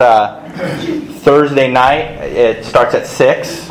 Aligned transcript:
uh, 0.00 0.48
Thursday 1.22 1.68
night. 1.68 2.22
It 2.22 2.64
starts 2.64 2.94
at 2.94 3.04
6. 3.04 3.70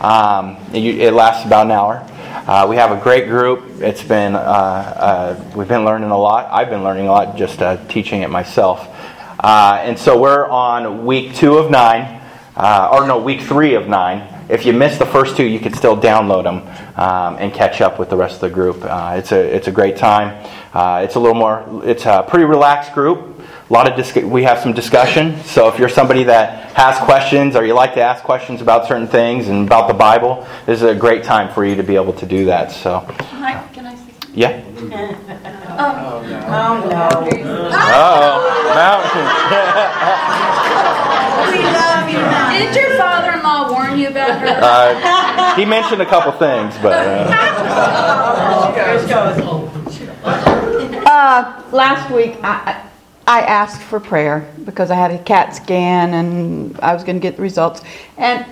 Um, 0.00 0.56
it, 0.72 0.82
it, 0.82 1.12
lasts 1.12 1.44
about 1.44 1.66
an 1.66 1.72
hour. 1.72 2.02
Uh, 2.48 2.66
we 2.66 2.76
have 2.76 2.90
a 2.90 2.98
great 2.98 3.28
group. 3.28 3.82
It's 3.82 4.02
been 4.02 4.34
uh, 4.34 4.38
uh 4.38 5.52
we've 5.54 5.68
been 5.68 5.84
learning 5.84 6.08
a 6.08 6.16
lot. 6.16 6.48
I've 6.50 6.70
been 6.70 6.84
learning 6.84 7.08
a 7.08 7.10
lot 7.10 7.36
just 7.36 7.60
uh, 7.60 7.76
teaching 7.88 8.22
it 8.22 8.30
myself. 8.30 8.80
Uh, 9.40 9.82
and 9.82 9.98
so 9.98 10.18
we're 10.18 10.48
on 10.48 11.04
week 11.04 11.34
two 11.34 11.58
of 11.58 11.70
nine, 11.70 12.18
or 12.56 13.06
no, 13.06 13.18
week 13.22 13.42
three 13.42 13.74
of 13.74 13.88
nine. 13.88 14.46
If 14.48 14.64
you 14.64 14.72
missed 14.72 14.98
the 14.98 15.04
first 15.04 15.36
two, 15.36 15.44
you 15.44 15.60
can 15.60 15.74
still 15.74 15.98
download 15.98 16.44
them 16.44 16.66
um, 16.96 17.36
and 17.38 17.52
catch 17.52 17.82
up 17.82 17.98
with 17.98 18.08
the 18.08 18.16
rest 18.16 18.36
of 18.36 18.40
the 18.40 18.48
group. 18.48 18.78
it's 18.82 19.32
a 19.32 19.54
it's 19.54 19.68
a 19.68 19.72
great 19.72 19.98
time. 19.98 20.32
it's 21.04 21.16
a 21.16 21.20
little 21.20 21.36
more. 21.36 21.82
It's 21.84 22.06
a 22.06 22.24
pretty 22.26 22.46
relaxed 22.46 22.94
group 22.94 23.37
a 23.68 23.72
lot 23.72 23.86
of 23.88 23.96
dis- 23.96 24.24
we 24.24 24.44
have 24.44 24.58
some 24.58 24.72
discussion. 24.72 25.38
So 25.44 25.68
if 25.68 25.78
you're 25.78 25.90
somebody 25.90 26.24
that 26.24 26.72
has 26.76 26.96
questions 26.98 27.54
or 27.54 27.66
you 27.66 27.74
like 27.74 27.94
to 27.94 28.00
ask 28.00 28.24
questions 28.24 28.62
about 28.62 28.88
certain 28.88 29.06
things 29.06 29.48
and 29.48 29.66
about 29.66 29.88
the 29.88 29.94
Bible, 29.94 30.46
this 30.64 30.80
is 30.80 30.88
a 30.88 30.94
great 30.94 31.22
time 31.22 31.52
for 31.52 31.66
you 31.66 31.74
to 31.76 31.82
be 31.82 31.94
able 31.94 32.14
to 32.14 32.24
do 32.24 32.46
that. 32.46 32.72
So, 32.72 33.00
Hi, 33.00 33.68
can 33.74 33.84
I 33.84 33.94
say 33.94 34.12
something? 34.12 34.30
Yeah. 34.34 34.64
Um, 35.78 35.94
oh 36.00 36.22
no! 36.26 36.40
Oh 36.50 36.80
no! 36.80 37.28
we 41.52 41.62
love 41.62 42.08
you. 42.10 42.18
Now. 42.18 42.58
Did 42.58 42.74
your 42.74 42.96
father-in-law 42.96 43.70
warn 43.70 43.98
you 43.98 44.08
about 44.08 44.40
her? 44.40 44.58
Uh, 44.62 45.56
he 45.56 45.64
mentioned 45.66 46.00
a 46.00 46.06
couple 46.06 46.32
things, 46.32 46.74
but. 46.82 47.06
Uh, 47.06 47.34
uh, 51.06 51.62
last 51.72 52.10
week, 52.12 52.36
I, 52.42 52.87
I 53.28 53.42
asked 53.42 53.82
for 53.82 54.00
prayer 54.00 54.50
because 54.64 54.90
I 54.90 54.94
had 54.94 55.10
a 55.10 55.22
CAT 55.22 55.54
scan 55.54 56.14
and 56.14 56.80
I 56.80 56.94
was 56.94 57.04
going 57.04 57.16
to 57.16 57.20
get 57.20 57.36
the 57.36 57.42
results. 57.42 57.82
And 58.16 58.46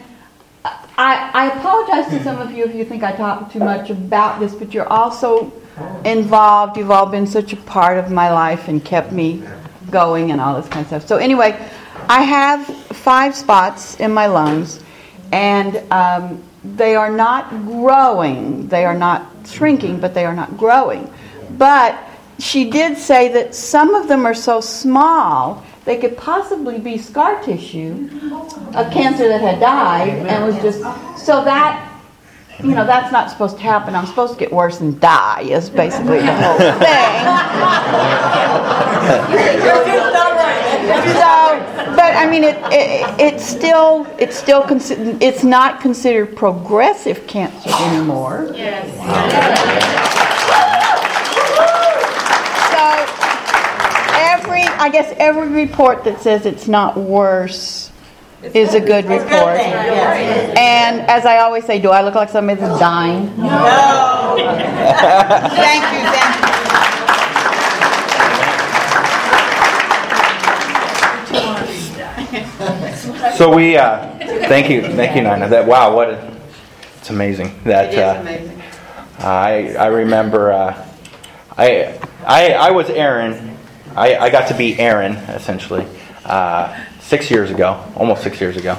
I, 0.98 1.30
I 1.32 1.56
apologize 1.56 2.10
to 2.12 2.22
some 2.22 2.38
of 2.38 2.52
you 2.52 2.66
if 2.66 2.74
you 2.74 2.84
think 2.84 3.02
I 3.02 3.12
talk 3.12 3.50
too 3.50 3.58
much 3.58 3.88
about 3.88 4.38
this, 4.38 4.54
but 4.54 4.74
you're 4.74 4.86
also 4.86 5.50
involved. 6.04 6.76
You've 6.76 6.90
all 6.90 7.06
been 7.06 7.26
such 7.26 7.54
a 7.54 7.56
part 7.56 7.96
of 7.96 8.10
my 8.10 8.30
life 8.30 8.68
and 8.68 8.84
kept 8.84 9.12
me 9.12 9.42
going 9.90 10.30
and 10.30 10.42
all 10.42 10.60
this 10.60 10.68
kind 10.68 10.82
of 10.82 10.88
stuff. 10.88 11.06
So, 11.06 11.16
anyway, 11.16 11.52
I 12.10 12.20
have 12.20 12.66
five 12.66 13.34
spots 13.34 13.98
in 13.98 14.12
my 14.12 14.26
lungs, 14.26 14.80
and 15.32 15.76
um, 15.90 16.42
they 16.62 16.96
are 16.96 17.10
not 17.10 17.48
growing. 17.64 18.68
They 18.68 18.84
are 18.84 18.96
not 18.96 19.32
shrinking, 19.46 20.00
but 20.00 20.12
they 20.12 20.26
are 20.26 20.34
not 20.34 20.58
growing. 20.58 21.10
But 21.52 21.98
she 22.38 22.70
did 22.70 22.98
say 22.98 23.28
that 23.28 23.54
some 23.54 23.94
of 23.94 24.08
them 24.08 24.26
are 24.26 24.34
so 24.34 24.60
small 24.60 25.64
they 25.86 25.96
could 25.96 26.16
possibly 26.16 26.78
be 26.80 26.98
scar 26.98 27.40
tissue, 27.44 28.10
a 28.74 28.90
cancer 28.90 29.28
that 29.28 29.40
had 29.40 29.60
died 29.60 30.26
and 30.26 30.44
was 30.44 30.56
just 30.56 30.80
so 31.24 31.44
that 31.44 31.92
you 32.58 32.74
know 32.74 32.84
that's 32.84 33.12
not 33.12 33.30
supposed 33.30 33.56
to 33.58 33.62
happen. 33.62 33.94
I'm 33.94 34.06
supposed 34.06 34.32
to 34.32 34.38
get 34.38 34.52
worse 34.52 34.80
and 34.80 35.00
die 35.00 35.42
is 35.42 35.70
basically 35.70 36.18
the 36.18 36.32
whole 36.32 36.58
thing. 36.58 36.72
so, 41.14 41.94
but 41.94 42.16
I 42.16 42.26
mean 42.28 42.42
it, 42.42 42.56
it 42.72 43.20
it's 43.20 43.46
still 43.46 44.08
it's 44.18 44.36
still 44.36 44.62
consi- 44.62 45.22
it's 45.22 45.44
not 45.44 45.80
considered 45.80 46.36
progressive 46.36 47.28
cancer 47.28 47.70
anymore. 47.70 48.50
Yes. 48.56 48.90
every, 48.98 50.25
I 54.78 54.88
guess 54.88 55.12
every 55.18 55.48
report 55.48 56.04
that 56.04 56.20
says 56.20 56.46
it's 56.46 56.68
not 56.68 56.96
worse 56.96 57.90
is 58.42 58.74
a 58.74 58.80
good 58.80 59.06
report. 59.06 59.58
And 59.58 61.00
as 61.08 61.24
I 61.26 61.38
always 61.38 61.64
say, 61.64 61.80
do 61.80 61.90
I 61.90 62.02
look 62.02 62.14
like 62.14 62.28
somebody 62.28 62.60
that's 62.60 62.78
dying? 62.78 63.26
No. 63.36 64.36
thank 65.56 65.82
you, 65.92 66.00
thank 66.10 66.40
you. 66.40 66.56
So 73.36 73.54
we, 73.54 73.76
uh, 73.76 74.18
thank 74.48 74.70
you, 74.70 74.82
thank 74.82 75.14
you, 75.14 75.22
Nina. 75.22 75.48
That 75.48 75.66
wow, 75.66 75.94
what 75.94 76.10
a, 76.10 76.36
it's 76.98 77.10
amazing. 77.10 77.52
That 77.64 77.94
uh, 77.94 78.20
amazing. 78.20 78.62
I 79.18 79.74
I 79.76 79.86
remember 79.86 80.52
uh, 80.52 80.88
I 81.56 81.98
I 82.26 82.52
I 82.52 82.70
was 82.70 82.88
Aaron 82.90 83.55
I, 83.96 84.16
I 84.16 84.30
got 84.30 84.48
to 84.48 84.54
be 84.54 84.78
Aaron, 84.78 85.12
essentially, 85.12 85.86
uh, 86.26 86.84
six 87.00 87.30
years 87.30 87.50
ago, 87.50 87.82
almost 87.96 88.22
six 88.22 88.40
years 88.40 88.58
ago. 88.58 88.76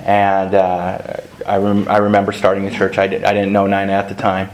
And 0.00 0.54
uh, 0.54 1.20
I, 1.46 1.56
rem- 1.58 1.88
I 1.88 1.98
remember 1.98 2.32
starting 2.32 2.64
the 2.64 2.72
church. 2.72 2.98
I, 2.98 3.06
did, 3.06 3.22
I 3.24 3.32
didn't 3.32 3.52
know 3.52 3.66
Nina 3.66 3.92
at 3.92 4.08
the 4.08 4.14
time. 4.16 4.50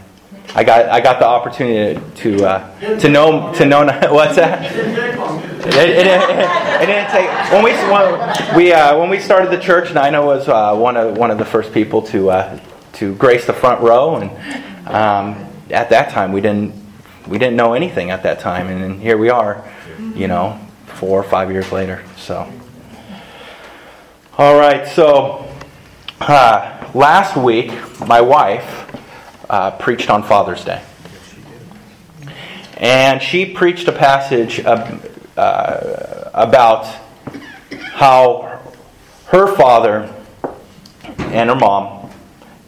I 0.55 0.65
got, 0.65 0.91
I 0.91 1.01
got 1.01 1.19
the 1.19 1.27
opportunity 1.27 1.99
to, 2.17 2.45
uh, 2.45 2.99
to 2.99 3.09
know, 3.09 3.55
to 3.55 3.65
know, 3.65 3.87
what's 4.11 4.37
that? 4.37 4.71
It, 4.71 5.75
it, 5.75 6.07
it, 6.07 6.83
it 6.83 6.87
didn't 6.87 7.11
take, 7.11 7.53
when 7.53 7.65
we, 7.65 7.73
when 7.73 8.57
we, 8.57 8.73
uh, 8.73 8.99
when 8.99 9.09
we 9.09 9.19
started 9.19 9.51
the 9.51 9.63
church, 9.63 9.95
Nina 9.95 10.25
was 10.25 10.47
uh, 10.49 10.77
one, 10.77 10.97
of, 10.97 11.17
one 11.17 11.31
of 11.31 11.39
the 11.39 11.45
first 11.45 11.73
people 11.73 12.03
to, 12.03 12.31
uh, 12.31 12.61
to 12.95 13.15
grace 13.15 13.47
the 13.47 13.55
front 13.55 13.81
row. 13.81 14.17
And 14.17 14.89
um, 14.89 15.47
at 15.71 15.89
that 15.89 16.11
time, 16.11 16.33
we 16.33 16.43
didn't, 16.43 16.75
we 17.27 17.39
didn't 17.39 17.57
know 17.57 17.75
anything 17.75 18.11
at 18.11 18.23
that 18.23 18.41
time, 18.41 18.69
and 18.69 19.01
here 19.01 19.17
we 19.17 19.31
are, 19.31 19.65
you 20.15 20.29
know, 20.29 20.59
four 20.87 21.21
or 21.21 21.23
five 21.23 21.51
years 21.51 21.71
later. 21.73 22.05
So, 22.17 22.51
all 24.39 24.59
right. 24.59 24.87
So, 24.89 25.49
uh, 26.21 26.91
last 26.95 27.37
week, 27.37 27.73
my 28.07 28.21
wife 28.21 28.87
uh, 29.49 29.73
preached 29.73 30.11
on 30.11 30.23
Father's 30.23 30.65
Day, 30.65 30.83
and 32.77 33.23
she 33.23 33.47
preached 33.47 33.89
a 33.89 33.93
passage 33.93 34.61
uh, 34.61 36.31
about 36.35 36.87
how 37.93 38.61
her 39.27 39.55
father 39.55 40.13
and 41.19 41.49
her 41.49 41.57
mom 41.57 42.11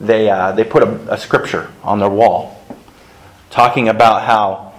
they 0.00 0.28
uh, 0.28 0.52
they 0.52 0.64
put 0.64 0.82
a, 0.82 1.14
a 1.14 1.18
scripture 1.18 1.70
on 1.82 1.98
their 1.98 2.10
wall 2.10 2.61
talking 3.52 3.90
about 3.90 4.22
how 4.22 4.72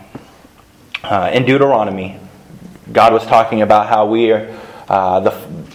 uh, 1.03 1.29
in 1.31 1.45
Deuteronomy, 1.45 2.19
God 2.91 3.13
was 3.13 3.23
talking 3.25 3.61
about 3.61 3.88
how 3.88 4.07
we 4.07 4.31
are 4.31 4.59
uh, 4.89 5.19
the, 5.22 5.29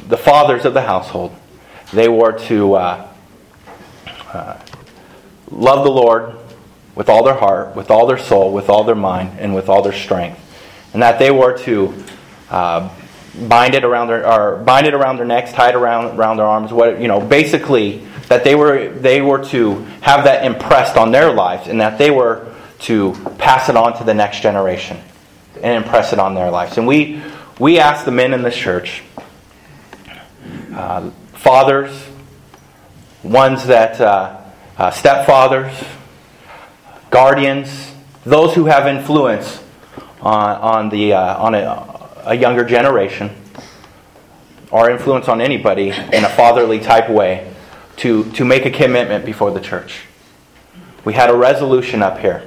the 0.08 0.16
fathers 0.16 0.64
of 0.64 0.74
the 0.74 0.82
household. 0.82 1.34
They 1.92 2.08
were 2.08 2.32
to 2.48 2.74
uh, 2.74 3.08
uh, 4.32 4.60
love 5.50 5.84
the 5.84 5.90
Lord 5.90 6.36
with 6.94 7.08
all 7.08 7.22
their 7.22 7.34
heart, 7.34 7.76
with 7.76 7.90
all 7.90 8.06
their 8.06 8.18
soul, 8.18 8.52
with 8.52 8.68
all 8.68 8.84
their 8.84 8.96
mind, 8.96 9.38
and 9.38 9.54
with 9.54 9.68
all 9.68 9.80
their 9.80 9.92
strength, 9.92 10.40
and 10.92 11.02
that 11.02 11.20
they 11.20 11.30
were 11.30 11.56
to 11.58 11.94
uh, 12.50 12.90
bind 13.48 13.74
it 13.74 13.84
around 13.84 14.08
their 14.08 14.26
or 14.26 14.56
bind 14.56 14.88
it 14.88 14.94
around 14.94 15.18
their 15.18 15.24
necks, 15.24 15.52
tie 15.52 15.68
it 15.68 15.76
around 15.76 16.18
around 16.18 16.38
their 16.38 16.46
arms. 16.46 16.72
What 16.72 17.00
you 17.00 17.06
know, 17.06 17.20
basically 17.20 18.04
that 18.26 18.42
they 18.42 18.56
were 18.56 18.88
they 18.88 19.22
were 19.22 19.44
to 19.46 19.84
have 20.00 20.24
that 20.24 20.44
impressed 20.44 20.96
on 20.96 21.12
their 21.12 21.32
lives, 21.32 21.68
and 21.68 21.80
that 21.80 21.96
they 21.96 22.10
were 22.10 22.48
to 22.80 23.12
pass 23.38 23.68
it 23.68 23.76
on 23.76 23.96
to 23.98 24.04
the 24.04 24.14
next 24.14 24.40
generation 24.40 24.98
and 25.62 25.82
impress 25.82 26.12
it 26.12 26.18
on 26.18 26.34
their 26.34 26.50
lives. 26.50 26.78
And 26.78 26.86
we, 26.86 27.20
we 27.58 27.78
ask 27.78 28.04
the 28.04 28.12
men 28.12 28.32
in 28.32 28.42
this 28.42 28.56
church, 28.56 29.02
uh, 30.72 31.10
fathers, 31.32 31.90
ones 33.22 33.66
that, 33.66 34.00
uh, 34.00 34.40
uh, 34.76 34.90
stepfathers, 34.90 35.86
guardians, 37.10 37.92
those 38.24 38.54
who 38.54 38.66
have 38.66 38.86
influence 38.86 39.62
on, 40.20 40.56
on, 40.56 40.88
the, 40.88 41.14
uh, 41.14 41.42
on 41.42 41.54
a, 41.54 42.22
a 42.26 42.34
younger 42.34 42.64
generation, 42.64 43.30
or 44.70 44.90
influence 44.90 45.28
on 45.28 45.40
anybody 45.40 45.88
in 45.88 46.24
a 46.24 46.28
fatherly 46.28 46.78
type 46.78 47.10
way, 47.10 47.52
to, 47.96 48.30
to 48.32 48.44
make 48.44 48.64
a 48.64 48.70
commitment 48.70 49.24
before 49.24 49.50
the 49.50 49.60
church. 49.60 50.02
We 51.04 51.14
had 51.14 51.30
a 51.30 51.36
resolution 51.36 52.02
up 52.02 52.18
here 52.18 52.44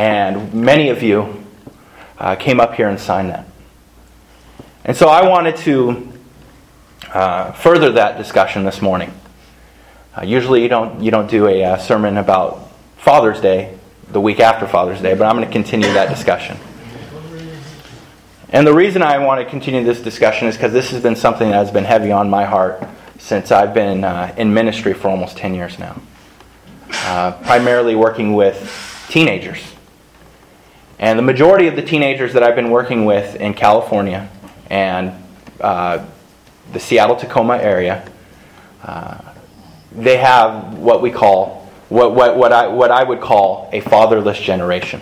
and 0.00 0.54
many 0.54 0.88
of 0.88 1.02
you 1.02 1.44
uh, 2.16 2.34
came 2.34 2.58
up 2.58 2.72
here 2.72 2.88
and 2.88 2.98
signed 2.98 3.28
that. 3.28 3.46
And 4.82 4.96
so 4.96 5.10
I 5.10 5.28
wanted 5.28 5.56
to 5.56 6.10
uh, 7.12 7.52
further 7.52 7.92
that 7.92 8.16
discussion 8.16 8.64
this 8.64 8.80
morning. 8.80 9.12
Uh, 10.16 10.22
usually 10.22 10.62
you 10.62 10.70
don't, 10.70 11.02
you 11.02 11.10
don't 11.10 11.28
do 11.28 11.46
a 11.46 11.64
uh, 11.64 11.76
sermon 11.76 12.16
about 12.16 12.70
Father's 12.96 13.42
Day 13.42 13.78
the 14.10 14.22
week 14.22 14.40
after 14.40 14.66
Father's 14.66 15.02
Day, 15.02 15.14
but 15.14 15.26
I'm 15.26 15.36
going 15.36 15.46
to 15.46 15.52
continue 15.52 15.92
that 15.92 16.08
discussion. 16.08 16.56
And 18.48 18.66
the 18.66 18.72
reason 18.72 19.02
I 19.02 19.18
want 19.18 19.44
to 19.44 19.50
continue 19.50 19.84
this 19.84 20.00
discussion 20.00 20.48
is 20.48 20.56
because 20.56 20.72
this 20.72 20.92
has 20.92 21.02
been 21.02 21.14
something 21.14 21.50
that 21.50 21.56
has 21.56 21.70
been 21.70 21.84
heavy 21.84 22.10
on 22.10 22.30
my 22.30 22.46
heart 22.46 22.82
since 23.18 23.52
I've 23.52 23.74
been 23.74 24.04
uh, 24.04 24.34
in 24.38 24.54
ministry 24.54 24.94
for 24.94 25.08
almost 25.08 25.36
10 25.36 25.52
years 25.52 25.78
now. 25.78 26.00
Uh, 26.90 27.32
primarily 27.42 27.94
working 27.94 28.32
with 28.32 29.06
teenagers. 29.10 29.69
And 31.00 31.18
the 31.18 31.22
majority 31.22 31.66
of 31.66 31.76
the 31.76 31.82
teenagers 31.82 32.34
that 32.34 32.42
I've 32.42 32.54
been 32.54 32.70
working 32.70 33.06
with 33.06 33.34
in 33.36 33.54
California 33.54 34.28
and 34.68 35.14
uh, 35.58 36.04
the 36.72 36.78
Seattle 36.78 37.16
Tacoma 37.16 37.56
area. 37.56 38.06
Uh, 38.82 39.18
they 39.92 40.18
have 40.18 40.76
what 40.76 41.00
we 41.00 41.10
call, 41.10 41.70
what, 41.88 42.14
what, 42.14 42.36
what, 42.36 42.52
I, 42.52 42.68
what 42.68 42.90
I 42.90 43.02
would 43.02 43.22
call 43.22 43.70
a 43.72 43.80
fatherless 43.80 44.38
generation. 44.38 45.00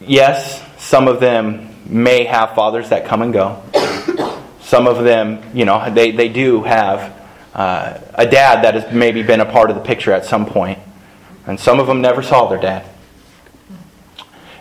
Yes, 0.00 0.64
some 0.78 1.08
of 1.08 1.20
them 1.20 1.76
may 1.84 2.24
have 2.24 2.54
fathers 2.54 2.88
that 2.88 3.04
come 3.04 3.20
and 3.20 3.34
go. 3.34 3.62
Some 4.62 4.86
of 4.86 5.04
them, 5.04 5.42
you 5.54 5.66
know, 5.66 5.92
they, 5.92 6.10
they 6.10 6.30
do 6.30 6.62
have 6.62 7.14
uh, 7.52 7.98
a 8.14 8.26
dad 8.26 8.64
that 8.64 8.74
has 8.74 8.94
maybe 8.94 9.22
been 9.22 9.40
a 9.40 9.52
part 9.52 9.68
of 9.68 9.76
the 9.76 9.82
picture 9.82 10.12
at 10.12 10.24
some 10.24 10.46
point. 10.46 10.78
And 11.46 11.58
some 11.58 11.80
of 11.80 11.86
them 11.86 12.00
never 12.00 12.22
saw 12.22 12.48
their 12.48 12.60
dad. 12.60 12.88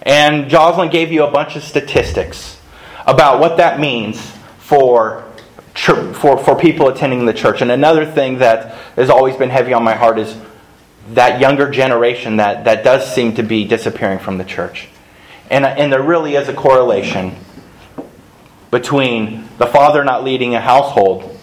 And 0.01 0.50
Jocelyn 0.50 0.89
gave 0.89 1.12
you 1.12 1.24
a 1.24 1.31
bunch 1.31 1.56
of 1.56 1.63
statistics 1.63 2.60
about 3.06 3.39
what 3.39 3.57
that 3.57 3.80
means 3.80 4.19
for, 4.57 5.24
for, 5.75 6.38
for 6.38 6.56
people 6.56 6.88
attending 6.88 7.25
the 7.25 7.33
church. 7.33 7.62
And 7.62 7.72
another 7.72 8.06
thing 8.06 8.39
that 8.39 8.75
has 8.95 9.10
always 9.10 9.36
been 9.36 9.50
heavy 9.50 9.74
on 9.74 9.83
my 9.83 9.94
heart 9.94 10.18
is 10.18 10.36
that 11.10 11.39
younger 11.39 11.69
generation 11.69 12.38
that, 12.38 12.66
that 12.66 12.84
does 12.84 13.13
seem 13.13 13.36
to 13.36 13.44
be 13.44 13.66
disappearing 13.66 14.19
from 14.19 14.38
the 14.38 14.44
church. 14.44 14.88
And, 15.50 15.66
and 15.66 15.92
there 15.92 16.01
really 16.01 16.36
is 16.36 16.48
a 16.48 16.54
correlation 16.54 17.36
between 18.72 19.50
the 19.57 19.68
father 19.68 20.04
not 20.04 20.24
leading 20.24 20.56
a 20.56 20.62
household 20.62 21.38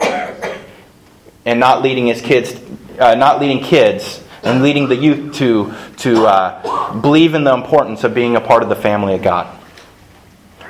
and 0.00 1.58
not 1.58 1.82
leading 1.82 2.06
his 2.06 2.20
kids, 2.20 2.54
uh, 2.98 3.14
not 3.16 3.40
leading 3.40 3.62
kids, 3.62 4.22
and 4.42 4.62
leading 4.62 4.88
the 4.88 4.96
youth 4.96 5.36
to, 5.36 5.74
to 5.98 6.26
uh, 6.26 7.00
believe 7.00 7.34
in 7.34 7.44
the 7.44 7.52
importance 7.52 8.04
of 8.04 8.14
being 8.14 8.36
a 8.36 8.40
part 8.40 8.62
of 8.62 8.68
the 8.68 8.76
family 8.76 9.14
of 9.14 9.22
God 9.22 9.58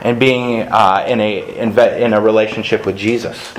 and 0.01 0.19
being 0.19 0.63
uh, 0.63 1.05
in, 1.09 1.21
a, 1.21 2.03
in, 2.03 2.13
a 2.13 2.21
relationship 2.21 2.87
with 2.87 2.97
Jesus. 2.97 3.55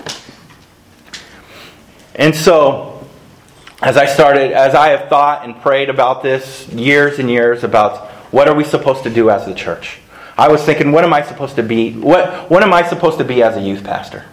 And 2.16 2.36
so, 2.36 3.08
as 3.82 3.98
I 3.98 4.06
started, 4.06 4.52
as 4.52 4.76
I 4.76 4.90
have 4.90 5.10
thought 5.10 5.46
and 5.46 5.60
prayed 5.62 5.90
about 5.90 6.24
this 6.24 6.68
years 6.70 7.20
and 7.20 7.30
years 7.30 7.64
about 7.64 8.10
what 8.32 8.48
are 8.48 8.56
we 8.56 8.64
supposed 8.64 9.04
to 9.04 9.10
do 9.10 9.30
as 9.30 9.46
the 9.46 9.54
church, 9.54 10.00
I 10.38 10.48
was 10.48 10.64
thinking, 10.64 10.92
what 10.92 11.04
am 11.04 11.14
I 11.14 11.22
supposed 11.22 11.56
to 11.58 11.64
be? 11.64 11.94
What, 11.94 12.50
what 12.50 12.64
am 12.64 12.74
I 12.74 12.88
supposed 12.88 13.18
to 13.18 13.26
be 13.26 13.44
as 13.44 13.58
a 13.58 13.62
youth 13.62 13.84
pastor? 13.84 14.26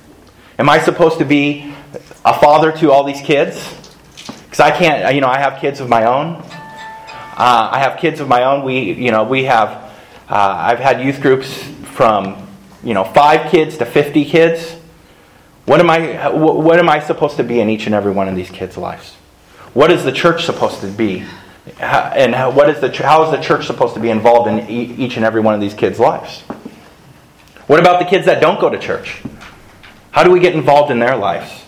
Am 0.58 0.68
I 0.68 0.78
supposed 0.78 1.18
to 1.18 1.24
be 1.24 1.74
a 2.24 2.38
father 2.38 2.72
to 2.78 2.92
all 2.92 3.04
these 3.04 3.20
kids? 3.20 3.85
Because 4.56 4.72
I 4.72 4.78
can't, 4.78 5.14
you 5.14 5.20
know, 5.20 5.28
I 5.28 5.38
have 5.38 5.60
kids 5.60 5.80
of 5.80 5.88
my 5.90 6.04
own. 6.04 6.36
Uh, 6.36 7.68
I 7.72 7.78
have 7.78 7.98
kids 7.98 8.20
of 8.20 8.28
my 8.28 8.44
own. 8.44 8.64
We, 8.64 8.94
you 8.94 9.10
know, 9.10 9.22
we 9.22 9.44
have, 9.44 9.68
uh, 10.30 10.34
I've 10.34 10.78
had 10.78 11.02
youth 11.02 11.20
groups 11.20 11.62
from, 11.92 12.48
you 12.82 12.94
know, 12.94 13.04
five 13.04 13.50
kids 13.50 13.76
to 13.76 13.84
50 13.84 14.24
kids. 14.24 14.76
What 15.66 15.78
am 15.78 15.90
I, 15.90 16.30
what 16.30 16.78
am 16.78 16.88
I 16.88 17.00
supposed 17.00 17.36
to 17.36 17.44
be 17.44 17.60
in 17.60 17.68
each 17.68 17.84
and 17.84 17.94
every 17.94 18.12
one 18.12 18.28
of 18.28 18.34
these 18.34 18.48
kids' 18.48 18.78
lives? 18.78 19.12
What 19.74 19.90
is 19.90 20.04
the 20.04 20.12
church 20.12 20.46
supposed 20.46 20.80
to 20.80 20.86
be? 20.86 21.26
And 21.78 22.56
what 22.56 22.70
is 22.70 22.80
the, 22.80 22.90
how 23.04 23.24
is 23.24 23.38
the 23.38 23.42
church 23.42 23.66
supposed 23.66 23.92
to 23.92 24.00
be 24.00 24.08
involved 24.08 24.48
in 24.48 24.70
each 24.70 25.16
and 25.16 25.26
every 25.26 25.42
one 25.42 25.52
of 25.52 25.60
these 25.60 25.74
kids' 25.74 25.98
lives? 25.98 26.40
What 27.66 27.78
about 27.78 27.98
the 27.98 28.06
kids 28.06 28.24
that 28.24 28.40
don't 28.40 28.58
go 28.58 28.70
to 28.70 28.78
church? 28.78 29.20
How 30.12 30.22
do 30.22 30.30
we 30.30 30.40
get 30.40 30.54
involved 30.54 30.90
in 30.90 30.98
their 30.98 31.14
lives? 31.14 31.65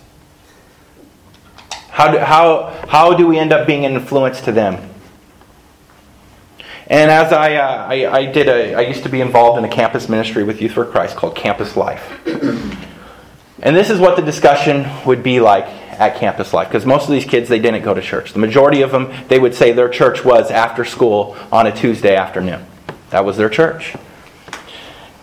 How 1.98 2.12
do, 2.12 2.18
how, 2.18 2.86
how 2.86 3.14
do 3.14 3.26
we 3.26 3.40
end 3.40 3.52
up 3.52 3.66
being 3.66 3.84
an 3.84 3.94
influence 3.94 4.40
to 4.42 4.52
them? 4.52 4.88
And 6.86 7.10
as 7.10 7.32
I, 7.32 7.56
uh, 7.56 7.86
I, 7.88 8.18
I, 8.18 8.26
did 8.26 8.48
a, 8.48 8.74
I 8.74 8.82
used 8.82 9.02
to 9.02 9.08
be 9.08 9.20
involved 9.20 9.58
in 9.58 9.64
a 9.64 9.68
campus 9.68 10.08
ministry 10.08 10.44
with 10.44 10.62
Youth 10.62 10.74
for 10.74 10.84
Christ 10.84 11.16
called 11.16 11.34
Campus 11.34 11.76
Life. 11.76 12.24
And 12.24 13.74
this 13.74 13.90
is 13.90 13.98
what 13.98 14.14
the 14.14 14.22
discussion 14.22 14.86
would 15.06 15.24
be 15.24 15.40
like 15.40 15.64
at 15.64 16.14
Campus 16.20 16.52
Life, 16.52 16.68
because 16.68 16.86
most 16.86 17.06
of 17.06 17.10
these 17.10 17.24
kids, 17.24 17.48
they 17.48 17.58
didn't 17.58 17.82
go 17.82 17.94
to 17.94 18.00
church. 18.00 18.32
The 18.32 18.38
majority 18.38 18.82
of 18.82 18.92
them, 18.92 19.12
they 19.26 19.40
would 19.40 19.56
say 19.56 19.72
their 19.72 19.88
church 19.88 20.24
was 20.24 20.52
after 20.52 20.84
school 20.84 21.36
on 21.50 21.66
a 21.66 21.74
Tuesday 21.74 22.14
afternoon. 22.14 22.64
That 23.10 23.24
was 23.24 23.36
their 23.36 23.48
church. 23.48 23.96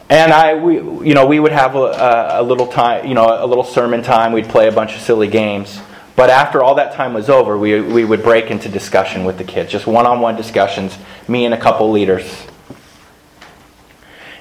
And 0.10 0.34
I, 0.34 0.56
we, 0.56 0.76
you 1.08 1.14
know, 1.14 1.26
we 1.26 1.40
would 1.40 1.54
have 1.54 1.76
a, 1.78 2.32
a 2.34 2.44
little 2.44 2.68
time, 2.68 3.08
you 3.08 3.14
know, 3.14 3.42
a 3.42 3.48
little 3.48 3.64
sermon 3.64 4.04
time. 4.04 4.34
We'd 4.34 4.50
play 4.50 4.68
a 4.68 4.74
bunch 4.74 4.94
of 4.94 5.00
silly 5.00 5.30
games. 5.30 5.80
But 6.16 6.30
after 6.30 6.64
all 6.64 6.76
that 6.76 6.94
time 6.94 7.14
was 7.14 7.30
over, 7.30 7.58
we, 7.58 7.82
we 7.82 8.06
would 8.06 8.24
break 8.24 8.50
into 8.50 8.70
discussion 8.70 9.26
with 9.26 9.38
the 9.38 9.44
kids, 9.44 9.72
just 9.72 9.86
one 9.86 10.06
on 10.06 10.22
one 10.22 10.36
discussions, 10.36 10.98
me 11.28 11.46
and 11.46 11.54
a 11.54 11.60
couple 11.60 11.92
leaders. 11.92 12.46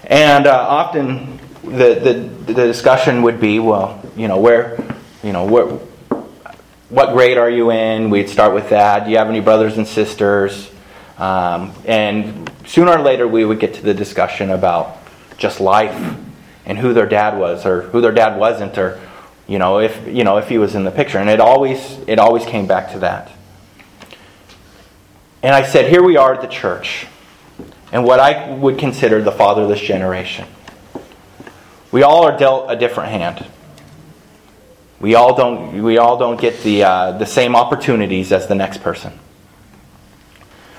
And 0.05 0.47
uh, 0.47 0.53
often 0.53 1.41
the, 1.63 1.95
the, 1.95 2.53
the 2.53 2.67
discussion 2.67 3.23
would 3.23 3.41
be, 3.41 3.59
well, 3.59 4.01
you 4.17 4.29
know, 4.29 4.39
where, 4.39 4.79
you 5.23 5.33
know, 5.33 5.47
where, 5.47 5.67
what 6.91 7.13
grade 7.13 7.39
are 7.39 7.51
you 7.51 7.73
in? 7.73 8.11
We'd 8.11 8.29
start 8.29 8.55
with 8.55 8.69
that. 8.69 9.05
Do 9.05 9.11
you 9.11 9.17
have 9.17 9.29
any 9.29 9.41
brothers 9.41 9.77
and 9.77 9.89
sisters? 9.89 10.71
Um, 11.19 11.73
and 11.87 12.51
sooner 12.67 12.93
or 12.93 13.03
later, 13.03 13.27
we 13.27 13.45
would 13.45 13.59
get 13.59 13.75
to 13.75 13.83
the 13.83 13.95
discussion 13.95 14.51
about 14.51 14.99
just 15.39 15.61
life 15.61 16.17
and 16.67 16.79
who 16.79 16.93
their 16.93 17.07
dad 17.07 17.37
was 17.37 17.67
or 17.67 17.83
who 17.83 18.01
their 18.01 18.13
dad 18.13 18.39
wasn't 18.39 18.79
or 18.79 19.01
you 19.47 19.59
know, 19.59 19.79
if 19.79 20.07
you 20.07 20.25
know 20.25 20.39
if 20.39 20.49
he 20.49 20.59
was 20.59 20.75
in 20.75 20.85
the 20.85 20.91
picture, 20.91 21.19
and 21.19 21.29
it 21.29 21.41
always 21.41 21.99
it 22.07 22.19
always 22.19 22.45
came 22.45 22.67
back 22.67 22.93
to 22.93 23.01
that. 23.01 23.31
And 25.43 25.55
I 25.55 25.67
said, 25.67 25.91
here 25.91 26.03
we 26.03 26.17
are 26.17 26.33
at 26.33 26.41
the 26.41 26.47
church, 26.47 27.07
and 27.93 28.05
what 28.05 28.21
I 28.21 28.51
would 28.55 28.79
consider 28.79 29.21
the 29.21 29.33
fatherless 29.33 29.81
generation. 29.81 30.47
We 31.93 32.03
all 32.03 32.25
are 32.25 32.37
dealt 32.37 32.71
a 32.71 32.77
different 32.77 33.11
hand. 33.11 33.47
We 35.01 35.15
all 35.15 35.37
don't 35.37 35.83
we 35.83 35.99
all 35.99 36.17
don't 36.17 36.41
get 36.41 36.63
the 36.63 36.85
uh, 36.85 37.13
the 37.19 37.27
same 37.27 37.55
opportunities 37.55 38.33
as 38.33 38.47
the 38.47 38.55
next 38.55 38.83
person. 38.83 39.13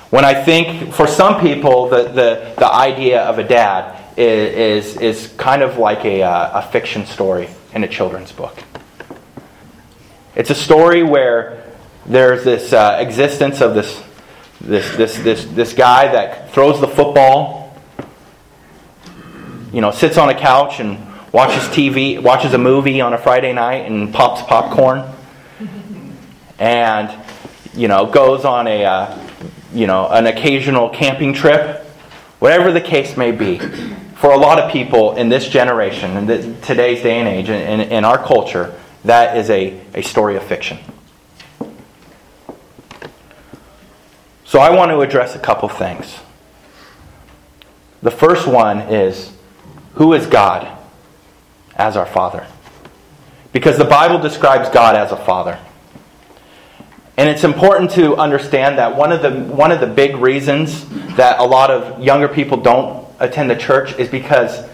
When 0.10 0.26
I 0.26 0.34
think 0.34 0.94
for 0.94 1.06
some 1.06 1.40
people 1.40 1.88
the 1.90 2.04
the, 2.04 2.54
the 2.58 2.74
idea 2.74 3.22
of 3.22 3.38
a 3.38 3.44
dad 3.44 4.02
is, 4.18 4.96
is, 4.96 5.02
is 5.02 5.34
kind 5.38 5.62
of 5.62 5.78
like 5.78 6.06
a, 6.06 6.24
uh, 6.24 6.60
a 6.60 6.72
fiction 6.72 7.06
story 7.06 7.50
in 7.76 7.84
a 7.84 7.88
children's 7.88 8.32
book. 8.32 8.58
It's 10.34 10.50
a 10.50 10.56
story 10.56 11.04
where 11.04 11.64
there's 12.06 12.44
this 12.46 12.72
uh, 12.72 12.98
existence 13.00 13.62
of 13.62 13.76
this, 13.76 14.02
this, 14.62 14.96
this, 14.96 15.18
this, 15.18 15.46
this 15.46 15.74
guy 15.74 16.08
that 16.08 16.52
throws 16.52 16.80
the 16.80 16.88
football, 16.88 17.78
you 19.74 19.82
know, 19.82 19.92
sits 19.92 20.18
on 20.18 20.30
a 20.30 20.40
couch 20.40 20.80
and 20.80 20.98
watches 21.34 21.64
TV, 21.64 22.22
watches 22.22 22.54
a 22.54 22.58
movie 22.58 23.02
on 23.02 23.14
a 23.14 23.18
Friday 23.18 23.52
night 23.52 23.92
and 23.92 24.14
pops 24.14 24.42
popcorn, 24.44 25.04
and, 26.58 27.14
you 27.74 27.90
know, 27.90 28.06
goes 28.06 28.46
on 28.46 28.68
a, 28.68 28.86
uh, 28.86 29.20
you 29.74 29.86
know, 29.86 30.08
an 30.08 30.28
occasional 30.28 30.90
camping 30.90 31.34
trip, 31.34 31.82
whatever 32.40 32.72
the 32.72 32.80
case 32.80 33.18
may 33.18 33.32
be 33.34 33.60
for 34.16 34.32
a 34.32 34.38
lot 34.38 34.60
of 34.60 34.72
people 34.72 35.16
in 35.16 35.30
this 35.30 35.48
generation, 35.48 36.18
in 36.18 36.26
the, 36.26 36.56
today's 36.62 37.04
day 37.04 37.20
and 37.20 37.28
age, 37.28 37.50
in, 37.50 37.82
in, 37.82 37.92
in 37.92 38.06
our 38.06 38.18
culture, 38.18 38.74
that 39.04 39.38
is 39.38 39.50
a, 39.50 39.80
a 39.94 40.02
story 40.02 40.36
of 40.36 40.44
fiction. 40.44 40.80
So 44.46 44.60
I 44.60 44.70
want 44.70 44.92
to 44.92 45.02
address 45.02 45.36
a 45.36 45.40
couple 45.40 45.68
things. 45.68 46.18
The 48.02 48.12
first 48.12 48.48
one 48.48 48.80
is 48.80 49.34
who 49.96 50.14
is 50.14 50.28
God 50.28 50.78
as 51.76 51.98
our 51.98 52.06
Father? 52.06 52.48
Because 53.52 53.78
the 53.78 53.86
Bible 53.86 54.20
describes 54.20 54.70
God 54.70 54.96
as 54.96 55.12
a 55.12 55.18
Father. 55.18 55.60
And 57.18 57.30
it's 57.30 57.44
important 57.44 57.92
to 57.92 58.16
understand 58.16 58.78
that 58.78 58.96
one 58.96 59.12
of 59.12 59.22
the, 59.22 59.32
one 59.32 59.72
of 59.72 59.80
the 59.80 59.88
big 59.88 60.18
reasons 60.18 60.88
that 61.16 61.40
a 61.40 61.44
lot 61.44 61.70
of 61.70 62.02
younger 62.04 62.28
people 62.28 62.58
don't 62.58 63.05
attend 63.20 63.50
the 63.50 63.56
church 63.56 63.98
is 63.98 64.10
because 64.10 64.68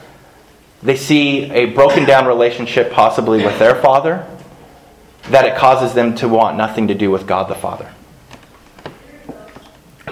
they 0.83 0.95
see 0.95 1.51
a 1.51 1.65
broken 1.67 2.05
down 2.05 2.25
relationship 2.25 2.91
possibly 2.91 3.43
with 3.43 3.57
their 3.59 3.75
father 3.75 4.27
that 5.29 5.45
it 5.45 5.55
causes 5.55 5.93
them 5.93 6.15
to 6.15 6.27
want 6.27 6.57
nothing 6.57 6.87
to 6.87 6.95
do 6.95 7.11
with 7.11 7.27
God 7.27 7.47
the 7.47 7.55
Father. 7.55 7.93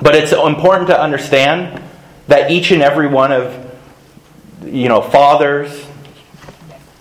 But 0.02 0.16
it's 0.16 0.32
important 0.32 0.88
to 0.90 1.02
understand 1.02 1.82
that 2.28 2.52
each 2.52 2.72
and 2.72 2.82
every 2.82 3.08
one 3.08 3.32
of 3.32 3.66
you 4.64 4.88
know 4.88 5.02
fathers 5.02 5.86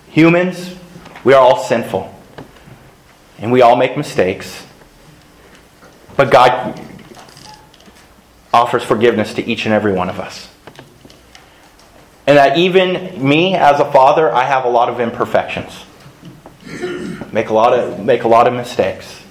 humans 0.09 0.75
we 1.23 1.33
are 1.33 1.41
all 1.41 1.63
sinful. 1.63 2.13
And 3.39 3.51
we 3.51 3.61
all 3.61 3.75
make 3.75 3.97
mistakes. 3.97 4.65
But 6.17 6.31
God 6.31 6.79
offers 8.53 8.83
forgiveness 8.83 9.33
to 9.35 9.45
each 9.45 9.65
and 9.65 9.73
every 9.73 9.93
one 9.93 10.09
of 10.09 10.19
us 10.19 10.49
and 12.29 12.37
that 12.37 12.59
even 12.59 13.27
me 13.27 13.55
as 13.55 13.79
a 13.79 13.91
father, 13.91 14.31
I 14.31 14.43
have 14.43 14.63
a 14.63 14.69
lot 14.69 14.87
of 14.87 14.99
imperfections. 14.99 15.83
Make 17.33 17.49
a 17.49 17.53
lot 17.53 17.73
of 17.73 18.05
make 18.05 18.21
a 18.21 18.27
lot 18.27 18.47
of 18.47 18.53
mistakes. 18.53 19.23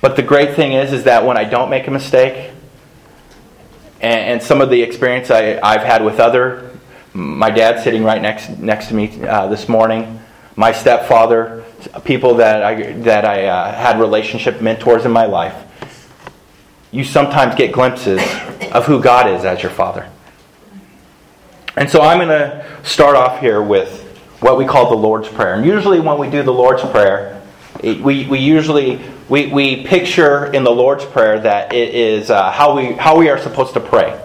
But 0.00 0.14
the 0.14 0.22
great 0.22 0.54
thing 0.54 0.74
is 0.74 0.92
is 0.92 1.02
that 1.04 1.26
when 1.26 1.36
I 1.36 1.42
don't 1.42 1.70
make 1.70 1.88
a 1.88 1.90
mistake 1.90 2.52
and, 4.00 4.20
and 4.20 4.42
some 4.42 4.60
of 4.60 4.70
the 4.70 4.80
experience 4.80 5.28
I, 5.28 5.58
I've 5.60 5.82
had 5.82 6.04
with 6.04 6.20
other. 6.20 6.70
My 7.14 7.50
dad 7.50 7.82
sitting 7.82 8.04
right 8.04 8.22
next 8.22 8.48
next 8.60 8.86
to 8.90 8.94
me 8.94 9.24
uh, 9.24 9.48
this 9.48 9.68
morning. 9.68 10.20
My 10.54 10.70
stepfather, 10.70 11.64
people 12.04 12.36
that 12.36 12.62
I 12.62 12.92
that 12.92 13.24
I 13.24 13.46
uh, 13.46 13.72
had 13.74 13.98
relationship 13.98 14.60
mentors 14.60 15.04
in 15.04 15.10
my 15.10 15.26
life. 15.26 15.56
You 16.92 17.02
sometimes 17.02 17.56
get 17.56 17.72
glimpses 17.72 18.20
of 18.72 18.86
who 18.86 19.00
God 19.00 19.28
is 19.28 19.44
as 19.44 19.62
your 19.62 19.70
father. 19.70 20.08
And 21.76 21.88
so 21.88 22.00
I'm 22.00 22.18
going 22.18 22.28
to 22.28 22.66
start 22.82 23.16
off 23.16 23.40
here 23.40 23.62
with 23.62 24.02
what 24.40 24.58
we 24.58 24.64
call 24.64 24.90
the 24.90 24.96
Lord's 24.96 25.28
Prayer. 25.28 25.54
And 25.54 25.64
usually 25.64 26.00
when 26.00 26.18
we 26.18 26.28
do 26.28 26.42
the 26.42 26.52
Lord's 26.52 26.82
Prayer, 26.82 27.40
we, 27.82 28.26
we 28.26 28.38
usually 28.38 29.00
we, 29.28 29.46
we 29.46 29.84
picture 29.86 30.52
in 30.52 30.64
the 30.64 30.70
Lord's 30.70 31.04
Prayer 31.04 31.40
that 31.40 31.72
it 31.72 31.94
is 31.94 32.30
uh, 32.30 32.50
how, 32.50 32.76
we, 32.76 32.92
how 32.92 33.16
we 33.16 33.28
are 33.30 33.38
supposed 33.38 33.74
to 33.74 33.80
pray. 33.80 34.20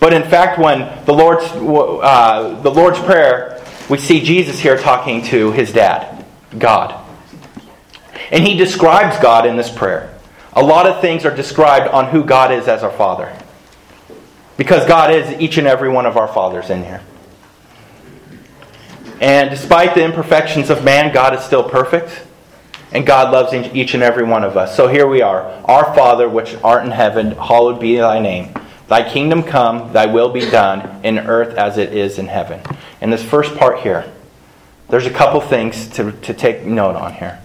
But 0.00 0.12
in 0.12 0.22
fact, 0.24 0.58
when 0.58 1.04
the 1.06 1.12
Lord's, 1.12 1.44
uh, 1.44 2.60
the 2.62 2.70
Lord's 2.70 2.98
Prayer, 2.98 3.64
we 3.88 3.98
see 3.98 4.20
Jesus 4.20 4.58
here 4.58 4.76
talking 4.76 5.22
to 5.24 5.52
his 5.52 5.72
dad, 5.72 6.24
God. 6.58 7.04
And 8.30 8.46
he 8.46 8.56
describes 8.56 9.18
God 9.18 9.46
in 9.46 9.56
this 9.56 9.70
prayer. 9.70 10.14
A 10.52 10.62
lot 10.62 10.86
of 10.86 11.00
things 11.00 11.24
are 11.24 11.34
described 11.34 11.88
on 11.88 12.10
who 12.10 12.24
God 12.24 12.52
is 12.52 12.68
as 12.68 12.82
our 12.82 12.92
Father. 12.92 13.34
Because 14.58 14.86
God 14.86 15.14
is 15.14 15.40
each 15.40 15.56
and 15.56 15.66
every 15.66 15.88
one 15.88 16.04
of 16.04 16.18
our 16.18 16.28
fathers 16.28 16.68
in 16.68 16.84
here. 16.84 17.00
And 19.20 19.48
despite 19.48 19.94
the 19.94 20.04
imperfections 20.04 20.68
of 20.68 20.84
man, 20.84 21.14
God 21.14 21.32
is 21.34 21.40
still 21.40 21.62
perfect. 21.62 22.26
And 22.92 23.06
God 23.06 23.32
loves 23.32 23.52
each 23.74 23.94
and 23.94 24.02
every 24.02 24.24
one 24.24 24.44
of 24.44 24.56
us. 24.56 24.76
So 24.76 24.88
here 24.88 25.06
we 25.06 25.22
are. 25.22 25.42
Our 25.64 25.94
Father, 25.94 26.28
which 26.28 26.56
art 26.64 26.84
in 26.84 26.90
heaven, 26.90 27.32
hallowed 27.32 27.80
be 27.80 27.96
thy 27.96 28.18
name. 28.18 28.52
Thy 28.88 29.08
kingdom 29.08 29.42
come, 29.42 29.92
thy 29.92 30.06
will 30.06 30.30
be 30.30 30.40
done, 30.40 31.04
in 31.04 31.18
earth 31.18 31.56
as 31.56 31.76
it 31.76 31.92
is 31.92 32.18
in 32.18 32.26
heaven. 32.26 32.60
In 33.00 33.10
this 33.10 33.22
first 33.22 33.54
part 33.56 33.80
here, 33.80 34.10
there's 34.88 35.06
a 35.06 35.10
couple 35.10 35.40
things 35.40 35.88
to, 35.90 36.12
to 36.12 36.34
take 36.34 36.64
note 36.64 36.96
on 36.96 37.12
here. 37.12 37.38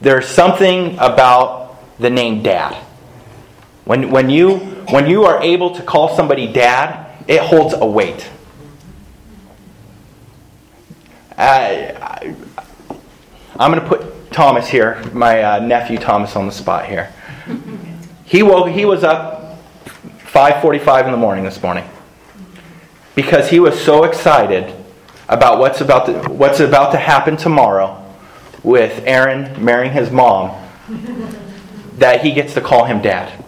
There's 0.00 0.28
something 0.28 0.94
about 0.98 1.98
the 1.98 2.10
name 2.10 2.42
dad. 2.42 2.80
When, 3.84 4.10
when, 4.10 4.30
you, 4.30 4.58
when 4.90 5.08
you 5.08 5.24
are 5.24 5.42
able 5.42 5.74
to 5.74 5.82
call 5.82 6.14
somebody 6.14 6.52
dad, 6.52 7.08
it 7.26 7.40
holds 7.40 7.74
a 7.74 7.86
weight. 7.86 8.28
I, 11.36 12.34
I'm 13.56 13.70
going 13.70 13.82
to 13.82 13.88
put 13.88 14.30
Thomas 14.32 14.68
here, 14.68 15.02
my 15.12 15.42
uh, 15.42 15.58
nephew 15.60 15.98
Thomas, 15.98 16.36
on 16.36 16.46
the 16.46 16.52
spot 16.52 16.86
here. 16.86 17.12
He 18.24 18.42
woke. 18.42 18.68
He 18.68 18.84
was 18.84 19.04
up 19.04 19.58
5:45 20.24 21.06
in 21.06 21.10
the 21.10 21.16
morning 21.16 21.44
this 21.44 21.62
morning 21.62 21.84
because 23.14 23.50
he 23.50 23.60
was 23.60 23.78
so 23.78 24.04
excited 24.04 24.74
about 25.28 25.58
what's 25.58 25.80
about 25.80 26.06
to, 26.06 26.32
what's 26.32 26.60
about 26.60 26.92
to 26.92 26.98
happen 26.98 27.36
tomorrow 27.36 28.02
with 28.62 29.02
Aaron 29.06 29.62
marrying 29.62 29.92
his 29.92 30.10
mom 30.10 30.56
that 31.98 32.22
he 32.22 32.32
gets 32.32 32.54
to 32.54 32.60
call 32.60 32.84
him 32.84 33.02
dad. 33.02 33.41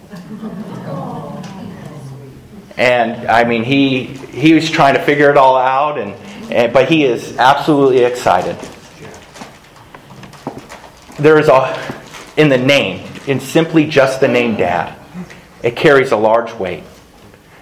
And 2.77 3.27
I 3.27 3.43
mean, 3.45 3.63
he 3.63 4.03
he 4.05 4.53
was 4.53 4.69
trying 4.69 4.95
to 4.95 5.01
figure 5.01 5.29
it 5.29 5.37
all 5.37 5.55
out, 5.55 5.97
and, 5.97 6.13
and 6.51 6.73
but 6.73 6.89
he 6.89 7.03
is 7.03 7.37
absolutely 7.37 8.03
excited 8.03 8.57
there 11.17 11.39
is 11.39 11.47
a, 11.47 11.93
in 12.37 12.49
the 12.49 12.57
name, 12.57 13.07
in 13.27 13.39
simply 13.39 13.87
just 13.87 14.19
the 14.19 14.27
name 14.27 14.55
dad, 14.55 14.97
it 15.63 15.75
carries 15.75 16.11
a 16.11 16.17
large 16.17 16.53
weight. 16.53 16.83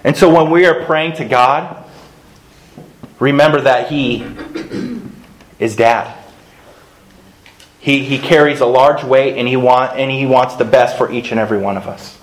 And 0.02 0.16
so 0.16 0.32
when 0.34 0.50
we 0.50 0.66
are 0.66 0.84
praying 0.84 1.14
to 1.14 1.24
God, 1.24 1.84
remember 3.18 3.60
that 3.62 3.88
He 3.88 4.26
is 5.58 5.76
dad. 5.76 6.18
He, 7.78 8.04
he 8.04 8.18
carries 8.18 8.60
a 8.60 8.66
large 8.66 9.04
weight 9.04 9.36
and 9.36 9.46
he, 9.46 9.56
want, 9.58 9.98
and 9.98 10.10
he 10.10 10.24
wants 10.24 10.56
the 10.56 10.64
best 10.64 10.96
for 10.96 11.12
each 11.12 11.32
and 11.32 11.38
every 11.38 11.58
one 11.58 11.76
of 11.76 11.86
us. 11.86 12.18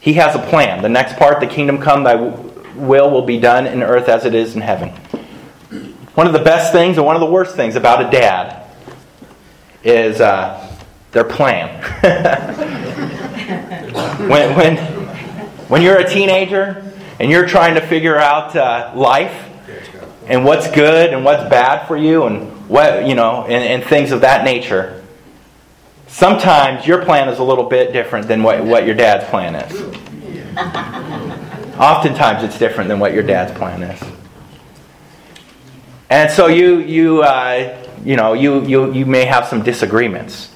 He 0.00 0.14
has 0.14 0.34
a 0.34 0.38
plan. 0.38 0.82
The 0.82 0.88
next 0.88 1.16
part, 1.16 1.40
the 1.40 1.46
kingdom 1.46 1.78
come, 1.78 2.04
thy 2.04 2.14
will 2.14 3.10
will 3.10 3.22
be 3.22 3.38
done 3.38 3.66
in 3.66 3.82
earth 3.82 4.08
as 4.08 4.24
it 4.24 4.34
is 4.34 4.54
in 4.54 4.62
heaven. 4.62 4.88
One 6.14 6.26
of 6.26 6.32
the 6.32 6.38
best 6.38 6.72
things 6.72 6.96
and 6.96 7.06
one 7.06 7.16
of 7.16 7.20
the 7.20 7.30
worst 7.30 7.56
things 7.56 7.76
about 7.76 8.06
a 8.06 8.10
dad 8.10 8.66
is 9.84 10.20
uh, 10.20 10.76
their 11.12 11.24
plan. 11.24 11.82
when, 14.28 14.56
when, 14.56 14.76
when 15.68 15.82
you're 15.82 15.98
a 15.98 16.08
teenager 16.08 16.92
and 17.18 17.30
you're 17.30 17.46
trying 17.46 17.74
to 17.74 17.80
figure 17.80 18.16
out 18.16 18.56
uh, 18.56 18.92
life 18.94 19.48
and 20.26 20.44
what's 20.44 20.70
good 20.70 21.12
and 21.12 21.24
what's 21.24 21.48
bad 21.50 21.86
for 21.86 21.96
you 21.96 22.24
and 22.24 22.68
what 22.68 23.06
you 23.06 23.14
know 23.14 23.44
and, 23.44 23.64
and 23.64 23.84
things 23.84 24.12
of 24.12 24.20
that 24.20 24.44
nature 24.44 24.99
sometimes 26.10 26.86
your 26.86 27.04
plan 27.04 27.28
is 27.28 27.38
a 27.38 27.44
little 27.44 27.64
bit 27.64 27.92
different 27.92 28.28
than 28.28 28.42
what, 28.42 28.62
what 28.64 28.84
your 28.84 28.94
dad's 28.94 29.24
plan 29.30 29.54
is 29.54 29.80
oftentimes 31.78 32.44
it's 32.44 32.58
different 32.58 32.88
than 32.88 32.98
what 32.98 33.14
your 33.14 33.22
dad's 33.22 33.56
plan 33.56 33.82
is 33.82 34.02
and 36.10 36.30
so 36.30 36.48
you 36.48 36.78
you 36.80 37.22
uh, 37.22 37.80
you 38.04 38.16
know, 38.16 38.32
you, 38.32 38.64
you, 38.64 38.92
you 38.92 39.06
may 39.06 39.24
have 39.24 39.46
some 39.46 39.62
disagreements. 39.62 40.54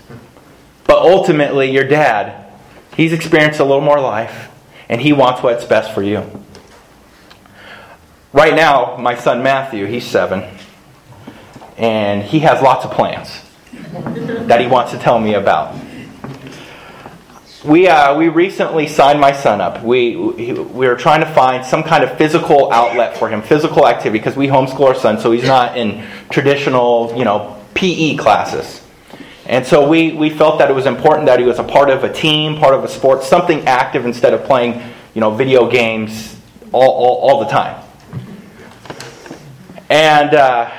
But 0.87 0.99
ultimately, 0.99 1.71
your 1.71 1.85
dad, 1.85 2.53
he's 2.97 3.13
experienced 3.13 3.61
a 3.61 3.65
little 3.65 3.81
more 3.81 4.01
life, 4.01 4.51
and 4.89 5.01
he 5.01 5.13
wants 5.13 5.43
what's 5.43 5.65
best 5.65 5.93
for 5.93 6.03
you. 6.03 6.45
Right 8.33 8.55
now, 8.55 8.97
my 8.97 9.15
son 9.15 9.43
Matthew, 9.43 9.87
he's 9.87 10.07
seven, 10.07 10.45
and 11.77 12.23
he 12.23 12.41
has 12.41 12.63
lots 12.63 12.85
of 12.85 12.93
plans 12.93 13.44
that 13.95 14.61
he 14.61 14.67
wants 14.67 14.93
to 14.93 14.99
tell 14.99 15.19
me 15.19 15.35
about. 15.35 15.79
We, 17.65 17.89
uh, 17.89 18.17
we 18.19 18.29
recently 18.29 18.87
signed 18.87 19.21
my 19.21 19.33
son 19.33 19.61
up. 19.61 19.83
We, 19.83 20.17
we 20.17 20.87
were 20.87 20.97
trying 20.97 21.21
to 21.21 21.33
find 21.33 21.65
some 21.65 21.83
kind 21.83 22.05
of 22.05 22.19
physical 22.19 22.71
outlet 22.71 23.17
for 23.17 23.29
him, 23.29 23.41
physical 23.41 23.87
activity, 23.87 24.19
because 24.19 24.37
we 24.37 24.49
homeschool 24.49 24.89
our 24.89 24.95
son, 24.95 25.19
so 25.19 25.33
he's 25.33 25.47
not 25.47 25.79
in 25.79 26.07
traditional, 26.31 27.15
you 27.17 27.25
know, 27.25 27.59
PE 27.75 28.17
classes. 28.17 28.83
And 29.47 29.67
so 29.67 29.89
we, 29.89 30.13
we 30.13 30.29
felt 30.29 30.59
that 30.59 30.71
it 30.71 30.75
was 30.75 30.87
important 30.87 31.27
that 31.27 31.39
he 31.39 31.47
was 31.47 31.59
a 31.59 31.65
part 31.65 31.89
of 31.89 32.05
a 32.05 32.13
team, 32.13 32.59
part 32.59 32.75
of 32.75 32.85
a 32.85 32.89
sport, 32.89 33.23
something 33.23 33.67
active 33.67 34.05
instead 34.05 34.35
of 34.35 34.45
playing, 34.45 34.83
you 35.15 35.21
know, 35.21 35.31
video 35.31 35.71
games 35.71 36.39
all, 36.73 36.83
all, 36.83 37.31
all 37.31 37.41
the 37.41 37.51
time. 37.51 37.83
And 39.89 40.35
uh, 40.35 40.71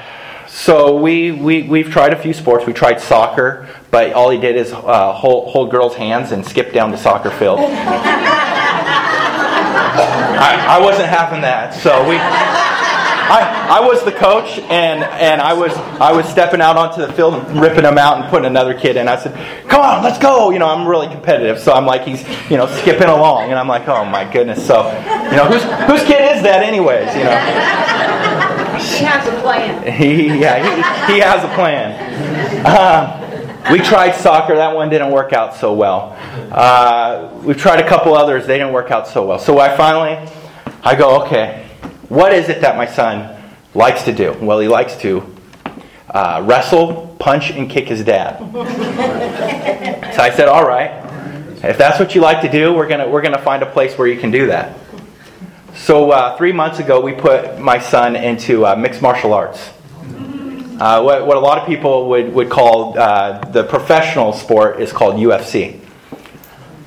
so 0.56 0.96
we, 0.96 1.34
we, 1.34 1.64
we've 1.64 1.92
tried 1.92 2.14
a 2.14 2.16
few 2.16 2.34
sports. 2.34 2.66
We 2.66 2.72
tried 2.72 3.02
soccer, 3.02 3.68
but 3.92 4.14
all 4.14 4.30
he 4.30 4.40
did 4.40 4.56
is 4.56 4.72
uh, 4.72 5.12
hold, 5.12 5.52
hold 5.52 5.70
girls' 5.70 5.96
hands 5.96 6.32
and 6.32 6.46
skip 6.46 6.72
down 6.72 6.92
the 6.92 6.98
soccer 6.98 7.30
field. 7.30 7.60
I, 10.38 10.78
I 10.78 10.80
wasn't 10.80 11.10
having 11.10 11.42
that, 11.42 11.74
so 11.74 12.08
we. 12.08 12.16
I, 12.16 13.80
I 13.80 13.86
was 13.86 14.06
the 14.06 14.14
coach, 14.14 14.60
and, 14.60 15.04
and 15.04 15.42
I 15.42 15.54
was 15.54 15.74
I 16.00 16.14
was 16.14 16.26
stepping 16.30 16.62
out 16.62 16.78
onto 16.78 17.06
the 17.06 17.12
field 17.14 17.34
and 17.34 17.60
ripping 17.60 17.84
him 17.84 17.98
out 17.98 18.22
and 18.22 18.30
putting 18.30 18.46
another 18.46 18.74
kid 18.76 18.96
in. 18.96 19.10
I 19.10 19.18
said, 19.18 19.34
"Come 19.68 19.82
on, 19.82 20.04
let's 20.04 20.20
go!" 20.20 20.52
You 20.52 20.60
know, 20.60 20.70
I'm 20.70 20.88
really 20.88 21.08
competitive, 21.08 21.60
so 21.60 21.74
I'm 21.74 21.86
like 21.86 22.04
he's 22.04 22.24
you 22.50 22.56
know 22.56 22.68
skipping 22.68 23.10
along, 23.10 23.50
and 23.50 23.60
I'm 23.60 23.68
like, 23.68 23.90
"Oh 23.90 24.06
my 24.06 24.32
goodness!" 24.32 24.66
So, 24.66 24.88
you 25.32 25.36
know, 25.36 25.48
whose 25.48 25.64
whose 25.90 26.08
kid 26.08 26.38
is 26.38 26.44
that, 26.44 26.64
anyways? 26.64 27.14
You 27.14 27.24
know. 27.24 27.85
He 28.98 29.06
has 29.06 29.28
a 29.28 29.42
plan. 29.42 29.84
Yeah, 30.40 31.08
he, 31.08 31.14
he 31.14 31.20
has 31.20 31.44
a 31.44 31.54
plan. 31.56 32.66
Uh, 32.66 33.68
we 33.72 33.80
tried 33.80 34.12
soccer. 34.16 34.56
That 34.56 34.76
one 34.76 34.90
didn't 34.90 35.12
work 35.12 35.34
out 35.34 35.56
so 35.56 35.74
well. 35.74 36.18
Uh, 36.52 37.32
we've 37.44 37.58
tried 37.58 37.80
a 37.80 37.88
couple 37.88 38.14
others. 38.14 38.46
They 38.46 38.58
didn't 38.58 38.74
work 38.74 38.92
out 38.92 39.08
so 39.08 39.26
well. 39.26 39.40
So 39.40 39.60
I 39.60 39.76
finally, 39.76 40.30
I 40.84 40.96
go, 40.96 41.24
okay, 41.24 41.68
what 42.10 42.34
is 42.34 42.50
it 42.50 42.62
that 42.62 42.78
my 42.78 42.86
son 42.86 43.42
likes 43.74 44.04
to 44.04 44.14
do? 44.14 44.36
Well, 44.42 44.60
he 44.60 44.68
likes 44.68 44.96
to 44.98 45.36
uh, 46.10 46.44
wrestle, 46.46 47.16
punch, 47.20 47.52
and 47.52 47.70
kick 47.70 47.88
his 47.88 48.04
dad. 48.04 48.38
so 50.16 50.22
I 50.22 50.32
said, 50.36 50.48
all 50.48 50.66
right, 50.66 51.04
if 51.64 51.78
that's 51.78 52.00
what 52.00 52.14
you 52.16 52.22
like 52.22 52.42
to 52.42 52.50
do, 52.52 52.74
we're 52.74 52.88
gonna 52.88 53.10
we're 53.10 53.22
gonna 53.22 53.42
find 53.42 53.64
a 53.64 53.72
place 53.72 53.98
where 53.98 54.08
you 54.08 54.20
can 54.20 54.32
do 54.32 54.48
that. 54.48 54.78
So 55.76 56.12
uh, 56.12 56.38
three 56.38 56.54
months 56.54 56.80
ago, 56.80 57.02
we 57.02 57.12
put 57.12 57.60
my 57.60 57.80
son 57.80 58.16
into 58.16 58.66
uh, 58.66 58.78
mixed 58.78 59.02
martial 59.02 59.34
arts. 59.34 59.60
Uh, 60.80 61.02
what, 61.02 61.28
what, 61.28 61.36
a 61.36 61.40
lot 61.40 61.58
of 61.58 61.68
people 61.68 62.10
would, 62.10 62.34
would 62.34 62.50
call 62.50 62.98
uh, 62.98 63.40
the 63.52 63.64
professional 63.66 64.32
sport 64.32 64.80
is 64.80 64.94
called 64.94 65.16
UFC. 65.16 65.82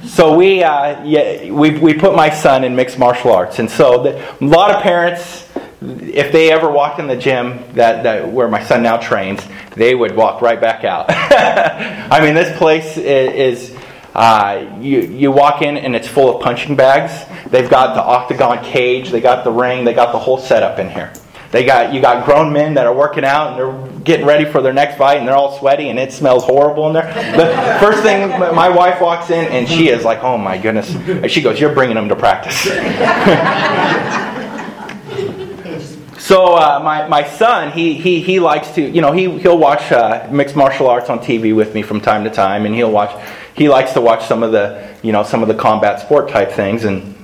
So 0.06 0.36
we, 0.36 0.62
uh, 0.62 1.04
yeah, 1.04 1.50
we, 1.50 1.78
we 1.78 1.94
put 1.94 2.14
my 2.14 2.30
son 2.30 2.64
in 2.64 2.74
mixed 2.76 2.98
martial 2.98 3.32
arts. 3.32 3.58
And 3.58 3.70
so 3.70 4.02
the, 4.02 4.42
a 4.42 4.44
lot 4.44 4.74
of 4.74 4.82
parents, 4.82 5.46
if 5.82 6.32
they 6.32 6.50
ever 6.50 6.70
walked 6.70 6.98
in 6.98 7.06
the 7.08 7.16
gym 7.16 7.62
that, 7.74 8.04
that 8.04 8.32
where 8.32 8.48
my 8.48 8.64
son 8.64 8.82
now 8.82 8.96
trains, 8.96 9.42
they 9.74 9.94
would 9.94 10.16
walk 10.16 10.40
right 10.40 10.60
back 10.60 10.84
out. 10.84 11.06
I 11.10 12.20
mean, 12.22 12.34
this 12.34 12.56
place 12.56 12.96
is, 12.96 13.70
is 13.70 13.77
uh, 14.18 14.78
you, 14.80 15.02
you 15.02 15.30
walk 15.30 15.62
in 15.62 15.76
and 15.76 15.94
it's 15.94 16.08
full 16.08 16.34
of 16.34 16.42
punching 16.42 16.74
bags. 16.74 17.24
They've 17.52 17.70
got 17.70 17.94
the 17.94 18.02
octagon 18.02 18.64
cage, 18.64 19.10
they 19.10 19.20
got 19.20 19.44
the 19.44 19.52
ring, 19.52 19.84
they 19.84 19.94
got 19.94 20.10
the 20.10 20.18
whole 20.18 20.38
setup 20.38 20.80
in 20.80 20.90
here. 20.90 21.12
They 21.52 21.64
got 21.64 21.94
you 21.94 22.00
got 22.00 22.26
grown 22.26 22.52
men 22.52 22.74
that 22.74 22.84
are 22.84 22.92
working 22.92 23.24
out 23.24 23.52
and 23.52 23.58
they're 23.58 24.00
getting 24.00 24.26
ready 24.26 24.44
for 24.44 24.60
their 24.60 24.72
next 24.72 24.98
fight 24.98 25.18
and 25.18 25.28
they're 25.28 25.36
all 25.36 25.56
sweaty 25.60 25.88
and 25.88 26.00
it 26.00 26.12
smells 26.12 26.42
horrible 26.42 26.88
in 26.88 26.94
there. 26.94 27.06
The 27.36 27.78
first 27.78 28.02
thing 28.02 28.28
my 28.56 28.68
wife 28.68 29.00
walks 29.00 29.30
in 29.30 29.46
and 29.52 29.68
she 29.68 29.88
is 29.88 30.04
like, 30.04 30.24
"Oh 30.24 30.36
my 30.36 30.58
goodness!" 30.58 30.90
She 31.32 31.40
goes, 31.40 31.60
"You're 31.60 31.72
bringing 31.72 31.94
them 31.94 32.08
to 32.08 32.16
practice." 32.16 32.66
So 36.28 36.56
uh, 36.56 36.80
my, 36.84 37.08
my 37.08 37.26
son, 37.26 37.72
he, 37.72 37.94
he, 37.94 38.20
he 38.20 38.38
likes 38.38 38.72
to, 38.72 38.82
you 38.82 39.00
know, 39.00 39.12
he, 39.12 39.38
he'll 39.38 39.56
watch 39.56 39.90
uh, 39.90 40.28
mixed 40.30 40.54
martial 40.54 40.86
arts 40.86 41.08
on 41.08 41.20
TV 41.20 41.56
with 41.56 41.74
me 41.74 41.80
from 41.80 42.02
time 42.02 42.24
to 42.24 42.30
time, 42.30 42.66
and 42.66 42.74
he'll 42.74 42.90
watch, 42.90 43.18
he 43.58 43.68
likes 43.68 43.92
to 43.92 44.00
watch 44.00 44.24
some 44.26 44.42
of 44.42 44.52
the, 44.52 44.96
you 45.02 45.12
know, 45.12 45.22
some 45.22 45.42
of 45.42 45.48
the 45.48 45.54
combat 45.54 46.00
sport 46.00 46.28
type 46.28 46.52
things, 46.52 46.84
and 46.84 47.14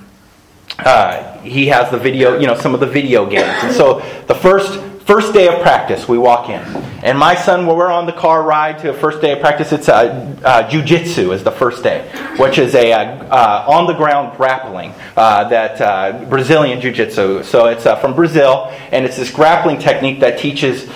uh, 0.81 1.39
he 1.41 1.67
has 1.69 1.91
the 1.91 1.99
video, 1.99 2.39
you 2.39 2.47
know, 2.47 2.57
some 2.57 2.75
of 2.75 2.81
the 2.81 2.87
video 2.87 3.25
games. 3.25 3.63
And 3.63 3.73
so 3.73 4.01
the 4.27 4.35
first 4.35 4.81
First 5.05 5.35
day 5.35 5.49
of 5.49 5.61
practice, 5.61 6.09
we 6.09 6.17
walk 6.17 6.49
in. 6.49 6.63
And 7.05 7.19
my 7.19 7.35
son, 7.35 7.67
when 7.67 7.77
we're 7.77 7.93
on 7.93 8.07
the 8.07 8.13
car 8.13 8.43
ride 8.43 8.79
to 8.79 8.89
a 8.89 8.95
first 8.95 9.21
day 9.21 9.33
of 9.33 9.41
practice, 9.41 9.71
it's 9.71 9.91
uh, 9.91 10.35
uh, 10.43 10.67
jiu-jitsu 10.71 11.33
is 11.33 11.45
the 11.45 11.51
first 11.51 11.83
day, 11.83 12.09
which 12.39 12.57
is 12.57 12.75
a 12.75 12.93
uh 12.93 13.67
on-the-ground 13.69 14.35
grappling, 14.39 14.95
uh, 15.15 15.47
that 15.51 15.79
uh, 15.83 16.25
Brazilian 16.31 16.81
jiu-jitsu. 16.81 17.43
So 17.43 17.67
it's 17.67 17.83
from 17.83 18.15
Brazil, 18.15 18.73
and 18.93 19.05
it's 19.05 19.19
this 19.19 19.31
grappling 19.31 19.79
technique 19.79 20.21
that 20.21 20.39
teaches, 20.39 20.91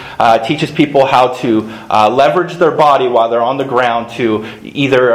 teaches 0.47 0.71
people 0.71 1.05
how 1.05 1.35
to 1.43 1.61
leverage 2.09 2.55
their 2.55 2.71
body 2.71 3.09
while 3.09 3.29
they're 3.29 3.43
on 3.43 3.59
the 3.59 3.67
ground 3.67 4.09
to 4.13 4.47
either 4.63 5.13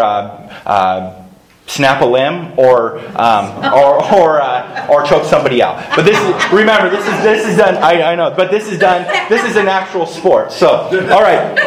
snap 1.67 2.01
a 2.01 2.05
limb 2.05 2.57
or 2.57 2.99
um, 3.19 3.63
or 3.73 4.03
or, 4.13 4.41
uh, 4.41 4.87
or 4.89 5.03
choke 5.03 5.25
somebody 5.25 5.61
out. 5.61 5.95
But 5.95 6.05
this 6.05 6.19
is 6.19 6.51
remember 6.51 6.89
this 6.89 7.05
is 7.05 7.23
this 7.23 7.47
is 7.47 7.57
done. 7.57 7.77
I, 7.77 8.13
I 8.13 8.15
know, 8.15 8.33
but 8.35 8.51
this 8.51 8.71
is 8.71 8.79
done. 8.79 9.03
This 9.29 9.43
is 9.45 9.55
an 9.55 9.67
actual 9.67 10.05
sport. 10.05 10.51
So 10.51 10.69
all 11.11 11.21
right. 11.21 11.57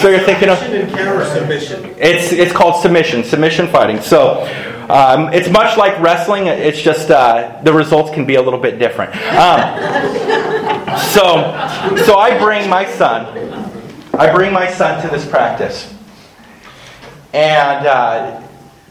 So 0.00 0.08
you're 0.08 0.20
thinking 0.20 0.48
of 0.48 0.58
submission. 0.58 1.94
It's 1.98 2.32
it's 2.32 2.52
called 2.52 2.82
submission, 2.82 3.24
submission 3.24 3.68
fighting. 3.68 4.00
So. 4.00 4.48
Um, 4.82 5.32
it's 5.32 5.48
much 5.48 5.78
like 5.78 5.98
wrestling. 6.00 6.48
It's 6.48 6.82
just 6.82 7.10
uh, 7.10 7.60
the 7.62 7.72
results 7.72 8.10
can 8.10 8.26
be 8.26 8.34
a 8.34 8.42
little 8.42 8.58
bit 8.58 8.78
different. 8.78 9.14
Um, 9.14 9.78
so, 10.98 11.96
so 12.04 12.18
I 12.18 12.36
bring 12.38 12.68
my 12.68 12.84
son. 12.90 13.26
I 14.12 14.30
bring 14.34 14.52
my 14.52 14.70
son 14.70 15.00
to 15.02 15.08
this 15.08 15.26
practice, 15.26 15.94
and 17.32 17.86
uh, 17.86 18.41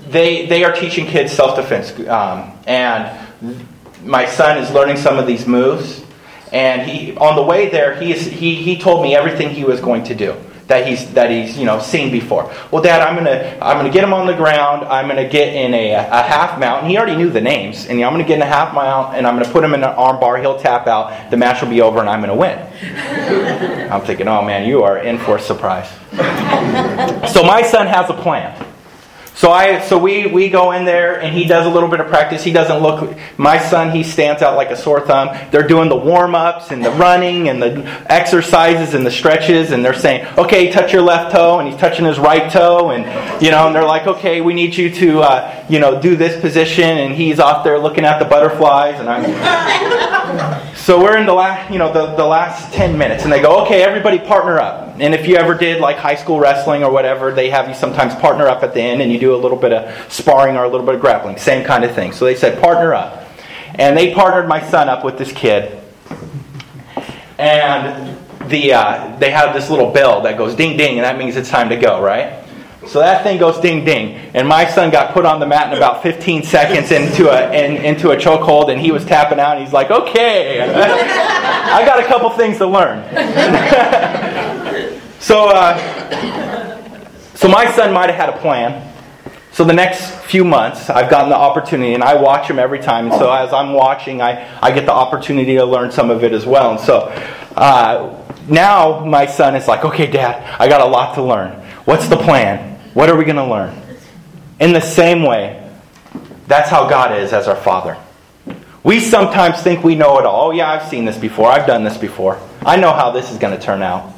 they, 0.10 0.46
they 0.48 0.64
are 0.64 0.74
teaching 0.74 1.06
kids 1.06 1.32
self 1.32 1.56
defense. 1.56 1.92
Um, 2.08 2.52
and 2.68 3.66
my 4.04 4.26
son 4.26 4.58
is 4.58 4.72
learning 4.72 4.98
some 4.98 5.18
of 5.18 5.28
these 5.28 5.48
moves. 5.48 6.04
And 6.52 6.82
he, 6.90 7.16
on 7.16 7.36
the 7.36 7.44
way 7.44 7.70
there, 7.70 8.00
he, 8.00 8.12
is, 8.12 8.26
he, 8.26 8.56
he 8.56 8.78
told 8.78 9.04
me 9.04 9.16
everything 9.16 9.50
he 9.50 9.64
was 9.64 9.80
going 9.80 10.04
to 10.06 10.16
do 10.16 10.36
that 10.72 10.88
he's 10.88 11.14
that 11.14 11.30
he's 11.30 11.58
you 11.58 11.66
know 11.66 11.80
seen 11.80 12.12
before. 12.12 12.52
Well, 12.72 12.82
Dad, 12.82 13.02
I'm 13.02 13.16
gonna 13.16 13.58
I'm 13.62 13.78
gonna 13.78 13.92
get 13.92 14.04
him 14.04 14.14
on 14.14 14.26
the 14.26 14.34
ground. 14.34 14.86
I'm 14.86 15.08
gonna 15.08 15.28
get 15.28 15.54
in 15.54 15.74
a, 15.74 15.94
a 15.94 16.24
half 16.24 16.60
mount. 16.60 16.84
And 16.84 16.92
he 16.92 16.98
already 16.98 17.18
knew 17.18 17.30
the 17.30 17.42
names, 17.42 17.86
and 17.86 18.02
I'm 18.02 18.14
gonna 18.14 18.24
get 18.24 18.38
in 18.38 18.42
a 18.42 18.46
half 18.46 18.74
mount, 18.74 19.16
and 19.16 19.28
I'm 19.28 19.38
gonna 19.38 19.52
put 19.52 19.64
him 19.64 19.74
in 19.74 19.84
an 19.84 19.90
arm 19.90 20.20
bar. 20.20 20.38
He'll 20.38 20.60
tap 20.60 20.88
out. 20.88 21.30
The 21.30 21.38
match 21.38 21.62
will 21.62 21.70
be 21.70 21.82
over, 21.82 22.00
and 22.00 22.10
I'm 22.10 22.22
gonna 22.22 22.36
win. 22.36 22.58
I'm 23.92 24.02
thinking, 24.02 24.28
oh 24.28 24.42
man, 24.42 24.68
you 24.68 24.84
are 24.84 24.98
in 24.98 25.18
for 25.20 25.36
a 25.36 25.42
surprise. 25.42 25.90
so 27.34 27.44
my 27.44 27.62
son 27.62 27.88
has 27.88 28.10
a 28.10 28.14
plan. 28.14 28.71
So 29.42 29.52
I 29.52 29.82
so 29.82 29.98
we 29.98 30.28
we 30.28 30.50
go 30.50 30.72
in 30.72 30.86
there 30.86 31.20
and 31.20 31.36
he 31.36 31.46
does 31.46 31.66
a 31.66 31.70
little 31.72 31.90
bit 31.90 32.00
of 32.00 32.06
practice. 32.10 32.44
He 32.44 32.54
doesn't 32.54 32.78
look 32.78 33.18
my 33.40 33.58
son, 33.58 33.90
he 33.90 34.04
stands 34.04 34.44
out 34.44 34.56
like 34.56 34.70
a 34.70 34.78
sore 34.78 35.02
thumb. 35.02 35.36
They're 35.50 35.68
doing 35.68 35.90
the 35.90 35.96
warm-ups 35.96 36.70
and 36.70 36.86
the 36.86 36.92
running 36.92 37.50
and 37.50 37.60
the 37.60 37.84
exercises 38.06 38.94
and 38.94 39.04
the 39.04 39.10
stretches 39.10 39.72
and 39.72 39.84
they're 39.84 39.96
saying, 39.96 40.28
"Okay, 40.38 40.72
touch 40.72 40.94
your 40.94 41.02
left 41.02 41.32
toe." 41.32 41.58
And 41.58 41.68
he's 41.68 41.80
touching 41.80 42.06
his 42.06 42.20
right 42.20 42.52
toe 42.52 42.92
and 42.92 43.04
you 43.42 43.50
know, 43.50 43.66
and 43.66 43.76
they're 43.76 43.84
like, 43.84 44.06
"Okay, 44.06 44.42
we 44.42 44.54
need 44.54 44.78
you 44.78 44.92
to 44.92 45.22
uh, 45.22 45.66
you 45.68 45.80
know, 45.80 46.00
do 46.00 46.16
this 46.16 46.40
position." 46.40 47.00
And 47.00 47.16
he's 47.16 47.40
off 47.40 47.64
there 47.64 47.80
looking 47.80 48.06
at 48.06 48.20
the 48.20 48.26
butterflies 48.26 49.00
and 49.00 49.10
I'm 49.10 49.24
So 50.82 51.00
we're 51.00 51.16
in 51.16 51.28
the 51.28 51.34
last, 51.34 51.72
you 51.72 51.78
know, 51.78 51.94
the, 51.94 52.16
the 52.16 52.26
last 52.26 52.74
10 52.74 52.98
minutes 52.98 53.24
and 53.24 53.32
they 53.32 53.40
go, 53.40 53.64
"Okay, 53.66 53.84
everybody 53.84 54.18
partner 54.18 54.58
up." 54.58 54.96
And 55.00 55.14
if 55.14 55.28
you 55.28 55.36
ever 55.36 55.54
did 55.54 55.80
like 55.80 55.98
high 55.98 56.16
school 56.16 56.40
wrestling 56.40 56.84
or 56.84 56.92
whatever, 56.92 57.32
they 57.32 57.52
have 57.52 57.70
you 57.70 57.76
sometimes 57.76 58.16
partner 58.16 58.48
up 58.48 58.64
at 58.64 58.74
the 58.74 58.82
end 58.82 59.00
and 59.00 59.12
you 59.12 59.20
do 59.20 59.36
a 59.36 59.38
little 59.38 59.58
bit 59.58 59.74
of 59.74 60.12
sparring 60.12 60.58
or 60.58 60.64
a 60.64 60.70
little 60.70 60.86
bit 60.86 60.96
of 60.96 61.02
grappling. 61.02 61.38
Same 61.38 61.64
kind 61.64 61.84
of 61.84 61.94
thing. 61.94 62.12
So 62.12 62.26
they 62.26 62.34
said, 62.34 62.60
partner 62.60 62.96
up. 62.96 63.28
And 63.76 63.96
they 63.96 64.12
partnered 64.12 64.50
my 64.50 64.60
son 64.72 64.90
up 64.90 65.06
with 65.06 65.20
this 65.20 65.32
kid. 65.32 65.80
And 67.38 68.18
the, 68.50 68.74
uh, 68.74 69.16
they 69.18 69.30
have 69.30 69.54
this 69.54 69.70
little 69.70 69.92
bell 69.92 70.22
that 70.22 70.36
goes 70.36 70.56
ding 70.56 70.78
ding, 70.78 70.98
and 70.98 71.06
that 71.06 71.16
means 71.16 71.36
it's 71.36 71.50
time 71.50 71.70
to 71.70 71.76
go, 71.76 72.02
right? 72.02 72.41
So 72.88 73.00
that 73.00 73.24
thing 73.24 73.40
goes 73.40 73.60
ding 73.60 73.86
ding, 73.86 74.16
and 74.34 74.48
my 74.48 74.66
son 74.66 74.90
got 74.90 75.14
put 75.14 75.26
on 75.26 75.40
the 75.40 75.46
mat 75.46 75.72
in 75.72 75.78
about 75.78 76.02
15 76.02 76.44
seconds 76.44 76.92
into 76.92 77.30
a 77.30 77.54
in, 77.54 77.78
into 77.78 78.10
a 78.10 78.16
chokehold, 78.16 78.72
and 78.72 78.82
he 78.82 78.92
was 78.92 79.06
tapping 79.06 79.40
out. 79.40 79.58
And 79.58 79.64
he's 79.64 79.74
like, 79.74 79.92
"Okay, 79.92 80.62
I 80.62 81.86
got 81.86 82.04
a 82.04 82.08
couple 82.08 82.30
things 82.32 82.58
to 82.58 82.66
learn." 82.66 83.04
so, 85.20 85.50
uh, 85.50 85.78
so 87.36 87.48
my 87.48 87.72
son 87.72 87.94
might 87.94 88.10
have 88.10 88.18
had 88.18 88.30
a 88.30 88.38
plan. 88.40 88.88
So 89.52 89.64
the 89.64 89.74
next 89.74 90.16
few 90.26 90.44
months, 90.44 90.90
I've 90.90 91.10
gotten 91.10 91.30
the 91.30 91.36
opportunity, 91.36 91.94
and 91.94 92.04
I 92.04 92.16
watch 92.16 92.50
him 92.50 92.58
every 92.58 92.80
time. 92.80 93.12
And 93.12 93.20
so 93.20 93.32
as 93.32 93.54
I'm 93.54 93.74
watching, 93.74 94.22
I, 94.22 94.48
I 94.62 94.72
get 94.72 94.86
the 94.86 94.94
opportunity 94.94 95.56
to 95.56 95.66
learn 95.66 95.92
some 95.92 96.10
of 96.10 96.24
it 96.24 96.32
as 96.32 96.46
well. 96.46 96.72
And 96.72 96.80
so 96.80 97.10
uh, 97.58 98.18
now 98.48 99.04
my 99.04 99.26
son 99.26 99.56
is 99.56 99.68
like, 99.68 99.84
okay, 99.84 100.10
Dad, 100.10 100.56
I 100.60 100.70
got 100.70 100.82
a 100.82 100.86
lot 100.86 101.16
to 101.16 101.22
learn. 101.22 101.52
What's 101.84 102.08
the 102.08 102.16
plan? 102.16 102.71
What 102.94 103.10
are 103.10 103.16
we 103.16 103.24
going 103.24 103.38
to 103.38 103.46
learn? 103.46 103.82
In 104.60 104.74
the 104.74 104.82
same 104.82 105.24
way, 105.24 105.70
that's 106.48 106.70
how 106.70 106.90
God 106.90 107.18
is 107.18 107.34
as 107.34 107.48
our 107.48 107.56
Father. 107.56 107.98
We 108.84 109.00
sometimes 109.00 109.62
think 109.62 109.84
we 109.84 109.96
know 109.96 110.20
it 110.20 110.26
all. 110.26 110.50
Oh, 110.50 110.52
yeah, 110.52 110.70
I've 110.70 110.88
seen 110.90 111.06
this 111.06 111.18
before. 111.18 111.50
I've 111.50 111.68
done 111.68 111.84
this 111.84 111.98
before. 111.98 112.40
I 112.66 112.78
know 112.78 112.92
how 112.92 113.12
this 113.12 113.32
is 113.32 113.38
going 113.38 113.58
to 113.58 113.64
turn 113.64 113.82
out. 113.82 114.18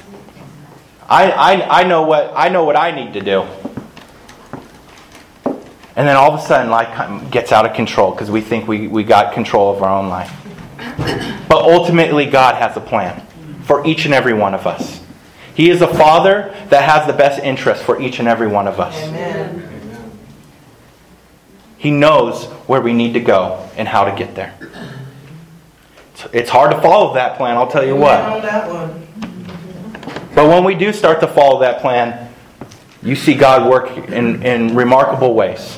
I, 1.07 1.31
I, 1.31 1.81
I, 1.81 1.83
know 1.83 2.03
what, 2.03 2.33
I 2.35 2.49
know 2.49 2.63
what 2.63 2.75
I 2.75 2.91
need 2.91 3.13
to 3.13 3.21
do. 3.21 3.45
And 5.95 6.07
then 6.07 6.15
all 6.15 6.33
of 6.33 6.39
a 6.39 6.43
sudden, 6.43 6.71
life 6.71 7.29
gets 7.29 7.51
out 7.51 7.65
of 7.65 7.75
control 7.75 8.11
because 8.11 8.31
we 8.31 8.41
think 8.41 8.67
we, 8.67 8.87
we 8.87 9.03
got 9.03 9.33
control 9.33 9.75
of 9.75 9.83
our 9.83 9.99
own 9.99 10.09
life. 10.09 10.33
But 11.47 11.61
ultimately, 11.61 12.25
God 12.25 12.55
has 12.55 12.75
a 12.77 12.81
plan 12.81 13.25
for 13.63 13.85
each 13.85 14.05
and 14.05 14.13
every 14.13 14.33
one 14.33 14.55
of 14.55 14.65
us. 14.65 15.02
He 15.55 15.69
is 15.69 15.81
a 15.81 15.87
father 15.87 16.55
that 16.69 16.83
has 16.83 17.05
the 17.07 17.13
best 17.13 17.43
interest 17.43 17.83
for 17.83 18.01
each 18.01 18.19
and 18.19 18.27
every 18.27 18.47
one 18.47 18.67
of 18.67 18.79
us. 18.79 18.95
Amen. 19.03 19.69
He 21.77 21.91
knows 21.91 22.45
where 22.65 22.81
we 22.81 22.93
need 22.93 23.13
to 23.13 23.19
go 23.19 23.69
and 23.75 23.87
how 23.87 24.05
to 24.05 24.15
get 24.15 24.35
there. 24.35 24.53
It's 26.31 26.49
hard 26.49 26.71
to 26.71 26.81
follow 26.81 27.13
that 27.15 27.37
plan, 27.37 27.57
I'll 27.57 27.67
tell 27.67 27.85
you 27.85 27.95
what. 27.95 28.41
But 30.33 30.47
when 30.47 30.63
we 30.63 30.75
do 30.75 30.93
start 30.93 31.19
to 31.19 31.27
follow 31.27 31.59
that 31.59 31.81
plan, 31.81 32.33
you 33.03 33.15
see 33.15 33.33
God 33.35 33.69
work 33.69 33.89
in, 34.09 34.43
in 34.43 34.75
remarkable 34.75 35.33
ways. 35.33 35.77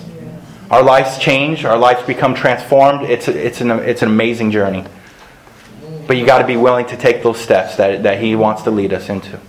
Our 0.69 0.83
lives 0.83 1.17
change, 1.17 1.65
our 1.65 1.77
lives 1.77 2.05
become 2.05 2.35
transformed. 2.35 3.09
It's, 3.09 3.27
it's, 3.27 3.61
an, 3.61 3.71
it's 3.71 4.01
an 4.01 4.09
amazing 4.09 4.51
journey. 4.51 4.85
But 6.07 6.17
you 6.17 6.25
got 6.25 6.39
to 6.39 6.47
be 6.47 6.55
willing 6.55 6.85
to 6.87 6.97
take 6.97 7.23
those 7.23 7.39
steps 7.39 7.77
that, 7.77 8.03
that 8.03 8.21
He 8.21 8.35
wants 8.35 8.61
to 8.63 8.71
lead 8.71 8.93
us 8.93 9.09
into. 9.09 9.39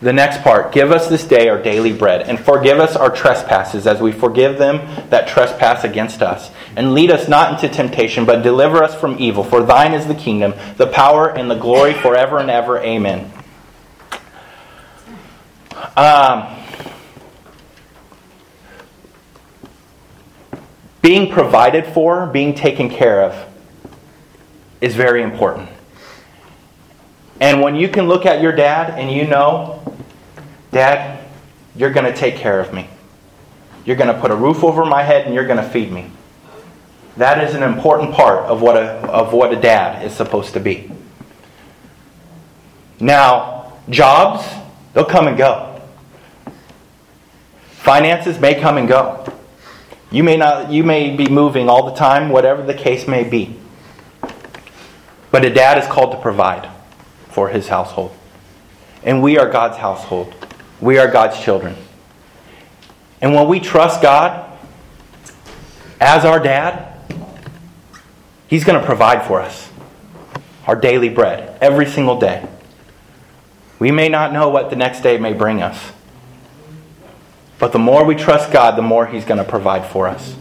The 0.00 0.12
next 0.12 0.42
part 0.42 0.72
give 0.72 0.90
us 0.90 1.08
this 1.08 1.24
day 1.24 1.48
our 1.48 1.62
daily 1.62 1.92
bread, 1.92 2.28
and 2.28 2.38
forgive 2.38 2.78
us 2.78 2.94
our 2.96 3.10
trespasses 3.10 3.86
as 3.86 4.00
we 4.00 4.12
forgive 4.12 4.58
them 4.58 4.78
that 5.10 5.28
trespass 5.28 5.84
against 5.84 6.20
us. 6.20 6.50
And 6.76 6.92
lead 6.92 7.10
us 7.10 7.28
not 7.28 7.52
into 7.52 7.74
temptation, 7.74 8.24
but 8.24 8.42
deliver 8.42 8.82
us 8.82 8.94
from 8.94 9.18
evil. 9.18 9.44
For 9.44 9.62
thine 9.62 9.94
is 9.94 10.06
the 10.06 10.14
kingdom, 10.14 10.54
the 10.76 10.88
power, 10.88 11.28
and 11.28 11.50
the 11.50 11.54
glory 11.54 11.94
forever 11.94 12.38
and 12.38 12.50
ever. 12.50 12.78
Amen. 12.80 13.32
Um, 15.96 16.56
being 21.00 21.30
provided 21.30 21.86
for, 21.86 22.26
being 22.26 22.54
taken 22.54 22.90
care 22.90 23.22
of, 23.22 23.48
is 24.80 24.96
very 24.96 25.22
important. 25.22 25.68
And 27.40 27.60
when 27.60 27.74
you 27.74 27.88
can 27.88 28.06
look 28.06 28.26
at 28.26 28.40
your 28.40 28.52
dad 28.52 28.98
and 28.98 29.10
you 29.10 29.26
know, 29.26 29.84
Dad, 30.74 31.20
you're 31.76 31.92
going 31.92 32.04
to 32.04 32.18
take 32.18 32.34
care 32.34 32.58
of 32.58 32.74
me. 32.74 32.88
You're 33.84 33.94
going 33.94 34.12
to 34.12 34.20
put 34.20 34.32
a 34.32 34.34
roof 34.34 34.64
over 34.64 34.84
my 34.84 35.04
head 35.04 35.24
and 35.24 35.32
you're 35.32 35.46
going 35.46 35.62
to 35.62 35.68
feed 35.68 35.92
me. 35.92 36.10
That 37.16 37.44
is 37.44 37.54
an 37.54 37.62
important 37.62 38.12
part 38.12 38.40
of 38.46 38.60
what 38.60 38.76
a, 38.76 38.88
of 39.06 39.32
what 39.32 39.52
a 39.52 39.60
dad 39.60 40.04
is 40.04 40.12
supposed 40.12 40.52
to 40.54 40.60
be. 40.60 40.90
Now, 42.98 43.72
jobs, 43.88 44.44
they'll 44.94 45.04
come 45.04 45.28
and 45.28 45.38
go. 45.38 45.80
Finances 47.70 48.40
may 48.40 48.60
come 48.60 48.76
and 48.76 48.88
go. 48.88 49.32
You 50.10 50.24
may 50.24 50.36
not 50.36 50.72
you 50.72 50.82
may 50.82 51.14
be 51.14 51.28
moving 51.28 51.68
all 51.68 51.88
the 51.88 51.94
time, 51.94 52.30
whatever 52.30 52.62
the 52.62 52.74
case 52.74 53.06
may 53.06 53.22
be. 53.22 53.56
But 55.30 55.44
a 55.44 55.50
dad 55.50 55.78
is 55.78 55.86
called 55.86 56.12
to 56.12 56.20
provide 56.20 56.73
for 57.34 57.48
his 57.48 57.66
household. 57.66 58.16
And 59.02 59.22
we 59.22 59.36
are 59.38 59.50
God's 59.50 59.76
household. 59.76 60.32
We 60.80 60.98
are 60.98 61.08
God's 61.08 61.38
children. 61.40 61.76
And 63.20 63.34
when 63.34 63.48
we 63.48 63.58
trust 63.58 64.00
God 64.00 64.56
as 66.00 66.24
our 66.24 66.38
dad, 66.38 66.92
He's 68.46 68.62
going 68.62 68.78
to 68.78 68.86
provide 68.86 69.26
for 69.26 69.40
us 69.40 69.70
our 70.66 70.76
daily 70.76 71.08
bread 71.08 71.58
every 71.60 71.86
single 71.86 72.20
day. 72.20 72.46
We 73.78 73.90
may 73.90 74.08
not 74.08 74.32
know 74.32 74.48
what 74.48 74.70
the 74.70 74.76
next 74.76 75.00
day 75.00 75.18
may 75.18 75.32
bring 75.32 75.60
us. 75.60 75.92
But 77.58 77.72
the 77.72 77.78
more 77.78 78.04
we 78.04 78.14
trust 78.14 78.52
God, 78.52 78.76
the 78.76 78.82
more 78.82 79.06
He's 79.06 79.24
going 79.24 79.38
to 79.38 79.44
provide 79.44 79.86
for 79.86 80.06
us. 80.06 80.36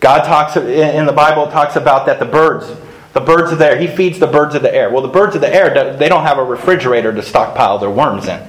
God 0.00 0.24
talks 0.24 0.56
in 0.56 1.06
the 1.06 1.12
Bible 1.12 1.46
talks 1.46 1.76
about 1.76 2.06
that 2.06 2.18
the 2.18 2.24
birds, 2.24 2.66
the 3.12 3.20
birds 3.20 3.52
of 3.52 3.58
the 3.58 3.66
air, 3.66 3.76
He 3.78 3.86
feeds 3.86 4.18
the 4.18 4.26
birds 4.26 4.54
of 4.54 4.62
the 4.62 4.74
air. 4.74 4.90
Well, 4.90 5.02
the 5.02 5.08
birds 5.08 5.34
of 5.34 5.40
the 5.40 5.54
air, 5.54 5.96
they 5.96 6.08
don't 6.08 6.24
have 6.24 6.38
a 6.38 6.44
refrigerator 6.44 7.12
to 7.12 7.22
stockpile 7.22 7.78
their 7.78 7.90
worms 7.90 8.26
in. 8.26 8.40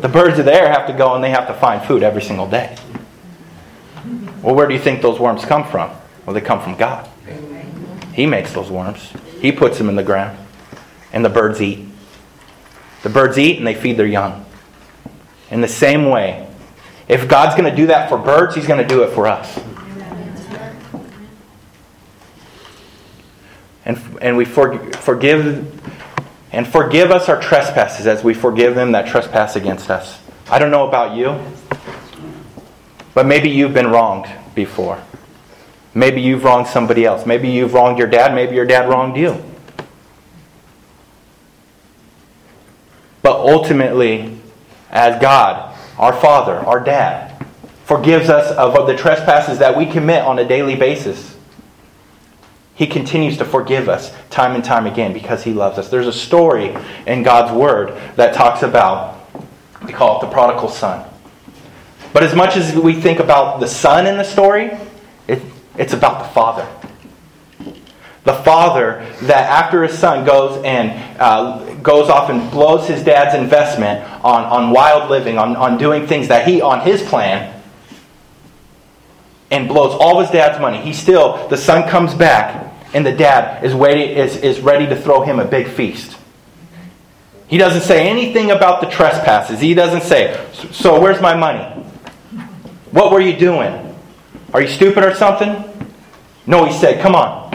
the 0.00 0.10
birds 0.12 0.38
of 0.38 0.44
the 0.44 0.54
air 0.54 0.68
have 0.68 0.86
to 0.86 0.92
go 0.92 1.14
and 1.14 1.24
they 1.24 1.30
have 1.30 1.46
to 1.46 1.54
find 1.54 1.82
food 1.82 2.02
every 2.02 2.22
single 2.22 2.48
day. 2.48 2.76
Well, 4.42 4.54
where 4.54 4.66
do 4.66 4.74
you 4.74 4.80
think 4.80 5.02
those 5.02 5.18
worms 5.18 5.44
come 5.44 5.64
from? 5.64 5.90
Well, 6.24 6.34
they 6.34 6.40
come 6.40 6.62
from 6.62 6.76
God. 6.76 7.08
He 8.12 8.26
makes 8.26 8.52
those 8.52 8.70
worms. 8.70 9.12
He 9.40 9.52
puts 9.52 9.78
them 9.78 9.88
in 9.88 9.96
the 9.96 10.02
ground. 10.02 10.38
And 11.12 11.24
the 11.24 11.28
birds 11.28 11.60
eat. 11.60 11.86
The 13.02 13.08
birds 13.08 13.38
eat 13.38 13.58
and 13.58 13.66
they 13.66 13.74
feed 13.74 13.96
their 13.96 14.06
young. 14.06 14.44
In 15.50 15.60
the 15.60 15.68
same 15.68 16.06
way, 16.06 16.48
if 17.08 17.28
God's 17.28 17.56
going 17.56 17.68
to 17.68 17.76
do 17.76 17.86
that 17.86 18.08
for 18.08 18.18
birds, 18.18 18.54
He's 18.54 18.66
going 18.66 18.80
to 18.80 18.86
do 18.86 19.02
it 19.02 19.10
for 19.14 19.26
us. 19.26 19.58
And, 23.84 23.98
and 24.20 24.36
we 24.36 24.44
for, 24.44 24.78
forgive 24.92 25.80
and 26.52 26.66
forgive 26.66 27.10
us 27.10 27.28
our 27.28 27.40
trespasses 27.40 28.06
as 28.06 28.24
we 28.24 28.34
forgive 28.34 28.74
them 28.74 28.92
that 28.92 29.06
trespass 29.06 29.56
against 29.56 29.90
us. 29.90 30.20
I 30.50 30.58
don't 30.58 30.70
know 30.70 30.86
about 30.86 31.16
you, 31.16 31.40
but 33.14 33.26
maybe 33.26 33.48
you've 33.48 33.74
been 33.74 33.88
wronged 33.88 34.28
before. 34.54 35.02
Maybe 35.94 36.20
you've 36.20 36.44
wronged 36.44 36.66
somebody 36.66 37.04
else. 37.04 37.26
Maybe 37.26 37.48
you've 37.50 37.74
wronged 37.74 37.98
your 37.98 38.08
dad. 38.08 38.34
Maybe 38.34 38.54
your 38.54 38.66
dad 38.66 38.88
wronged 38.88 39.16
you. 39.16 39.42
But 43.22 43.36
ultimately, 43.36 44.38
as 44.90 45.20
God, 45.20 45.76
our 45.98 46.12
Father, 46.12 46.56
our 46.56 46.80
Dad, 46.80 47.46
forgives 47.84 48.28
us 48.28 48.50
of 48.56 48.86
the 48.86 48.96
trespasses 48.96 49.58
that 49.58 49.76
we 49.76 49.86
commit 49.86 50.22
on 50.22 50.38
a 50.38 50.44
daily 50.44 50.76
basis. 50.76 51.36
He 52.80 52.86
continues 52.86 53.36
to 53.36 53.44
forgive 53.44 53.90
us 53.90 54.10
time 54.30 54.54
and 54.54 54.64
time 54.64 54.86
again 54.86 55.12
because 55.12 55.44
He 55.44 55.52
loves 55.52 55.76
us. 55.76 55.90
There's 55.90 56.06
a 56.06 56.12
story 56.14 56.74
in 57.06 57.22
God's 57.22 57.52
Word 57.52 57.94
that 58.16 58.32
talks 58.32 58.62
about, 58.62 59.20
we 59.84 59.92
call 59.92 60.16
it 60.16 60.22
the 60.22 60.32
prodigal 60.32 60.70
son. 60.70 61.06
But 62.14 62.22
as 62.22 62.34
much 62.34 62.56
as 62.56 62.74
we 62.74 62.94
think 62.94 63.18
about 63.20 63.60
the 63.60 63.66
son 63.66 64.06
in 64.06 64.16
the 64.16 64.24
story, 64.24 64.70
it, 65.28 65.42
it's 65.76 65.92
about 65.92 66.22
the 66.22 66.30
father. 66.30 66.66
The 68.24 68.36
father 68.44 69.06
that 69.24 69.50
after 69.50 69.82
his 69.82 69.98
son 69.98 70.24
goes 70.24 70.64
and 70.64 71.20
uh, 71.20 71.74
goes 71.82 72.08
off 72.08 72.30
and 72.30 72.50
blows 72.50 72.88
his 72.88 73.04
dad's 73.04 73.34
investment 73.34 74.02
on, 74.24 74.44
on 74.44 74.70
wild 74.70 75.10
living, 75.10 75.36
on, 75.36 75.54
on 75.54 75.76
doing 75.76 76.06
things 76.06 76.28
that 76.28 76.48
he, 76.48 76.62
on 76.62 76.80
his 76.80 77.02
plan, 77.02 77.60
and 79.50 79.68
blows 79.68 79.94
all 80.00 80.18
of 80.18 80.26
his 80.26 80.32
dad's 80.32 80.58
money. 80.58 80.80
He 80.80 80.94
still, 80.94 81.46
the 81.48 81.58
son 81.58 81.86
comes 81.86 82.14
back, 82.14 82.68
and 82.92 83.06
the 83.06 83.12
dad 83.12 83.64
is, 83.64 83.74
waiting, 83.74 84.16
is, 84.16 84.36
is 84.36 84.60
ready 84.60 84.86
to 84.86 84.96
throw 84.96 85.22
him 85.22 85.38
a 85.38 85.44
big 85.44 85.68
feast. 85.68 86.16
He 87.46 87.58
doesn't 87.58 87.82
say 87.82 88.08
anything 88.08 88.50
about 88.50 88.80
the 88.80 88.88
trespasses. 88.88 89.60
He 89.60 89.74
doesn't 89.74 90.02
say, 90.02 90.48
So 90.72 91.00
where's 91.00 91.20
my 91.20 91.34
money? 91.34 91.64
What 92.92 93.12
were 93.12 93.20
you 93.20 93.36
doing? 93.36 93.96
Are 94.52 94.62
you 94.62 94.68
stupid 94.68 95.04
or 95.04 95.14
something? 95.14 95.64
No, 96.46 96.64
he 96.64 96.72
said, 96.72 97.00
Come 97.00 97.14
on. 97.14 97.50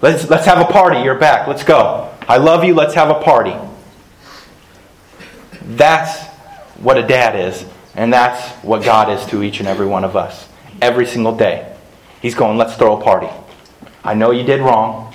Let's, 0.00 0.28
let's 0.28 0.46
have 0.46 0.58
a 0.58 0.70
party. 0.70 1.00
You're 1.00 1.18
back. 1.18 1.48
Let's 1.48 1.64
go. 1.64 2.14
I 2.28 2.36
love 2.36 2.64
you. 2.64 2.74
Let's 2.74 2.94
have 2.94 3.10
a 3.10 3.20
party. 3.20 3.54
That's 5.62 6.26
what 6.78 6.96
a 6.96 7.06
dad 7.06 7.36
is, 7.36 7.64
and 7.94 8.12
that's 8.12 8.48
what 8.64 8.84
God 8.84 9.10
is 9.10 9.26
to 9.26 9.42
each 9.42 9.60
and 9.60 9.68
every 9.68 9.86
one 9.86 10.04
of 10.04 10.16
us. 10.16 10.48
Every 10.80 11.06
single 11.06 11.36
day. 11.36 11.74
He's 12.22 12.34
going, 12.34 12.56
let's 12.56 12.76
throw 12.76 12.98
a 12.98 13.02
party. 13.02 13.28
I 14.04 14.14
know 14.14 14.30
you 14.30 14.44
did 14.44 14.60
wrong, 14.60 15.14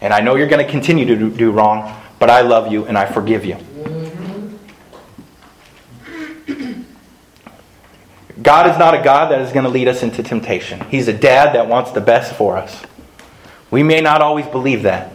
and 0.00 0.12
I 0.12 0.20
know 0.20 0.36
you're 0.36 0.48
going 0.48 0.64
to 0.64 0.70
continue 0.70 1.04
to 1.06 1.30
do 1.30 1.50
wrong, 1.50 1.94
but 2.18 2.30
I 2.30 2.42
love 2.42 2.70
you 2.70 2.86
and 2.86 2.96
I 2.96 3.06
forgive 3.06 3.44
you. 3.44 3.56
Mm-hmm. 3.56 4.00
God 8.42 8.70
is 8.70 8.78
not 8.78 8.94
a 8.94 9.02
God 9.02 9.30
that 9.30 9.40
is 9.40 9.52
going 9.52 9.64
to 9.64 9.70
lead 9.70 9.88
us 9.88 10.02
into 10.02 10.22
temptation. 10.22 10.80
He's 10.88 11.08
a 11.08 11.12
dad 11.12 11.54
that 11.54 11.68
wants 11.68 11.90
the 11.90 12.00
best 12.00 12.34
for 12.34 12.56
us. 12.56 12.82
We 13.70 13.82
may 13.82 14.00
not 14.00 14.22
always 14.22 14.46
believe 14.46 14.82
that. 14.84 15.12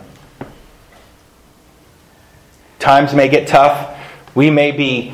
Times 2.80 3.14
may 3.14 3.28
get 3.30 3.48
tough. 3.48 4.00
We 4.36 4.52
may 4.52 4.72
be 4.72 5.14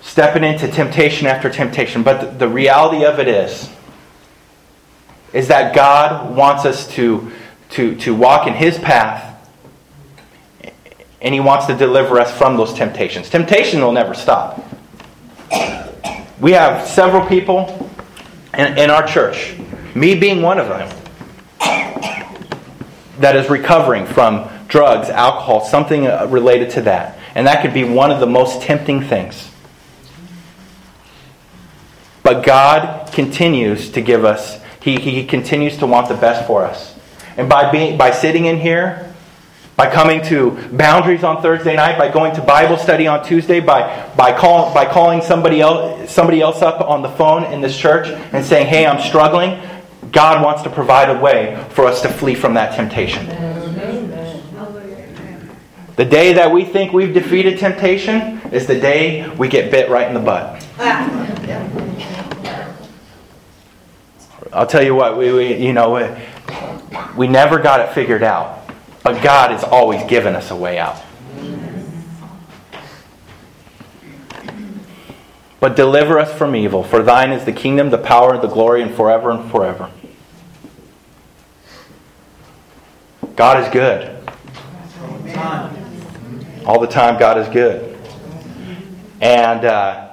stepping 0.00 0.44
into 0.44 0.68
temptation 0.68 1.26
after 1.26 1.50
temptation. 1.50 2.02
But 2.02 2.38
the 2.38 2.48
reality 2.48 3.04
of 3.04 3.18
it 3.18 3.26
is, 3.26 3.68
is 5.34 5.48
that 5.48 5.74
God 5.74 6.34
wants 6.34 6.64
us 6.64 6.88
to, 6.94 7.30
to, 7.70 7.94
to 7.96 8.14
walk 8.14 8.46
in 8.46 8.54
His 8.54 8.78
path 8.78 9.32
and 11.20 11.34
He 11.34 11.40
wants 11.40 11.66
to 11.66 11.76
deliver 11.76 12.18
us 12.18 12.36
from 12.36 12.56
those 12.56 12.72
temptations. 12.72 13.28
Temptation 13.28 13.82
will 13.82 13.92
never 13.92 14.14
stop. 14.14 14.64
We 16.40 16.52
have 16.52 16.86
several 16.86 17.26
people 17.26 17.90
in, 18.56 18.78
in 18.78 18.90
our 18.90 19.06
church, 19.06 19.56
me 19.94 20.14
being 20.14 20.40
one 20.40 20.58
of 20.58 20.68
them, 20.68 20.88
that 23.18 23.36
is 23.36 23.48
recovering 23.48 24.06
from 24.06 24.48
drugs, 24.68 25.08
alcohol, 25.08 25.64
something 25.64 26.06
uh, 26.06 26.26
related 26.30 26.70
to 26.70 26.82
that. 26.82 27.18
And 27.34 27.46
that 27.46 27.62
could 27.62 27.74
be 27.74 27.84
one 27.84 28.10
of 28.10 28.20
the 28.20 28.26
most 28.26 28.62
tempting 28.62 29.02
things. 29.02 29.50
But 32.22 32.44
God 32.44 33.12
continues 33.12 33.90
to 33.90 34.00
give 34.00 34.24
us, 34.24 34.60
He, 34.84 35.00
he 35.00 35.24
continues 35.24 35.78
to 35.78 35.86
want 35.86 36.08
the 36.08 36.14
best 36.14 36.46
for 36.46 36.62
us. 36.62 36.94
And 37.38 37.48
by, 37.48 37.72
being, 37.72 37.96
by 37.96 38.10
sitting 38.10 38.44
in 38.44 38.58
here, 38.58 39.10
by 39.76 39.90
coming 39.90 40.22
to 40.26 40.50
boundaries 40.72 41.24
on 41.24 41.40
Thursday 41.40 41.74
night, 41.74 41.96
by 41.96 42.12
going 42.12 42.34
to 42.34 42.42
Bible 42.42 42.76
study 42.76 43.06
on 43.06 43.24
Tuesday, 43.24 43.60
by, 43.60 44.06
by, 44.14 44.36
call, 44.38 44.74
by 44.74 44.84
calling 44.84 45.22
somebody 45.22 45.62
else, 45.62 46.12
somebody 46.12 46.42
else 46.42 46.60
up 46.60 46.82
on 46.82 47.00
the 47.00 47.08
phone 47.08 47.44
in 47.44 47.62
this 47.62 47.74
church 47.76 48.08
and 48.34 48.44
saying, 48.44 48.66
hey, 48.66 48.84
I'm 48.84 49.00
struggling, 49.00 49.58
God 50.12 50.44
wants 50.44 50.62
to 50.64 50.70
provide 50.70 51.08
a 51.08 51.18
way 51.18 51.64
for 51.70 51.86
us 51.86 52.02
to 52.02 52.10
flee 52.10 52.34
from 52.34 52.52
that 52.52 52.76
temptation. 52.76 53.26
The 55.96 56.04
day 56.04 56.34
that 56.34 56.52
we 56.52 56.66
think 56.66 56.92
we've 56.92 57.14
defeated 57.14 57.58
temptation 57.58 58.42
is 58.52 58.66
the 58.66 58.78
day 58.78 59.30
we 59.30 59.48
get 59.48 59.70
bit 59.70 59.88
right 59.88 60.06
in 60.06 60.12
the 60.12 60.20
butt. 60.20 60.62
I'll 64.54 64.66
tell 64.68 64.84
you 64.84 64.94
what, 64.94 65.18
we, 65.18 65.32
we 65.32 65.54
you 65.56 65.72
know, 65.72 65.90
we, 65.94 66.96
we 67.16 67.26
never 67.26 67.58
got 67.58 67.80
it 67.80 67.92
figured 67.92 68.22
out, 68.22 68.70
but 69.02 69.20
God 69.20 69.50
has 69.50 69.64
always 69.64 70.04
given 70.04 70.36
us 70.36 70.52
a 70.52 70.56
way 70.56 70.78
out. 70.78 71.02
But 75.58 75.74
deliver 75.74 76.20
us 76.20 76.32
from 76.38 76.54
evil, 76.54 76.84
for 76.84 77.02
thine 77.02 77.32
is 77.32 77.44
the 77.44 77.52
kingdom, 77.52 77.90
the 77.90 77.98
power, 77.98 78.34
and 78.34 78.42
the 78.42 78.48
glory, 78.48 78.82
and 78.82 78.94
forever 78.94 79.32
and 79.32 79.50
forever. 79.50 79.90
God 83.34 83.60
is 83.64 83.68
good. 83.72 84.16
All 86.64 86.78
the 86.78 86.86
time, 86.86 87.18
God 87.18 87.38
is 87.38 87.48
good. 87.48 87.98
And, 89.20 89.64
uh, 89.64 90.03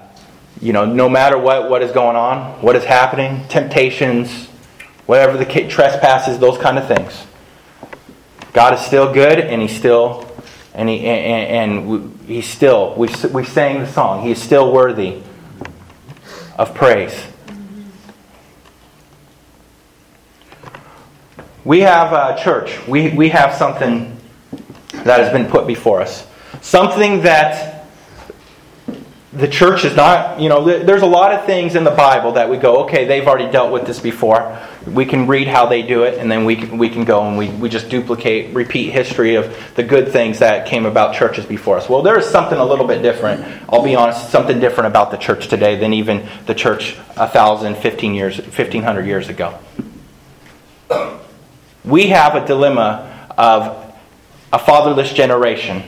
you 0.61 0.73
know, 0.73 0.85
no 0.85 1.09
matter 1.09 1.37
what, 1.37 1.69
what 1.69 1.81
is 1.81 1.91
going 1.91 2.15
on, 2.15 2.61
what 2.61 2.75
is 2.75 2.83
happening, 2.83 3.47
temptations, 3.47 4.47
whatever 5.07 5.37
the 5.37 5.45
trespasses, 5.45 6.37
those 6.37 6.57
kind 6.57 6.77
of 6.77 6.87
things, 6.87 7.25
God 8.53 8.73
is 8.73 8.81
still 8.81 9.11
good, 9.13 9.39
and 9.39 9.61
He's 9.61 9.75
still, 9.75 10.29
and 10.73 10.87
He 10.87 10.99
and, 11.05 11.81
and 11.87 12.19
He's 12.27 12.47
still. 12.47 12.93
We 12.95 13.09
we 13.31 13.43
sang 13.43 13.79
the 13.79 13.91
song. 13.91 14.23
He 14.23 14.31
is 14.31 14.41
still 14.41 14.71
worthy 14.71 15.23
of 16.57 16.75
praise. 16.75 17.25
We 21.63 21.81
have 21.81 22.11
a 22.11 22.41
church. 22.41 22.87
We, 22.87 23.11
we 23.11 23.29
have 23.29 23.53
something 23.53 24.19
that 24.91 25.19
has 25.19 25.31
been 25.31 25.45
put 25.45 25.67
before 25.67 26.01
us. 26.01 26.25
Something 26.61 27.21
that 27.21 27.80
the 29.33 29.47
church 29.47 29.85
is 29.85 29.95
not, 29.95 30.41
you 30.41 30.49
know, 30.49 30.65
there's 30.83 31.03
a 31.03 31.07
lot 31.07 31.31
of 31.31 31.45
things 31.45 31.75
in 31.75 31.85
the 31.85 31.91
Bible 31.91 32.33
that 32.33 32.49
we 32.49 32.57
go, 32.57 32.83
okay, 32.83 33.05
they've 33.05 33.25
already 33.25 33.49
dealt 33.49 33.71
with 33.71 33.85
this 33.85 33.97
before. 33.97 34.59
We 34.85 35.05
can 35.05 35.25
read 35.25 35.47
how 35.47 35.67
they 35.67 35.83
do 35.83 36.03
it, 36.03 36.17
and 36.17 36.29
then 36.29 36.43
we 36.43 36.57
can, 36.57 36.77
we 36.77 36.89
can 36.89 37.05
go 37.05 37.25
and 37.25 37.37
we, 37.37 37.47
we 37.47 37.69
just 37.69 37.87
duplicate, 37.87 38.53
repeat 38.53 38.91
history 38.91 39.35
of 39.35 39.55
the 39.75 39.83
good 39.83 40.09
things 40.09 40.39
that 40.39 40.67
came 40.67 40.85
about 40.85 41.15
churches 41.15 41.45
before 41.45 41.77
us. 41.77 41.87
Well, 41.87 42.01
there 42.01 42.19
is 42.19 42.25
something 42.25 42.57
a 42.57 42.65
little 42.65 42.85
bit 42.85 43.01
different. 43.01 43.45
I'll 43.69 43.83
be 43.83 43.95
honest, 43.95 44.29
something 44.31 44.59
different 44.59 44.87
about 44.87 45.11
the 45.11 45.17
church 45.17 45.47
today 45.47 45.77
than 45.77 45.93
even 45.93 46.27
the 46.45 46.53
church 46.53 46.97
a 47.15 47.27
thousand, 47.27 47.77
fifteen 47.77 48.13
years, 48.13 48.37
fifteen 48.37 48.83
hundred 48.83 49.05
years 49.05 49.29
ago. 49.29 49.57
We 51.85 52.07
have 52.07 52.35
a 52.35 52.45
dilemma 52.45 53.29
of 53.37 53.95
a 54.51 54.59
fatherless 54.59 55.13
generation 55.13 55.83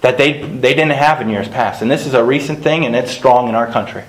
that 0.00 0.16
they, 0.16 0.42
they 0.42 0.74
didn't 0.74 0.90
have 0.90 1.20
in 1.20 1.28
years 1.28 1.48
past. 1.48 1.82
And 1.82 1.90
this 1.90 2.06
is 2.06 2.14
a 2.14 2.24
recent 2.24 2.62
thing, 2.62 2.86
and 2.86 2.96
it's 2.96 3.10
strong 3.10 3.48
in 3.48 3.54
our 3.54 3.66
country. 3.66 4.04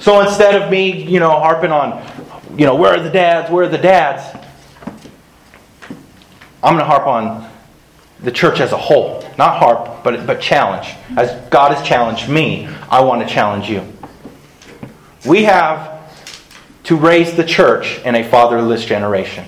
So 0.00 0.20
instead 0.20 0.60
of 0.60 0.70
me, 0.70 1.04
you 1.04 1.20
know, 1.20 1.30
harping 1.30 1.70
on, 1.70 2.02
you 2.58 2.66
know, 2.66 2.74
where 2.74 2.94
are 2.94 3.02
the 3.02 3.10
dads, 3.10 3.50
where 3.50 3.64
are 3.64 3.68
the 3.68 3.78
dads, 3.78 4.36
I'm 6.62 6.72
going 6.72 6.78
to 6.78 6.84
harp 6.84 7.06
on 7.06 7.50
the 8.20 8.32
church 8.32 8.60
as 8.60 8.72
a 8.72 8.76
whole. 8.76 9.22
Not 9.36 9.58
harp, 9.58 10.02
but, 10.02 10.26
but 10.26 10.40
challenge. 10.40 10.94
As 11.16 11.48
God 11.50 11.74
has 11.74 11.86
challenged 11.86 12.28
me, 12.28 12.66
I 12.88 13.02
want 13.02 13.26
to 13.26 13.32
challenge 13.32 13.68
you. 13.68 13.86
We 15.26 15.44
have 15.44 15.92
to 16.84 16.96
raise 16.96 17.34
the 17.36 17.44
church 17.44 17.98
in 18.00 18.14
a 18.14 18.22
fatherless 18.22 18.84
generation. 18.84 19.46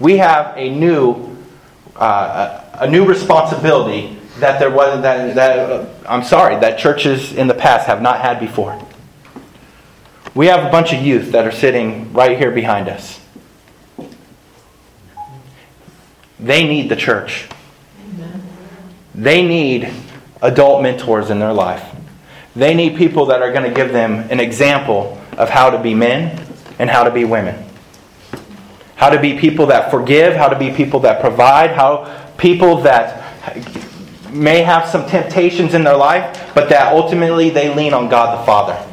We 0.00 0.18
have 0.18 0.56
a 0.56 0.68
new 0.68 1.36
uh, 1.96 2.63
a 2.80 2.88
new 2.88 3.04
responsibility 3.04 4.18
that 4.38 4.58
there 4.58 4.70
was 4.70 5.02
that, 5.02 5.34
that 5.34 5.88
I'm 6.08 6.24
sorry 6.24 6.56
that 6.60 6.78
churches 6.78 7.32
in 7.32 7.46
the 7.46 7.54
past 7.54 7.86
have 7.86 8.02
not 8.02 8.20
had 8.20 8.40
before. 8.40 8.80
We 10.34 10.46
have 10.46 10.66
a 10.66 10.70
bunch 10.70 10.92
of 10.92 11.00
youth 11.00 11.32
that 11.32 11.46
are 11.46 11.52
sitting 11.52 12.12
right 12.12 12.36
here 12.36 12.50
behind 12.50 12.88
us. 12.88 13.20
They 16.40 16.64
need 16.66 16.88
the 16.88 16.96
church. 16.96 17.48
They 19.14 19.46
need 19.46 19.92
adult 20.42 20.82
mentors 20.82 21.30
in 21.30 21.38
their 21.38 21.52
life. 21.52 21.94
They 22.56 22.74
need 22.74 22.96
people 22.96 23.26
that 23.26 23.42
are 23.42 23.52
going 23.52 23.68
to 23.68 23.74
give 23.74 23.92
them 23.92 24.26
an 24.30 24.40
example 24.40 25.20
of 25.38 25.48
how 25.48 25.70
to 25.70 25.78
be 25.78 25.94
men 25.94 26.44
and 26.78 26.90
how 26.90 27.04
to 27.04 27.10
be 27.10 27.24
women. 27.24 27.64
How 28.96 29.10
to 29.10 29.20
be 29.20 29.38
people 29.38 29.66
that 29.66 29.90
forgive, 29.90 30.34
how 30.34 30.48
to 30.48 30.58
be 30.58 30.72
people 30.72 31.00
that 31.00 31.20
provide, 31.20 31.70
how 31.70 32.23
people 32.36 32.82
that 32.82 33.22
may 34.30 34.62
have 34.62 34.88
some 34.88 35.06
temptations 35.08 35.74
in 35.74 35.84
their 35.84 35.96
life, 35.96 36.52
but 36.54 36.68
that 36.68 36.92
ultimately 36.92 37.50
they 37.50 37.74
lean 37.74 37.94
on 37.94 38.08
God 38.08 38.40
the 38.40 38.46
Father. 38.46 38.90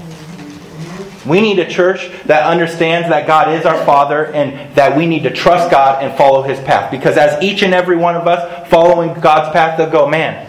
We 1.25 1.39
need 1.39 1.59
a 1.59 1.69
church 1.69 2.09
that 2.25 2.47
understands 2.47 3.09
that 3.09 3.27
God 3.27 3.53
is 3.53 3.65
our 3.65 3.85
Father 3.85 4.25
and 4.27 4.75
that 4.75 4.97
we 4.97 5.05
need 5.05 5.23
to 5.23 5.29
trust 5.29 5.69
God 5.69 6.03
and 6.03 6.17
follow 6.17 6.41
His 6.41 6.59
path. 6.61 6.89
Because 6.89 7.17
as 7.17 7.41
each 7.43 7.61
and 7.61 7.73
every 7.73 7.95
one 7.95 8.15
of 8.15 8.27
us 8.27 8.67
following 8.69 9.19
God's 9.19 9.51
path, 9.53 9.77
they'll 9.77 9.89
go, 9.89 10.07
man, 10.07 10.47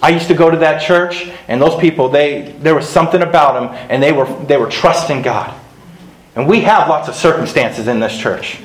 I 0.00 0.10
used 0.10 0.28
to 0.28 0.34
go 0.34 0.48
to 0.50 0.58
that 0.58 0.80
church, 0.80 1.28
and 1.48 1.60
those 1.60 1.78
people, 1.80 2.08
they 2.08 2.54
there 2.60 2.74
was 2.74 2.88
something 2.88 3.20
about 3.20 3.54
them, 3.54 3.86
and 3.90 4.00
they 4.00 4.12
were 4.12 4.26
they 4.44 4.56
were 4.56 4.70
trusting 4.70 5.22
God. 5.22 5.52
And 6.36 6.46
we 6.46 6.60
have 6.60 6.88
lots 6.88 7.08
of 7.08 7.16
circumstances 7.16 7.88
in 7.88 7.98
this 7.98 8.16
church 8.16 8.60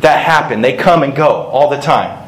that 0.00 0.22
happen. 0.22 0.60
They 0.60 0.76
come 0.76 1.02
and 1.02 1.16
go 1.16 1.26
all 1.26 1.70
the 1.70 1.80
time. 1.80 2.23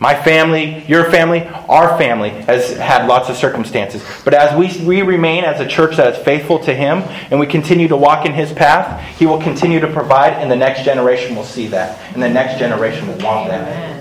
My 0.00 0.14
family, 0.14 0.84
your 0.86 1.10
family, 1.10 1.44
our 1.68 1.98
family 1.98 2.30
has 2.30 2.76
had 2.76 3.08
lots 3.08 3.28
of 3.28 3.36
circumstances. 3.36 4.04
But 4.24 4.32
as 4.32 4.56
we, 4.56 4.86
we 4.86 5.02
remain 5.02 5.42
as 5.42 5.60
a 5.60 5.66
church 5.66 5.96
that 5.96 6.14
is 6.14 6.24
faithful 6.24 6.60
to 6.60 6.74
Him 6.74 6.98
and 7.30 7.40
we 7.40 7.48
continue 7.48 7.88
to 7.88 7.96
walk 7.96 8.24
in 8.24 8.32
His 8.32 8.52
path, 8.52 9.02
He 9.18 9.26
will 9.26 9.42
continue 9.42 9.80
to 9.80 9.92
provide, 9.92 10.34
and 10.34 10.48
the 10.48 10.56
next 10.56 10.84
generation 10.84 11.34
will 11.34 11.44
see 11.44 11.66
that. 11.68 11.98
And 12.14 12.22
the 12.22 12.28
next 12.28 12.60
generation 12.60 13.08
will 13.08 13.18
want 13.18 13.48
that. 13.48 13.98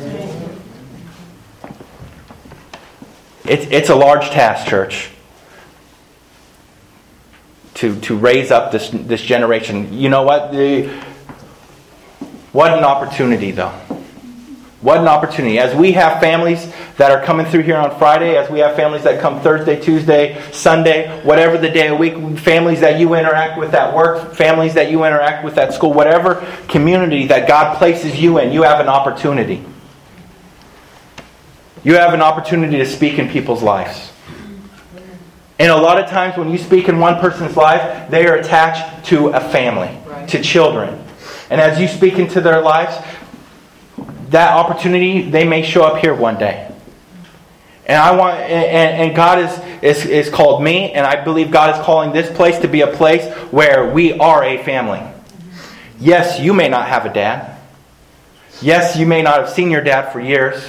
It's, 3.46 3.66
it's 3.72 3.90
a 3.90 3.96
large 3.96 4.30
task, 4.30 4.68
church, 4.68 5.10
to, 7.76 8.00
to 8.02 8.18
raise 8.18 8.52
up 8.52 8.72
this, 8.72 8.90
this 8.92 9.22
generation. 9.22 9.94
You 9.94 10.10
know 10.10 10.24
what? 10.24 10.52
The, 10.52 10.90
what 12.52 12.78
an 12.78 12.84
opportunity, 12.84 13.50
though. 13.50 13.74
What 14.88 15.02
an 15.02 15.10
opportunity. 15.10 15.60
As 15.60 15.76
we 15.76 15.92
have 15.92 16.22
families 16.22 16.72
that 16.96 17.12
are 17.12 17.22
coming 17.22 17.46
through 17.46 17.64
here 17.64 17.76
on 17.76 18.00
Friday, 18.00 18.38
as 18.38 18.50
we 18.50 18.60
have 18.60 18.78
families 18.78 19.04
that 19.04 19.20
come 19.20 19.42
Thursday, 19.42 19.78
Tuesday, 19.78 20.42
Sunday, 20.54 21.10
whatever 21.26 21.58
the 21.58 21.68
day 21.68 21.88
of 21.88 21.98
the 21.98 21.98
week, 21.98 22.40
families 22.40 22.80
that 22.80 22.98
you 22.98 23.14
interact 23.14 23.60
with 23.60 23.74
at 23.74 23.94
work, 23.94 24.34
families 24.34 24.76
that 24.76 24.90
you 24.90 25.04
interact 25.04 25.44
with 25.44 25.58
at 25.58 25.74
school, 25.74 25.92
whatever 25.92 26.36
community 26.70 27.28
that 27.28 27.50
God 27.50 27.78
places 27.78 28.18
you 28.18 28.38
in, 28.38 28.54
you 28.54 28.64
have 28.64 28.80
an 28.80 28.88
opportunity. 28.88 29.62
You 31.84 31.96
have 31.96 32.14
an 32.14 32.22
opportunity 32.22 32.78
to 32.78 32.86
speak 32.86 33.20
in 33.20 33.28
people's 33.28 33.62
lives. 33.62 34.14
And 35.60 35.70
a 35.70 35.76
lot 35.76 36.02
of 36.02 36.10
times 36.10 36.38
when 36.38 36.50
you 36.50 36.58
speak 36.58 36.88
in 36.88 36.98
one 37.00 37.20
person's 37.20 37.58
life, 37.58 38.10
they 38.10 38.26
are 38.26 38.36
attached 38.36 39.08
to 39.08 39.32
a 39.32 39.42
family, 39.42 40.00
right. 40.06 40.30
to 40.30 40.42
children. 40.42 41.04
And 41.50 41.62
as 41.62 41.80
you 41.80 41.88
speak 41.88 42.20
into 42.20 42.42
their 42.42 42.62
lives, 42.62 42.96
that 44.30 44.54
opportunity, 44.54 45.30
they 45.30 45.46
may 45.46 45.64
show 45.64 45.84
up 45.84 46.02
here 46.02 46.14
one 46.14 46.38
day. 46.38 46.72
And 47.86 47.98
I 47.98 48.16
want, 48.16 48.38
and, 48.40 49.08
and 49.08 49.16
God 49.16 49.40
is, 49.40 49.60
is, 49.82 50.06
is 50.06 50.30
called 50.30 50.62
me, 50.62 50.92
and 50.92 51.06
I 51.06 51.24
believe 51.24 51.52
God 51.52 51.80
is 51.80 51.86
calling 51.86 52.12
this 52.12 52.30
place 52.36 52.60
to 52.60 52.68
be 52.68 52.82
a 52.82 52.88
place 52.88 53.34
where 53.52 53.90
we 53.90 54.14
are 54.20 54.44
a 54.44 54.62
family. 54.64 55.02
Yes, 56.00 56.40
you 56.40 56.54
may 56.54 56.68
not 56.68 56.90
have 56.90 57.06
a 57.06 57.14
dad. 57.14 57.58
Yes, 58.62 58.98
you 58.98 59.06
may 59.06 59.22
not 59.22 59.40
have 59.40 59.50
seen 59.50 59.72
your 59.72 59.82
dad 59.82 60.12
for 60.12 60.20
years. 60.20 60.62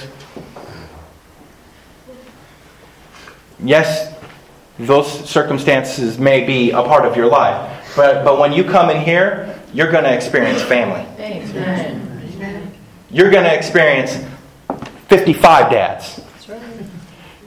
Yes, 3.61 4.15
those 4.77 5.29
circumstances 5.29 6.17
may 6.17 6.45
be 6.45 6.71
a 6.71 6.81
part 6.83 7.05
of 7.05 7.17
your 7.17 7.27
life. 7.27 7.93
But, 7.97 8.23
but 8.23 8.39
when 8.39 8.53
you 8.53 8.63
come 8.63 8.89
in 8.89 9.01
here, 9.01 9.59
you're 9.73 9.91
going 9.91 10.05
to 10.05 10.13
experience 10.13 10.61
family. 10.61 11.05
You're 13.11 13.31
going 13.31 13.43
to 13.43 13.53
experience 13.53 14.17
55 15.07 15.71
dads. 15.71 16.21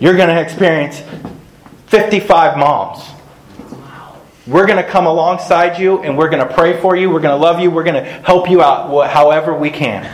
You're 0.01 0.17
going 0.17 0.29
to 0.29 0.41
experience 0.41 1.01
55 1.87 2.59
moms. 2.59 3.09
We're 4.47 4.67
going 4.67 4.83
to 4.85 4.91
come 4.91 5.07
alongside 5.07 5.79
you 5.79 6.03
and 6.03 6.19
we're 6.19 6.29
going 6.29 6.47
to 6.47 6.53
pray 6.53 6.81
for 6.81 6.97
you. 6.97 7.09
We're 7.11 7.21
going 7.21 7.39
to 7.39 7.45
love 7.45 7.61
you. 7.61 7.71
We're 7.71 7.85
going 7.85 8.03
to 8.03 8.11
help 8.11 8.51
you 8.51 8.61
out 8.61 9.09
however 9.09 9.55
we 9.55 9.71
can. 9.71 10.05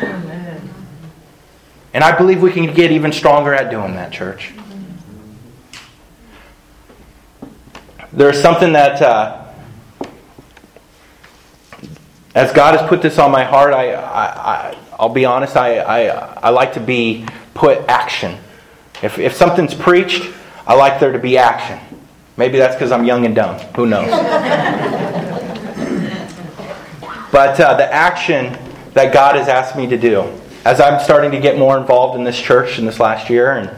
And 1.95 2.05
I 2.05 2.17
believe 2.17 2.43
we 2.43 2.53
can 2.53 2.75
get 2.75 2.91
even 2.93 3.13
stronger 3.13 3.55
at 3.55 3.71
doing 3.71 3.95
that, 3.95 4.13
church. 4.13 4.53
There's 8.13 8.41
something 8.41 8.73
that, 8.73 9.01
uh, 9.01 9.47
as 12.35 12.53
God 12.53 12.79
has 12.79 12.87
put 12.89 13.01
this 13.01 13.19
on 13.19 13.31
my 13.31 13.45
heart, 13.45 13.73
I, 13.73 13.95
I, 13.95 14.77
I'll 14.99 15.09
be 15.09 15.25
honest, 15.25 15.57
I, 15.57 15.79
I, 15.79 16.07
I 16.43 16.51
like 16.51 16.75
to 16.75 16.81
be 16.81 17.27
put 17.55 17.79
action. 17.89 18.39
If, 19.03 19.19
if 19.19 19.35
something's 19.35 19.75
preached, 19.75 20.29
I 20.67 20.75
like 20.75 20.99
there 20.99 21.13
to 21.13 21.19
be 21.19 21.39
action. 21.39 21.79
Maybe 22.37 22.59
that's 22.59 22.75
because 22.75 22.93
I'm 22.93 23.05
young 23.05 23.25
and 23.25 23.35
dumb. 23.35 23.59
Who 23.77 23.87
knows? 23.87 24.11
but 27.33 27.61
uh, 27.61 27.77
the 27.77 27.93
action 27.93 28.57
that 28.95 29.13
God 29.13 29.37
has 29.37 29.49
asked 29.49 29.77
me 29.77 29.87
to 29.87 29.97
do, 29.97 30.23
as 30.65 30.81
I'm 30.81 31.03
starting 31.03 31.31
to 31.31 31.41
get 31.41 31.59
more 31.59 31.79
involved 31.79 32.19
in 32.19 32.25
this 32.25 32.41
church 32.41 32.79
in 32.79 32.85
this 32.85 32.99
last 32.99 33.31
year, 33.31 33.53
and 33.53 33.71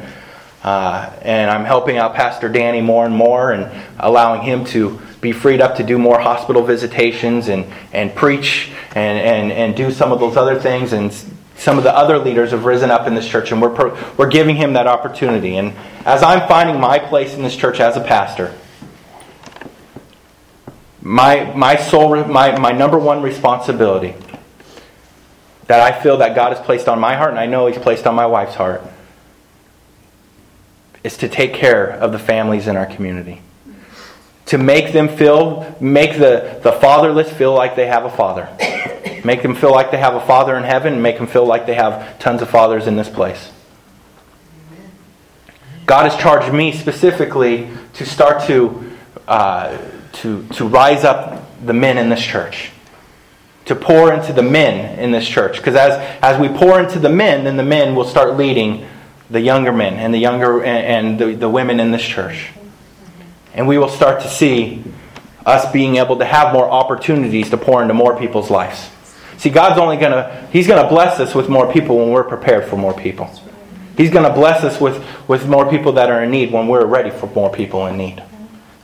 uh, 0.62 1.10
and 1.22 1.50
I'm 1.50 1.64
helping 1.64 1.96
out 1.96 2.14
Pastor 2.14 2.48
Danny 2.48 2.80
more 2.80 3.06
and 3.06 3.14
more, 3.14 3.52
and 3.52 3.70
allowing 3.98 4.42
him 4.42 4.64
to 4.66 5.00
be 5.20 5.32
freed 5.32 5.60
up 5.60 5.76
to 5.76 5.82
do 5.82 5.98
more 5.98 6.18
hospital 6.18 6.62
visitations 6.62 7.48
and, 7.48 7.66
and 7.92 8.14
preach 8.14 8.70
and, 8.94 9.18
and, 9.18 9.52
and 9.52 9.76
do 9.76 9.90
some 9.90 10.12
of 10.12 10.20
those 10.20 10.36
other 10.36 10.58
things. 10.58 10.92
And 10.92 11.12
some 11.56 11.76
of 11.76 11.84
the 11.84 11.94
other 11.94 12.18
leaders 12.18 12.52
have 12.52 12.64
risen 12.64 12.90
up 12.90 13.06
in 13.06 13.14
this 13.14 13.28
church, 13.28 13.52
and 13.52 13.60
we're, 13.60 13.94
we're 14.16 14.30
giving 14.30 14.56
him 14.56 14.72
that 14.74 14.86
opportunity. 14.86 15.56
And 15.56 15.74
as 16.06 16.22
I'm 16.22 16.48
finding 16.48 16.80
my 16.80 16.98
place 16.98 17.34
in 17.34 17.42
this 17.42 17.54
church 17.54 17.80
as 17.80 17.96
a 17.96 18.00
pastor, 18.00 18.54
my, 21.02 21.52
my, 21.54 21.76
soul, 21.76 22.24
my, 22.24 22.58
my 22.58 22.72
number 22.72 22.98
one 22.98 23.22
responsibility 23.22 24.14
that 25.66 25.80
I 25.80 26.00
feel 26.00 26.18
that 26.18 26.34
God 26.34 26.56
has 26.56 26.64
placed 26.64 26.88
on 26.88 26.98
my 26.98 27.14
heart, 27.14 27.30
and 27.30 27.38
I 27.38 27.46
know 27.46 27.66
He's 27.66 27.78
placed 27.78 28.06
on 28.06 28.14
my 28.14 28.26
wife's 28.26 28.54
heart, 28.54 28.82
is 31.02 31.16
to 31.18 31.28
take 31.28 31.54
care 31.54 31.90
of 31.90 32.12
the 32.12 32.18
families 32.18 32.66
in 32.66 32.76
our 32.76 32.86
community 32.86 33.42
to 34.50 34.58
make 34.58 34.92
them 34.92 35.08
feel, 35.08 35.76
make 35.80 36.18
the, 36.18 36.58
the 36.64 36.72
fatherless 36.72 37.32
feel 37.32 37.54
like 37.54 37.76
they 37.76 37.86
have 37.86 38.04
a 38.04 38.10
father. 38.10 38.48
Make 39.24 39.42
them 39.42 39.54
feel 39.54 39.70
like 39.70 39.90
they 39.90 39.98
have 39.98 40.14
a 40.14 40.20
father 40.20 40.56
in 40.56 40.64
heaven, 40.64 41.02
make 41.02 41.18
them 41.18 41.26
feel 41.26 41.44
like 41.44 41.66
they 41.66 41.74
have 41.74 42.18
tons 42.18 42.40
of 42.40 42.48
fathers 42.48 42.86
in 42.86 42.96
this 42.96 43.08
place. 43.10 43.52
God 45.84 46.10
has 46.10 46.18
charged 46.18 46.54
me 46.54 46.72
specifically 46.72 47.68
to 47.94 48.06
start 48.06 48.46
to, 48.46 48.96
uh, 49.28 49.76
to, 50.12 50.46
to 50.54 50.66
rise 50.66 51.04
up 51.04 51.44
the 51.64 51.74
men 51.74 51.98
in 51.98 52.08
this 52.08 52.24
church. 52.24 52.70
To 53.66 53.76
pour 53.76 54.10
into 54.10 54.32
the 54.32 54.42
men 54.42 54.98
in 54.98 55.10
this 55.10 55.28
church. 55.28 55.58
Because 55.58 55.74
as, 55.74 55.92
as 56.22 56.40
we 56.40 56.48
pour 56.48 56.80
into 56.80 56.98
the 56.98 57.10
men, 57.10 57.44
then 57.44 57.58
the 57.58 57.62
men 57.62 57.94
will 57.94 58.06
start 58.06 58.38
leading 58.38 58.86
the 59.30 59.40
younger 59.40 59.72
men 59.72 59.94
and 59.94 60.12
the 60.12 60.18
younger 60.18 60.62
and, 60.62 61.18
the, 61.18 61.34
the 61.34 61.48
women 61.48 61.80
in 61.80 61.90
this 61.90 62.02
church. 62.02 62.50
And 63.54 63.66
we 63.66 63.78
will 63.78 63.88
start 63.88 64.22
to 64.22 64.28
see 64.28 64.84
us 65.46 65.70
being 65.72 65.96
able 65.96 66.18
to 66.18 66.24
have 66.24 66.52
more 66.52 66.68
opportunities 66.70 67.50
to 67.50 67.56
pour 67.56 67.82
into 67.82 67.94
more 67.94 68.18
people's 68.18 68.50
lives. 68.50 68.90
See, 69.38 69.50
God's 69.50 69.78
only 69.78 69.96
going 69.96 70.12
to, 70.12 70.48
He's 70.52 70.66
going 70.66 70.82
to 70.82 70.88
bless 70.88 71.18
us 71.18 71.34
with 71.34 71.48
more 71.48 71.72
people 71.72 71.98
when 71.98 72.10
we're 72.10 72.24
prepared 72.24 72.68
for 72.68 72.76
more 72.76 72.92
people. 72.92 73.30
He's 73.96 74.10
going 74.10 74.26
to 74.26 74.34
bless 74.34 74.64
us 74.64 74.80
with, 74.80 75.04
with 75.28 75.48
more 75.48 75.68
people 75.68 75.92
that 75.92 76.10
are 76.10 76.22
in 76.22 76.30
need 76.30 76.52
when 76.52 76.68
we're 76.68 76.86
ready 76.86 77.10
for 77.10 77.26
more 77.28 77.50
people 77.50 77.86
in 77.86 77.96
need. 77.96 78.22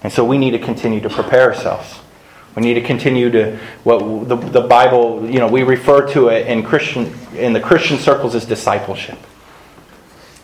And 0.02 0.12
so 0.12 0.24
we 0.24 0.38
need 0.38 0.52
to 0.52 0.59
continue 0.59 1.00
to 1.00 1.09
prepare 1.09 1.52
ourselves. 1.52 1.98
We 2.54 2.62
need 2.62 2.74
to 2.74 2.80
continue 2.80 3.30
to 3.30 3.59
what 3.85 4.28
the, 4.28 4.37
the 4.37 4.61
Bible, 4.62 5.28
you 5.28 5.38
know, 5.38 5.48
we 5.48 5.62
refer 5.62 6.11
to 6.12 6.28
it 6.28 6.46
in 6.46 6.62
Christian 6.62 7.14
in 7.35 7.52
the 7.52 7.61
Christian 7.61 7.98
circles 7.98 8.35
as 8.35 8.46
discipleship. 8.46 9.18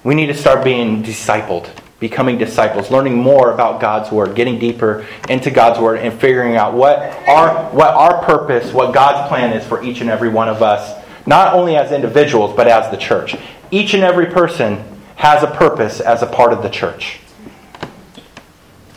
We 0.04 0.14
need 0.14 0.26
to 0.26 0.34
start 0.34 0.64
being 0.64 1.02
discipled 1.02 1.70
becoming 2.02 2.36
disciples, 2.36 2.90
learning 2.90 3.16
more 3.16 3.52
about 3.52 3.80
God's 3.80 4.10
word, 4.10 4.34
getting 4.34 4.58
deeper 4.58 5.06
into 5.28 5.52
God's 5.52 5.78
word 5.78 6.00
and 6.00 6.12
figuring 6.12 6.56
out 6.56 6.74
what 6.74 6.98
our 7.28 7.70
what 7.70 7.94
our 7.94 8.24
purpose, 8.24 8.72
what 8.72 8.92
God's 8.92 9.28
plan 9.28 9.56
is 9.56 9.64
for 9.64 9.84
each 9.84 10.00
and 10.00 10.10
every 10.10 10.28
one 10.28 10.48
of 10.48 10.62
us, 10.62 11.00
not 11.26 11.54
only 11.54 11.76
as 11.76 11.92
individuals 11.92 12.56
but 12.56 12.66
as 12.66 12.90
the 12.90 12.96
church. 12.96 13.36
Each 13.70 13.94
and 13.94 14.02
every 14.02 14.26
person 14.26 14.84
has 15.14 15.44
a 15.44 15.46
purpose 15.46 16.00
as 16.00 16.22
a 16.22 16.26
part 16.26 16.52
of 16.52 16.64
the 16.64 16.68
church. 16.68 17.20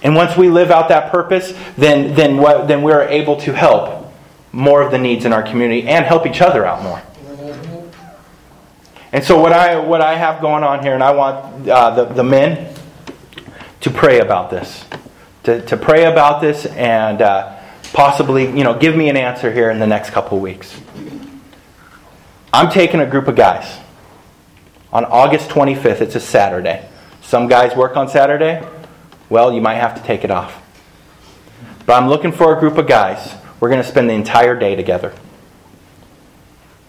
And 0.02 0.16
once 0.16 0.36
we 0.36 0.50
live 0.50 0.72
out 0.72 0.90
that 0.90 1.12
purpose, 1.12 1.54
then 1.78 2.16
then 2.16 2.38
what 2.38 2.68
then 2.68 2.82
we're 2.82 3.04
able 3.04 3.40
to 3.42 3.54
help 3.54 4.12
more 4.52 4.82
of 4.82 4.90
the 4.90 4.98
needs 4.98 5.26
in 5.26 5.32
our 5.32 5.44
community 5.44 5.88
and 5.88 6.06
help 6.06 6.26
each 6.26 6.42
other 6.42 6.66
out 6.66 6.82
more. 6.82 7.04
And 9.16 9.24
so 9.24 9.40
what 9.40 9.54
I 9.54 9.80
what 9.80 10.02
I 10.02 10.16
have 10.16 10.42
going 10.42 10.66
on 10.66 10.84
here, 10.84 10.94
and 10.94 11.02
I 11.02 11.12
want 11.12 11.70
uh, 11.70 11.92
the 11.92 12.04
the 12.04 12.24
men 12.24 12.76
to 13.80 13.90
pray 13.90 14.20
about 14.20 14.50
this, 14.50 14.84
to, 15.44 15.62
to 15.68 15.78
pray 15.78 16.04
about 16.04 16.42
this 16.42 16.66
and 16.66 17.22
uh, 17.22 17.58
possibly, 17.94 18.44
you 18.48 18.66
know, 18.66 18.78
give 18.78 18.94
me 18.94 19.08
an 19.08 19.16
answer 19.16 19.54
here 19.54 19.70
in 19.70 19.80
the 19.80 19.88
next 19.88 20.10
couple 20.10 20.38
weeks. 20.42 20.78
I'm 22.52 22.70
taking 22.70 23.00
a 23.00 23.06
group 23.06 23.30
of 23.30 23.38
guys 23.38 23.80
on 24.92 25.06
August 25.06 25.48
25th. 25.48 26.02
It's 26.02 26.16
a 26.16 26.20
Saturday. 26.20 26.86
Some 27.22 27.48
guys 27.48 27.74
work 27.74 27.96
on 27.96 28.10
Saturday. 28.10 28.68
Well, 29.30 29.54
you 29.54 29.62
might 29.62 29.76
have 29.76 29.96
to 29.96 30.04
take 30.04 30.26
it 30.26 30.30
off. 30.30 30.62
But 31.86 31.94
I'm 31.94 32.10
looking 32.10 32.34
for 32.34 32.54
a 32.54 32.60
group 32.60 32.78
of 32.78 32.86
guys. 32.86 33.34
We're 33.62 33.70
going 33.70 33.82
to 33.82 33.88
spend 33.88 34.10
the 34.10 34.14
entire 34.14 34.60
day 34.60 34.76
together 34.76 35.14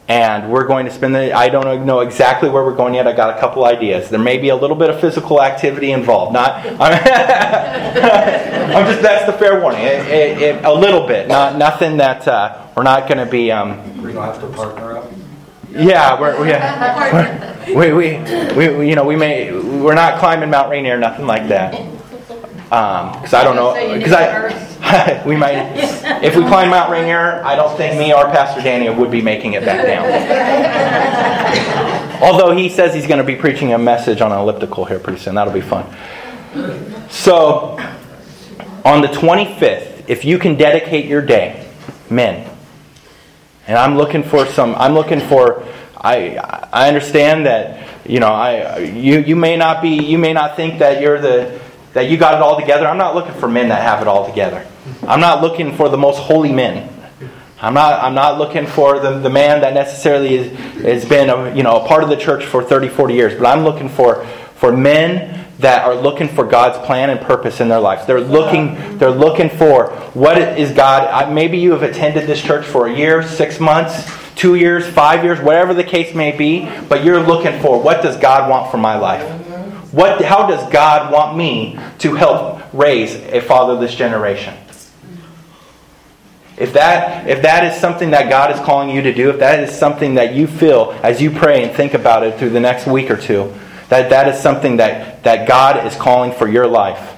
and 0.09 0.51
we're 0.51 0.66
going 0.66 0.87
to 0.87 0.92
spend 0.92 1.14
the 1.14 1.33
i 1.33 1.49
don't 1.49 1.85
know 1.85 2.01
exactly 2.01 2.49
where 2.49 2.64
we're 2.64 2.75
going 2.75 2.95
yet. 2.95 3.07
I 3.07 3.12
got 3.12 3.37
a 3.37 3.40
couple 3.40 3.64
ideas. 3.64 4.09
There 4.09 4.21
may 4.21 4.38
be 4.38 4.51
a 4.51 4.57
little 4.57 4.77
bit 4.77 4.90
of 4.90 5.01
physical 5.01 5.42
activity 5.42 5.90
involved. 5.92 6.33
Not 6.33 6.64
i'm, 6.81 6.92
just 8.87 9.03
that's 9.03 9.27
the 9.27 9.33
fair 9.33 9.61
warning. 9.61 9.83
It, 9.83 10.07
it, 10.07 10.42
it, 10.42 10.64
a 10.64 10.73
little 10.73 11.07
bit. 11.07 11.29
Not 11.29 11.57
nothing 11.57 11.97
that 11.97 12.27
uh, 12.29 12.66
we're 12.77 12.85
not 12.85 13.09
going 13.09 13.19
to 13.19 13.27
be 13.27 13.51
um, 13.51 13.79
we're 14.01 14.12
going 14.12 14.33
to 14.33 14.33
have 14.33 14.40
to 14.40 14.49
partner 14.57 14.99
up? 14.99 15.11
Yeah 15.71 16.21
we're, 16.21 16.49
yeah, 16.49 17.66
we, 17.69 17.75
we, 17.92 17.92
we, 17.92 18.69
we, 18.77 18.88
you 18.88 18.95
know 18.95 19.05
we 19.05 19.16
may 19.16 19.53
we're 19.53 19.95
not 19.95 20.21
climbing 20.21 20.51
mount 20.51 20.71
rainier 20.71 20.97
nothing 20.97 21.27
like 21.27 21.49
that. 21.49 21.73
Because 22.66 23.35
um, 23.35 23.40
I 23.40 23.45
don't 23.45 23.57
know 23.57 23.75
because 23.97 24.12
I 24.12 24.66
we 25.27 25.37
might 25.37 25.75
if 26.27 26.35
we 26.35 26.43
climb 26.43 26.71
Mount 26.71 26.91
Rainier, 26.91 27.41
I 27.45 27.55
don't 27.55 27.77
think 27.77 27.99
me 27.99 28.12
or 28.12 28.25
Pastor 28.25 28.61
Daniel 28.61 28.95
would 28.97 29.12
be 29.12 29.23
making 29.23 29.53
it 29.53 29.65
back 29.65 29.87
down. 29.87 30.07
Although 32.23 32.57
he 32.57 32.69
says 32.69 32.95
he's 32.95 33.07
going 33.07 33.19
to 33.19 33.25
be 33.25 33.37
preaching 33.37 33.73
a 33.73 33.79
message 33.79 34.21
on 34.21 34.33
an 34.33 34.39
elliptical 34.39 34.85
here 34.85 34.99
pretty 34.99 35.21
soon, 35.21 35.37
that'll 35.37 35.53
be 35.53 35.61
fun. 35.61 35.87
So 37.09 37.79
on 38.85 39.03
the 39.03 39.09
25th, 39.09 40.09
if 40.09 40.25
you 40.25 40.39
can 40.39 40.57
dedicate 40.57 41.07
your 41.07 41.23
day, 41.23 41.65
men, 42.11 42.51
and 43.69 43.79
I'm 43.79 43.97
looking 43.97 44.25
for 44.25 44.47
some. 44.47 44.75
I'm 44.75 44.95
looking 44.95 45.21
for. 45.21 45.65
I 45.97 46.37
I 46.73 46.89
understand 46.89 47.47
that 47.47 47.89
you 48.09 48.21
know 48.21 48.29
I 48.33 48.79
you 48.79 49.19
you 49.21 49.35
may 49.35 49.57
not 49.57 49.83
be 49.83 49.91
you 49.91 50.19
may 50.19 50.33
not 50.33 50.57
think 50.57 50.79
that 50.79 51.01
you're 51.01 51.21
the 51.21 51.61
that 51.95 52.11
you 52.11 52.17
got 52.17 52.35
it 52.35 52.43
all 52.43 52.59
together. 52.59 52.87
I'm 52.87 52.99
not 52.99 53.15
looking 53.15 53.35
for 53.35 53.49
men 53.49 53.69
that 53.69 53.83
have 53.83 54.03
it 54.03 54.09
all 54.09 54.29
together. 54.29 54.67
I'm 55.07 55.21
not 55.21 55.40
looking 55.40 55.77
for 55.77 55.88
the 55.88 55.97
most 55.97 56.19
holy 56.19 56.53
men. 56.53 56.92
I'm 57.61 57.75
not, 57.75 58.03
I'm 58.03 58.14
not 58.14 58.38
looking 58.38 58.66
for 58.66 58.99
the, 58.99 59.19
the 59.19 59.31
man 59.31 59.62
that 59.62 59.73
necessarily 59.73 60.35
is, 60.35 60.59
has 60.83 61.05
been 61.05 61.31
a, 61.31 61.55
you 61.55 61.62
know, 61.62 61.77
a 61.77 61.88
part 61.88 62.03
of 62.03 62.11
the 62.11 62.16
church 62.16 62.45
for 62.45 62.62
30, 62.62 62.88
40 62.88 63.14
years, 63.14 63.38
but 63.38 63.47
I'm 63.47 63.64
looking 63.64 63.88
for, 63.88 64.27
for 64.57 64.77
men 64.77 65.47
that 65.59 65.85
are 65.85 65.95
looking 65.95 66.29
for 66.29 66.45
God's 66.45 66.85
plan 66.87 67.09
and 67.09 67.21
purpose 67.21 67.61
in 67.61 67.69
their 67.69 67.81
lives. 67.81 68.07
They're 68.07 68.21
looking, 68.21 68.99
they're 68.99 69.11
looking 69.11 69.49
for 69.49 69.90
what 70.12 70.37
is 70.37 70.73
God. 70.73 71.33
Maybe 71.33 71.57
you 71.59 71.73
have 71.73 71.83
attended 71.83 72.27
this 72.27 72.42
church 72.42 72.66
for 72.66 72.88
a 72.88 72.95
year, 72.95 73.23
six 73.23 73.59
months, 73.59 74.11
two 74.35 74.57
years, 74.57 74.87
five 74.87 75.25
years, 75.25 75.40
whatever 75.40 75.73
the 75.73 75.85
case 75.85 76.14
may 76.14 76.37
be, 76.37 76.71
but 76.88 77.05
you're 77.05 77.23
looking 77.23 77.59
for 77.62 77.81
what 77.81 78.03
does 78.03 78.19
God 78.19 78.51
want 78.51 78.71
for 78.71 78.77
my 78.77 78.97
life? 78.97 79.25
What, 79.92 80.23
how 80.23 80.47
does 80.47 80.71
God 80.71 81.11
want 81.11 81.38
me 81.38 81.79
to 82.01 82.14
help 82.14 82.61
raise 82.75 83.14
a 83.14 83.40
fatherless 83.40 83.95
generation? 83.95 84.55
If 86.57 86.73
that, 86.73 87.29
if 87.29 87.42
that 87.42 87.64
is 87.64 87.79
something 87.79 88.11
that 88.11 88.31
God 88.31 88.51
is 88.51 88.59
calling 88.61 88.88
you 88.88 89.03
to 89.03 89.12
do, 89.12 89.31
if 89.31 89.38
that 89.40 89.61
is 89.61 89.77
something 89.77 90.14
that 90.14 90.35
you 90.35 90.47
feel 90.47 90.92
as 91.03 91.21
you 91.21 91.31
pray 91.31 91.64
and 91.64 91.77
think 91.77 91.92
about 91.92 92.23
it 92.23 92.38
through 92.38 92.51
the 92.51 92.61
next 92.61 92.87
week 92.87 93.11
or 93.11 93.16
two, 93.16 93.53
that 93.88 94.11
that 94.11 94.29
is 94.29 94.40
something 94.40 94.79
that, 94.79 95.23
that 95.25 95.47
God 95.47 95.87
is 95.87 95.95
calling 95.97 96.33
for 96.33 96.49
your 96.49 96.66
life, 96.66 97.14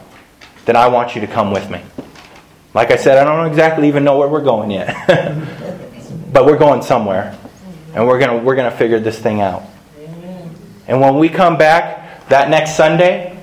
then 0.64 0.76
I 0.76 0.88
want 0.88 1.14
you 1.14 1.20
to 1.20 1.26
come 1.26 1.52
with 1.52 1.70
me. 1.70 1.80
Like 2.74 2.90
I 2.90 2.96
said, 2.96 3.16
I 3.16 3.24
don't 3.24 3.46
exactly 3.46 3.88
even 3.88 4.04
know 4.04 4.18
where 4.18 4.28
we're 4.28 4.42
going 4.42 4.70
yet. 4.70 5.06
but 6.32 6.44
we're 6.44 6.58
going 6.58 6.82
somewhere. 6.82 7.38
And 7.94 8.06
we're 8.06 8.18
going 8.18 8.44
we're 8.44 8.56
to 8.56 8.70
figure 8.70 9.00
this 9.00 9.18
thing 9.18 9.40
out. 9.40 9.62
And 10.86 11.00
when 11.00 11.18
we 11.18 11.28
come 11.28 11.56
back, 11.56 12.28
that 12.28 12.50
next 12.50 12.76
Sunday, 12.76 13.40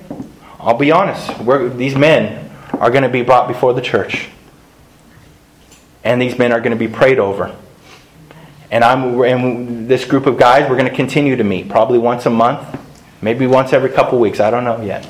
I'll 0.60 0.78
be 0.78 0.92
honest, 0.92 1.32
these 1.78 1.96
men 1.96 2.52
are 2.74 2.92
going 2.92 3.04
to 3.04 3.10
be 3.10 3.22
brought 3.22 3.48
before 3.48 3.74
the 3.74 3.82
church. 3.82 4.30
And 6.06 6.22
these 6.22 6.38
men 6.38 6.54
are 6.54 6.62
going 6.62 6.72
to 6.72 6.78
be 6.78 6.88
prayed 6.88 7.20
over. 7.20 7.54
And 8.72 8.84
I'm 8.84 9.22
and 9.22 9.90
this 9.90 10.06
group 10.06 10.26
of 10.26 10.38
guys, 10.38 10.70
we're 10.70 10.78
going 10.78 10.90
to 10.90 10.96
continue 10.96 11.36
to 11.36 11.44
meet, 11.44 11.68
probably 11.68 12.00
once 12.00 12.26
a 12.26 12.30
month, 12.30 12.80
maybe 13.22 13.48
once 13.48 13.74
every 13.74 13.90
couple 13.90 14.20
weeks. 14.20 14.40
I 14.40 14.50
don't 14.50 14.64
know 14.64 14.82
yet. 14.82 15.10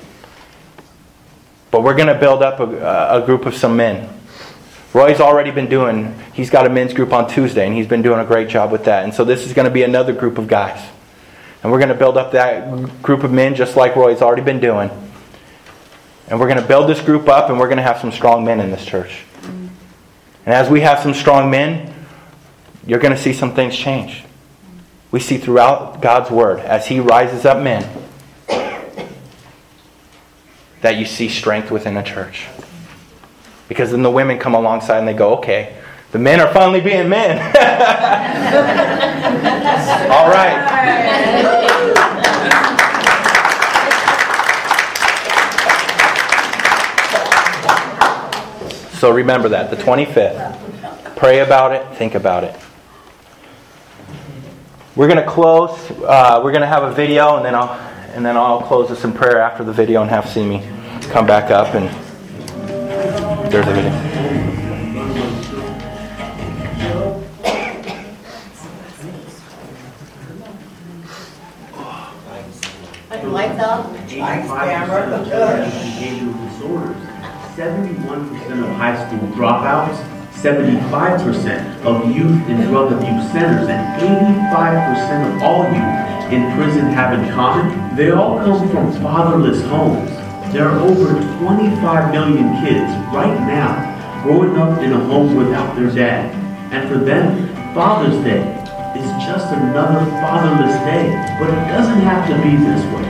But 1.70 1.84
we're 1.84 1.96
going 1.96 2.08
to 2.08 2.20
build 2.20 2.42
up 2.42 2.60
a, 2.60 3.22
a 3.22 3.26
group 3.26 3.46
of 3.46 3.56
some 3.56 3.76
men. 3.76 4.10
Roy's 4.94 5.20
already 5.20 5.52
been 5.52 5.68
doing, 5.68 6.18
he's 6.34 6.50
got 6.50 6.66
a 6.66 6.70
men's 6.70 6.94
group 6.94 7.12
on 7.12 7.30
Tuesday, 7.30 7.68
and 7.68 7.76
he's 7.76 7.88
been 7.88 8.02
doing 8.02 8.22
a 8.22 8.26
great 8.26 8.48
job 8.48 8.72
with 8.72 8.86
that. 8.86 9.04
And 9.04 9.14
so 9.14 9.26
this 9.26 9.46
is 9.46 9.52
going 9.52 9.68
to 9.68 9.74
be 9.74 9.84
another 9.84 10.14
group 10.14 10.38
of 10.38 10.48
guys. 10.48 10.82
And 11.62 11.72
we're 11.72 11.80
going 11.80 11.90
to 11.90 11.96
build 11.96 12.18
up 12.18 12.32
that 12.32 13.02
group 13.02 13.24
of 13.24 13.32
men 13.32 13.56
just 13.56 13.76
like 13.76 13.98
Roy's 13.98 14.22
already 14.22 14.44
been 14.44 14.62
doing. 14.62 14.90
And 16.30 16.40
we're 16.40 16.48
going 16.48 16.62
to 16.62 16.68
build 16.68 16.88
this 16.90 17.02
group 17.02 17.28
up 17.28 17.50
and 17.50 17.60
we're 17.60 17.68
going 17.68 17.78
to 17.78 17.84
have 17.84 18.00
some 18.00 18.12
strong 18.12 18.46
men 18.46 18.62
in 18.62 18.72
this 18.72 18.86
church. 18.86 19.24
And 20.46 20.54
as 20.54 20.70
we 20.70 20.82
have 20.82 21.00
some 21.00 21.14
strong 21.14 21.50
men, 21.50 21.94
you're 22.86 23.00
going 23.00 23.16
to 23.16 23.22
see 23.22 23.34
some 23.34 23.56
things 23.56 23.76
change. 23.76 24.24
We 25.12 25.20
see 25.20 25.38
throughout 25.38 26.02
God's 26.02 26.30
Word, 26.30 26.60
as 26.60 26.88
He 26.88 27.00
rises 27.00 27.46
up 27.46 27.64
men, 27.64 27.90
that 30.82 30.98
you 30.98 31.06
see 31.06 31.30
strength 31.30 31.72
within 31.72 31.96
the 31.96 32.04
church. 32.04 32.46
Because 33.68 33.90
then 33.90 34.04
the 34.04 34.12
women 34.12 34.38
come 34.38 34.54
alongside 34.54 35.00
and 35.00 35.08
they 35.08 35.14
go, 35.14 35.38
okay, 35.38 35.76
the 36.12 36.20
men 36.20 36.40
are 36.40 36.54
finally 36.54 36.82
being 36.82 37.10
men. 37.10 37.38
All 40.12 40.30
right. 40.30 41.92
So 49.06 49.12
remember 49.12 49.50
that, 49.50 49.70
the 49.70 49.76
25th. 49.76 51.16
Pray 51.16 51.42
about 51.42 51.74
it, 51.74 51.96
think 51.96 52.16
about 52.16 52.44
it. 52.44 52.60
We're 54.96 55.08
going 55.08 55.24
to 55.24 55.30
close. 55.30 55.92
Uh, 55.92 56.42
we're 56.44 56.50
going 56.50 56.62
to 56.62 56.68
have 56.68 56.82
a 56.82 56.92
video, 56.92 57.36
and 57.36 57.46
then 57.46 57.54
I'll 57.54 57.70
and 58.16 58.26
then 58.26 58.36
I'll 58.36 58.64
close 58.64 58.90
this 58.90 59.04
in 59.04 59.14
prayer 59.14 59.40
after 59.40 59.64
the 59.64 59.72
video 59.72 60.02
and 60.02 60.10
have 60.10 60.28
Simi 60.28 60.60
come 61.12 61.28
back 61.28 61.52
up 61.52 61.76
and 61.76 61.88
there's 63.52 63.68
a 63.68 63.74
video. 63.74 63.92
Lights 73.30 73.60
up. 73.60 73.86
85% 74.08 75.12
of 75.14 75.95
71% 77.56 78.64
of 78.64 78.76
high 78.76 79.08
school 79.08 79.30
dropouts, 79.30 79.96
75% 80.34 81.86
of 81.86 82.14
youth 82.14 82.50
in 82.50 82.68
drug 82.68 82.92
abuse 82.92 83.32
centers, 83.32 83.70
and 83.70 84.02
85% 84.52 85.36
of 85.36 85.42
all 85.42 85.64
youth 85.64 86.34
in 86.34 86.52
prison 86.58 86.86
have 86.92 87.18
in 87.18 87.32
common, 87.34 87.96
they 87.96 88.12
all 88.12 88.40
come 88.40 88.70
from 88.70 88.92
fatherless 89.02 89.62
homes. 89.68 90.10
There 90.52 90.68
are 90.68 90.80
over 90.80 91.14
25 91.40 92.12
million 92.12 92.66
kids 92.66 92.92
right 93.16 93.40
now 93.48 93.96
growing 94.24 94.58
up 94.58 94.82
in 94.82 94.92
a 94.92 95.00
home 95.06 95.36
without 95.36 95.78
their 95.78 95.90
dad. 95.92 96.36
And 96.74 96.90
for 96.90 96.98
them, 96.98 97.48
Father's 97.74 98.22
Day 98.22 98.44
is 99.00 99.10
just 99.24 99.54
another 99.54 100.04
fatherless 100.20 100.76
day. 100.84 101.08
But 101.40 101.52
it 101.52 101.68
doesn't 101.72 102.02
have 102.02 102.28
to 102.28 102.36
be 102.44 102.58
this 102.58 102.84
way. 102.94 103.06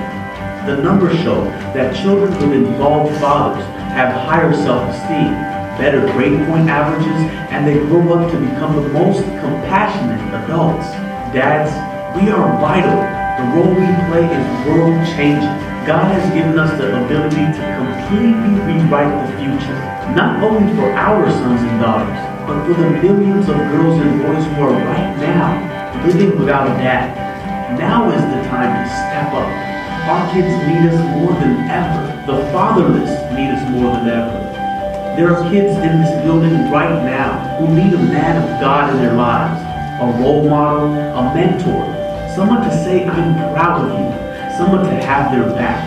The 0.68 0.84
numbers 0.84 1.18
show 1.20 1.46
that 1.74 1.96
children 1.96 2.32
with 2.34 2.54
involved 2.54 3.16
fathers 3.20 3.75
have 3.96 4.12
higher 4.28 4.52
self-esteem, 4.52 5.32
better 5.80 6.04
grade 6.12 6.36
point 6.52 6.68
averages, 6.68 7.16
and 7.48 7.64
they 7.64 7.80
grow 7.88 8.04
up 8.12 8.30
to 8.30 8.38
become 8.38 8.76
the 8.76 8.90
most 8.92 9.24
compassionate 9.40 10.20
adults. 10.44 10.92
Dads, 11.32 11.72
we 12.20 12.28
are 12.28 12.44
vital. 12.60 13.00
The 13.40 13.46
role 13.56 13.72
we 13.72 13.88
play 14.12 14.28
is 14.28 14.46
world 14.68 15.00
changing. 15.16 15.56
God 15.88 16.12
has 16.12 16.28
given 16.36 16.60
us 16.60 16.76
the 16.76 16.92
ability 16.92 17.48
to 17.56 17.64
completely 17.80 18.60
rewrite 18.68 19.16
the 19.16 19.32
future, 19.40 19.80
not 20.12 20.44
only 20.44 20.76
for 20.76 20.92
our 20.92 21.24
sons 21.32 21.64
and 21.64 21.80
daughters, 21.80 22.20
but 22.44 22.68
for 22.68 22.76
the 22.76 22.90
millions 23.00 23.48
of 23.48 23.56
girls 23.72 23.96
and 24.02 24.22
boys 24.22 24.44
who 24.44 24.64
are 24.64 24.76
right 24.92 25.16
now 25.24 25.56
living 26.04 26.38
without 26.38 26.68
a 26.68 26.76
dad. 26.84 27.16
Now 27.80 28.12
is 28.12 28.22
the 28.22 28.44
time 28.52 28.76
to 28.76 28.84
step 28.92 29.32
up. 29.32 29.48
Our 30.08 30.34
kids 30.34 30.52
need 30.68 30.92
us 30.92 31.00
more 31.16 31.34
than 31.34 31.64
ever. 31.72 32.15
The 32.26 32.42
fatherless 32.52 33.14
need 33.38 33.54
us 33.54 33.70
more 33.70 33.94
than 33.94 34.10
ever. 34.10 35.14
There 35.16 35.30
are 35.32 35.48
kids 35.52 35.78
in 35.78 36.02
this 36.02 36.10
building 36.26 36.72
right 36.72 37.06
now 37.06 37.56
who 37.60 37.68
need 37.68 37.94
a 37.94 38.02
man 38.02 38.42
of 38.42 38.60
God 38.60 38.90
in 38.90 38.98
their 38.98 39.14
lives, 39.14 39.62
a 40.02 40.24
role 40.24 40.50
model, 40.50 40.90
a 40.90 41.36
mentor, 41.36 41.86
someone 42.36 42.68
to 42.68 42.84
say, 42.84 43.06
I'm 43.06 43.54
proud 43.54 43.86
of 43.86 43.94
you, 43.94 44.58
someone 44.58 44.84
to 44.86 45.06
have 45.06 45.32
their 45.32 45.54
back, 45.54 45.86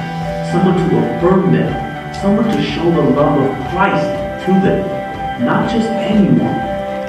someone 0.53 0.76
to 0.78 1.16
affirm 1.16 1.51
them, 1.51 2.14
someone 2.14 2.45
to 2.45 2.62
show 2.62 2.89
the 2.89 3.03
love 3.03 3.43
of 3.43 3.51
Christ 3.72 4.07
to 4.47 4.53
them. 4.62 5.45
Not 5.45 5.68
just 5.68 5.89
anyone, 5.89 6.39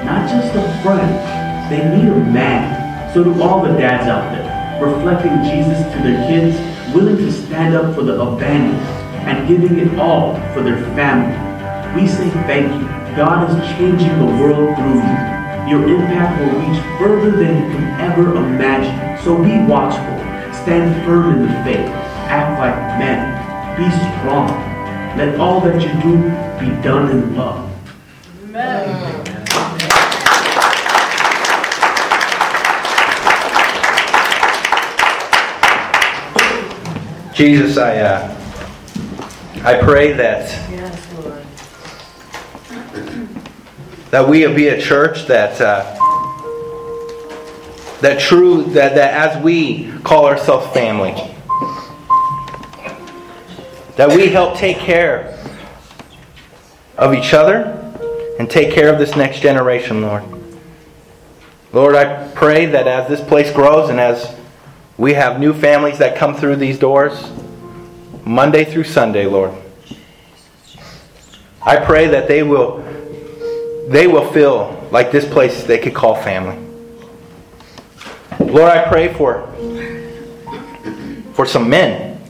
not 0.04 0.28
just 0.28 0.56
a 0.56 0.82
friend. 0.82 1.70
They 1.70 1.86
need 1.96 2.08
a 2.08 2.18
man. 2.18 3.14
So 3.14 3.22
do 3.22 3.40
all 3.40 3.62
the 3.62 3.78
dads 3.78 4.08
out 4.08 4.34
there, 4.34 4.84
reflecting 4.84 5.44
Jesus 5.44 5.78
to 5.94 6.02
their 6.02 6.26
kids, 6.26 6.58
willing 6.92 7.16
to 7.18 7.30
stand 7.30 7.76
up 7.76 7.94
for 7.94 8.02
the 8.02 8.20
abandoned 8.20 8.99
and 9.26 9.46
giving 9.48 9.78
it 9.78 9.98
all 9.98 10.34
for 10.52 10.62
their 10.62 10.78
family. 10.94 11.36
We 12.00 12.08
say 12.08 12.30
thank 12.46 12.72
you. 12.72 12.86
God 13.16 13.50
is 13.50 13.68
changing 13.76 14.18
the 14.18 14.26
world 14.40 14.76
through 14.76 14.94
you. 14.94 15.30
Your 15.68 15.88
impact 15.88 16.40
will 16.40 16.60
reach 16.60 16.80
further 16.98 17.30
than 17.32 17.56
you 17.56 17.76
can 17.76 18.00
ever 18.00 18.36
imagine. 18.36 19.22
So 19.24 19.36
be 19.42 19.58
watchful. 19.70 20.18
Stand 20.62 21.04
firm 21.04 21.32
in 21.34 21.42
the 21.42 21.64
faith. 21.64 21.90
Act 22.28 22.58
like 22.58 22.76
men. 22.98 23.40
Be 23.76 23.90
strong. 24.20 24.48
Let 25.16 25.38
all 25.40 25.60
that 25.60 25.80
you 25.80 25.92
do 26.02 26.16
be 26.58 26.82
done 26.82 27.10
in 27.10 27.36
love. 27.36 27.70
Amen. 28.44 29.26
Jesus, 37.34 37.78
I, 37.78 37.98
uh, 37.98 38.39
I 39.62 39.78
pray 39.78 40.12
that 40.14 40.48
that 44.10 44.26
we 44.26 44.46
will 44.46 44.54
be 44.54 44.68
a 44.68 44.80
church 44.80 45.26
that 45.26 45.60
uh, 45.60 45.84
that 48.00 48.18
true 48.18 48.62
that, 48.62 48.94
that 48.94 49.36
as 49.36 49.44
we 49.44 49.92
call 49.98 50.24
ourselves 50.24 50.66
family, 50.72 51.12
that 53.96 54.08
we 54.08 54.28
help 54.28 54.56
take 54.56 54.78
care 54.78 55.38
of 56.96 57.12
each 57.12 57.34
other 57.34 57.64
and 58.38 58.50
take 58.50 58.72
care 58.72 58.90
of 58.90 58.98
this 58.98 59.14
next 59.14 59.40
generation, 59.40 60.00
Lord. 60.00 60.24
Lord, 61.74 61.96
I 61.96 62.28
pray 62.28 62.64
that 62.64 62.88
as 62.88 63.10
this 63.10 63.20
place 63.20 63.52
grows 63.52 63.90
and 63.90 64.00
as 64.00 64.34
we 64.96 65.12
have 65.12 65.38
new 65.38 65.52
families 65.52 65.98
that 65.98 66.16
come 66.16 66.34
through 66.34 66.56
these 66.56 66.78
doors 66.78 67.30
Monday 68.30 68.64
through 68.64 68.84
Sunday, 68.84 69.26
Lord. 69.26 69.52
I 71.60 71.78
pray 71.78 72.06
that 72.06 72.28
they 72.28 72.44
will 72.44 72.78
they 73.88 74.06
will 74.06 74.30
feel 74.30 74.88
like 74.92 75.10
this 75.10 75.24
place 75.24 75.64
they 75.64 75.78
could 75.78 75.94
call 75.94 76.14
family. 76.14 76.56
Lord, 78.38 78.70
I 78.70 78.88
pray 78.88 79.12
for 79.12 79.48
for 81.34 81.44
some 81.44 81.68
men. 81.68 82.22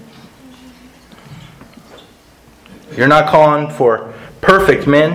You're 2.96 3.06
not 3.06 3.28
calling 3.28 3.68
for 3.68 4.14
perfect 4.40 4.86
men. 4.86 5.12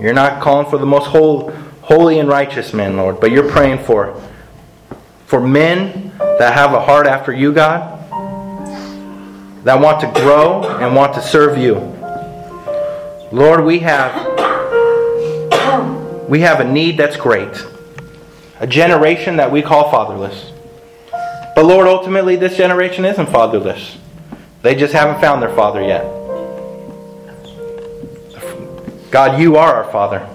You're 0.00 0.14
not 0.14 0.40
calling 0.40 0.68
for 0.70 0.78
the 0.78 0.86
most 0.86 1.08
whole, 1.08 1.50
holy 1.82 2.20
and 2.20 2.28
righteous 2.28 2.72
men, 2.72 2.96
Lord, 2.96 3.20
but 3.20 3.32
you're 3.32 3.50
praying 3.50 3.84
for 3.84 4.18
for 5.26 5.42
men 5.42 6.14
that 6.18 6.54
have 6.54 6.72
a 6.72 6.80
heart 6.80 7.06
after 7.06 7.34
you, 7.34 7.52
God, 7.52 7.99
that 9.64 9.80
want 9.80 10.00
to 10.00 10.20
grow 10.20 10.62
and 10.78 10.94
want 10.94 11.14
to 11.14 11.22
serve 11.22 11.58
you. 11.58 11.74
Lord, 13.32 13.64
we 13.64 13.78
have 13.80 14.28
we 16.28 16.40
have 16.40 16.60
a 16.60 16.64
need 16.64 16.96
that's 16.96 17.16
great. 17.16 17.66
A 18.60 18.66
generation 18.66 19.36
that 19.36 19.50
we 19.50 19.62
call 19.62 19.90
fatherless. 19.90 20.52
But 21.54 21.64
Lord, 21.64 21.86
ultimately 21.86 22.36
this 22.36 22.56
generation 22.56 23.04
isn't 23.04 23.26
fatherless. 23.26 23.96
They 24.62 24.74
just 24.74 24.92
haven't 24.92 25.20
found 25.20 25.42
their 25.42 25.54
father 25.54 25.82
yet. 25.82 26.04
God, 29.10 29.40
you 29.40 29.56
are 29.56 29.82
our 29.82 29.90
father. 29.90 30.28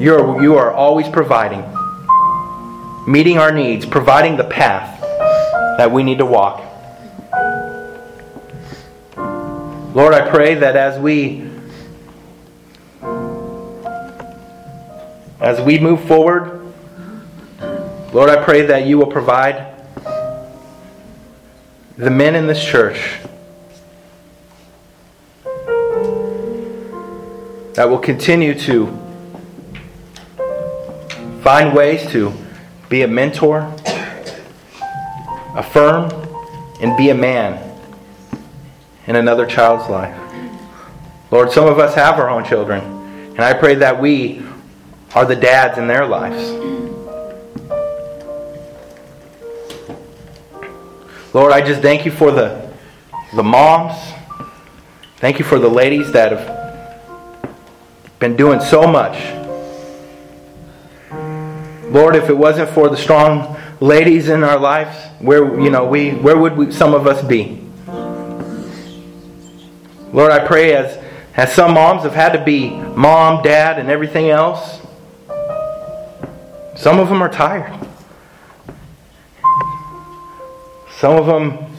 You're, 0.00 0.40
you 0.40 0.56
are 0.56 0.72
always 0.72 1.08
providing 1.08 1.62
meeting 3.08 3.38
our 3.38 3.50
needs, 3.50 3.86
providing 3.86 4.36
the 4.36 4.44
path 4.44 5.00
that 5.78 5.90
we 5.90 6.02
need 6.02 6.18
to 6.18 6.26
walk. 6.26 6.67
Lord, 9.98 10.14
I 10.14 10.30
pray 10.30 10.54
that 10.54 10.76
as 10.76 10.96
we 10.96 11.50
as 15.40 15.60
we 15.60 15.80
move 15.80 16.04
forward, 16.04 16.72
Lord, 18.12 18.30
I 18.30 18.40
pray 18.44 18.62
that 18.66 18.86
you 18.86 18.96
will 18.96 19.08
provide 19.08 19.74
the 21.96 22.10
men 22.10 22.36
in 22.36 22.46
this 22.46 22.64
church 22.64 23.18
that 27.74 27.88
will 27.90 27.98
continue 27.98 28.54
to 28.54 28.86
find 31.42 31.74
ways 31.74 32.08
to 32.12 32.32
be 32.88 33.02
a 33.02 33.08
mentor, 33.08 33.62
affirm, 35.56 36.08
and 36.80 36.96
be 36.96 37.10
a 37.10 37.16
man 37.16 37.67
in 39.08 39.16
another 39.16 39.46
child's 39.46 39.88
life. 39.88 40.16
Lord, 41.30 41.50
some 41.50 41.66
of 41.66 41.78
us 41.78 41.94
have 41.96 42.18
our 42.18 42.30
own 42.30 42.44
children, 42.44 42.82
and 43.30 43.40
I 43.40 43.54
pray 43.54 43.74
that 43.74 44.00
we 44.00 44.42
are 45.14 45.24
the 45.24 45.34
dads 45.34 45.78
in 45.78 45.88
their 45.88 46.06
lives. 46.06 46.50
Lord, 51.34 51.52
I 51.52 51.60
just 51.60 51.82
thank 51.82 52.04
you 52.04 52.12
for 52.12 52.30
the, 52.30 52.70
the 53.34 53.42
moms. 53.42 53.96
Thank 55.16 55.38
you 55.40 55.44
for 55.44 55.58
the 55.58 55.68
ladies 55.68 56.12
that 56.12 56.30
have 56.30 57.56
been 58.20 58.36
doing 58.36 58.60
so 58.60 58.86
much 58.86 59.18
Lord, 61.90 62.16
if 62.16 62.28
it 62.28 62.36
wasn't 62.36 62.68
for 62.70 62.90
the 62.90 62.96
strong 62.98 63.56
ladies 63.80 64.28
in 64.28 64.44
our 64.44 64.58
lives, 64.58 64.94
where 65.20 65.58
you 65.58 65.70
know 65.70 65.86
we 65.86 66.10
where 66.10 66.36
would 66.36 66.56
we, 66.56 66.70
some 66.70 66.92
of 66.92 67.06
us 67.06 67.24
be? 67.24 67.64
Lord, 70.12 70.32
I 70.32 70.46
pray 70.46 70.74
as 70.74 70.98
as 71.38 71.52
some 71.52 71.74
moms 71.74 72.02
have 72.02 72.14
had 72.14 72.32
to 72.32 72.44
be 72.44 72.70
mom, 72.70 73.42
dad, 73.42 73.78
and 73.78 73.88
everything 73.88 74.28
else. 74.28 74.80
Some 76.74 76.98
of 76.98 77.08
them 77.08 77.22
are 77.22 77.28
tired. 77.28 77.78
Some 80.90 81.16
of 81.16 81.26
them 81.26 81.72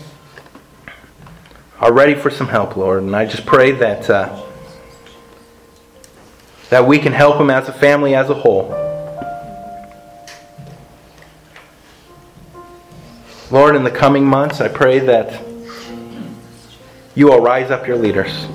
are 1.81 1.91
ready 1.91 2.15
for 2.15 2.29
some 2.29 2.47
help, 2.47 2.77
Lord, 2.77 3.03
and 3.03 3.13
I 3.13 3.25
just 3.25 3.45
pray 3.45 3.71
that 3.71 4.09
uh, 4.09 4.45
that 6.69 6.87
we 6.87 6.99
can 6.99 7.11
help 7.11 7.37
them 7.37 7.49
as 7.49 7.67
a 7.67 7.73
family 7.73 8.15
as 8.15 8.29
a 8.29 8.35
whole. 8.35 8.69
Lord, 13.51 13.75
in 13.75 13.83
the 13.83 13.91
coming 13.91 14.25
months, 14.25 14.61
I 14.61 14.67
pray 14.67 14.99
that 14.99 15.48
you 17.19 17.27
will 17.27 17.41
rise 17.41 17.69
up 17.69 17.85
your 17.85 17.97
leaders. 17.97 18.47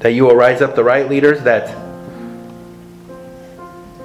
That 0.00 0.10
you 0.10 0.24
will 0.24 0.36
rise 0.36 0.60
up 0.60 0.74
the 0.74 0.84
right 0.84 1.08
leaders 1.08 1.44
that 1.44 1.74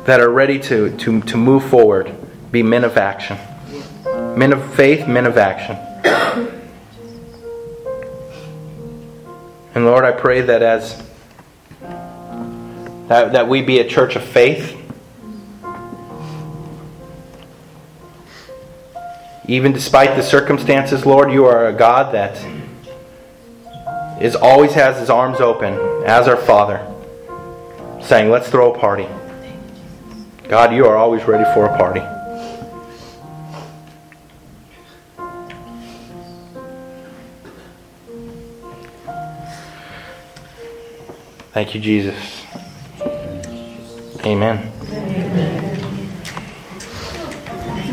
that 0.06 0.22
are 0.22 0.30
ready 0.30 0.60
to, 0.60 0.96
to, 0.96 1.22
to 1.24 1.36
move 1.36 1.66
forward, 1.66 2.16
be 2.52 2.64
men 2.64 2.86
of 2.86 2.96
action. 2.96 3.38
Men 4.38 4.54
of 4.54 4.74
faith, 4.76 5.10
men 5.10 5.26
of 5.26 5.38
action. 5.38 5.76
And 9.76 9.86
Lord, 9.86 10.06
I 10.06 10.14
pray 10.14 10.40
that 10.40 10.62
as 10.62 11.06
that, 13.10 13.34
that 13.34 13.50
we 13.50 13.62
be 13.62 13.80
a 13.80 13.88
church 13.90 14.16
of 14.16 14.24
faith. 14.24 14.79
Even 19.50 19.72
despite 19.72 20.16
the 20.16 20.22
circumstances, 20.22 21.08
Lord, 21.08 21.32
you 21.32 21.46
are 21.46 21.70
a 21.70 21.74
God 21.74 22.14
that 22.14 22.38
is 24.22 24.36
always 24.36 24.74
has 24.74 25.00
his 25.00 25.10
arms 25.10 25.40
open 25.40 25.74
as 26.06 26.28
our 26.28 26.38
Father, 26.38 26.86
saying, 28.00 28.30
Let's 28.30 28.48
throw 28.48 28.72
a 28.72 28.78
party. 28.78 29.08
God, 30.48 30.76
you 30.76 30.86
are 30.86 30.96
always 30.96 31.24
ready 31.24 31.46
for 31.56 31.66
a 31.66 31.76
party. 31.80 32.02
Thank 41.54 41.74
you, 41.74 41.82
Jesus. 41.82 42.46
Amen. 44.24 45.59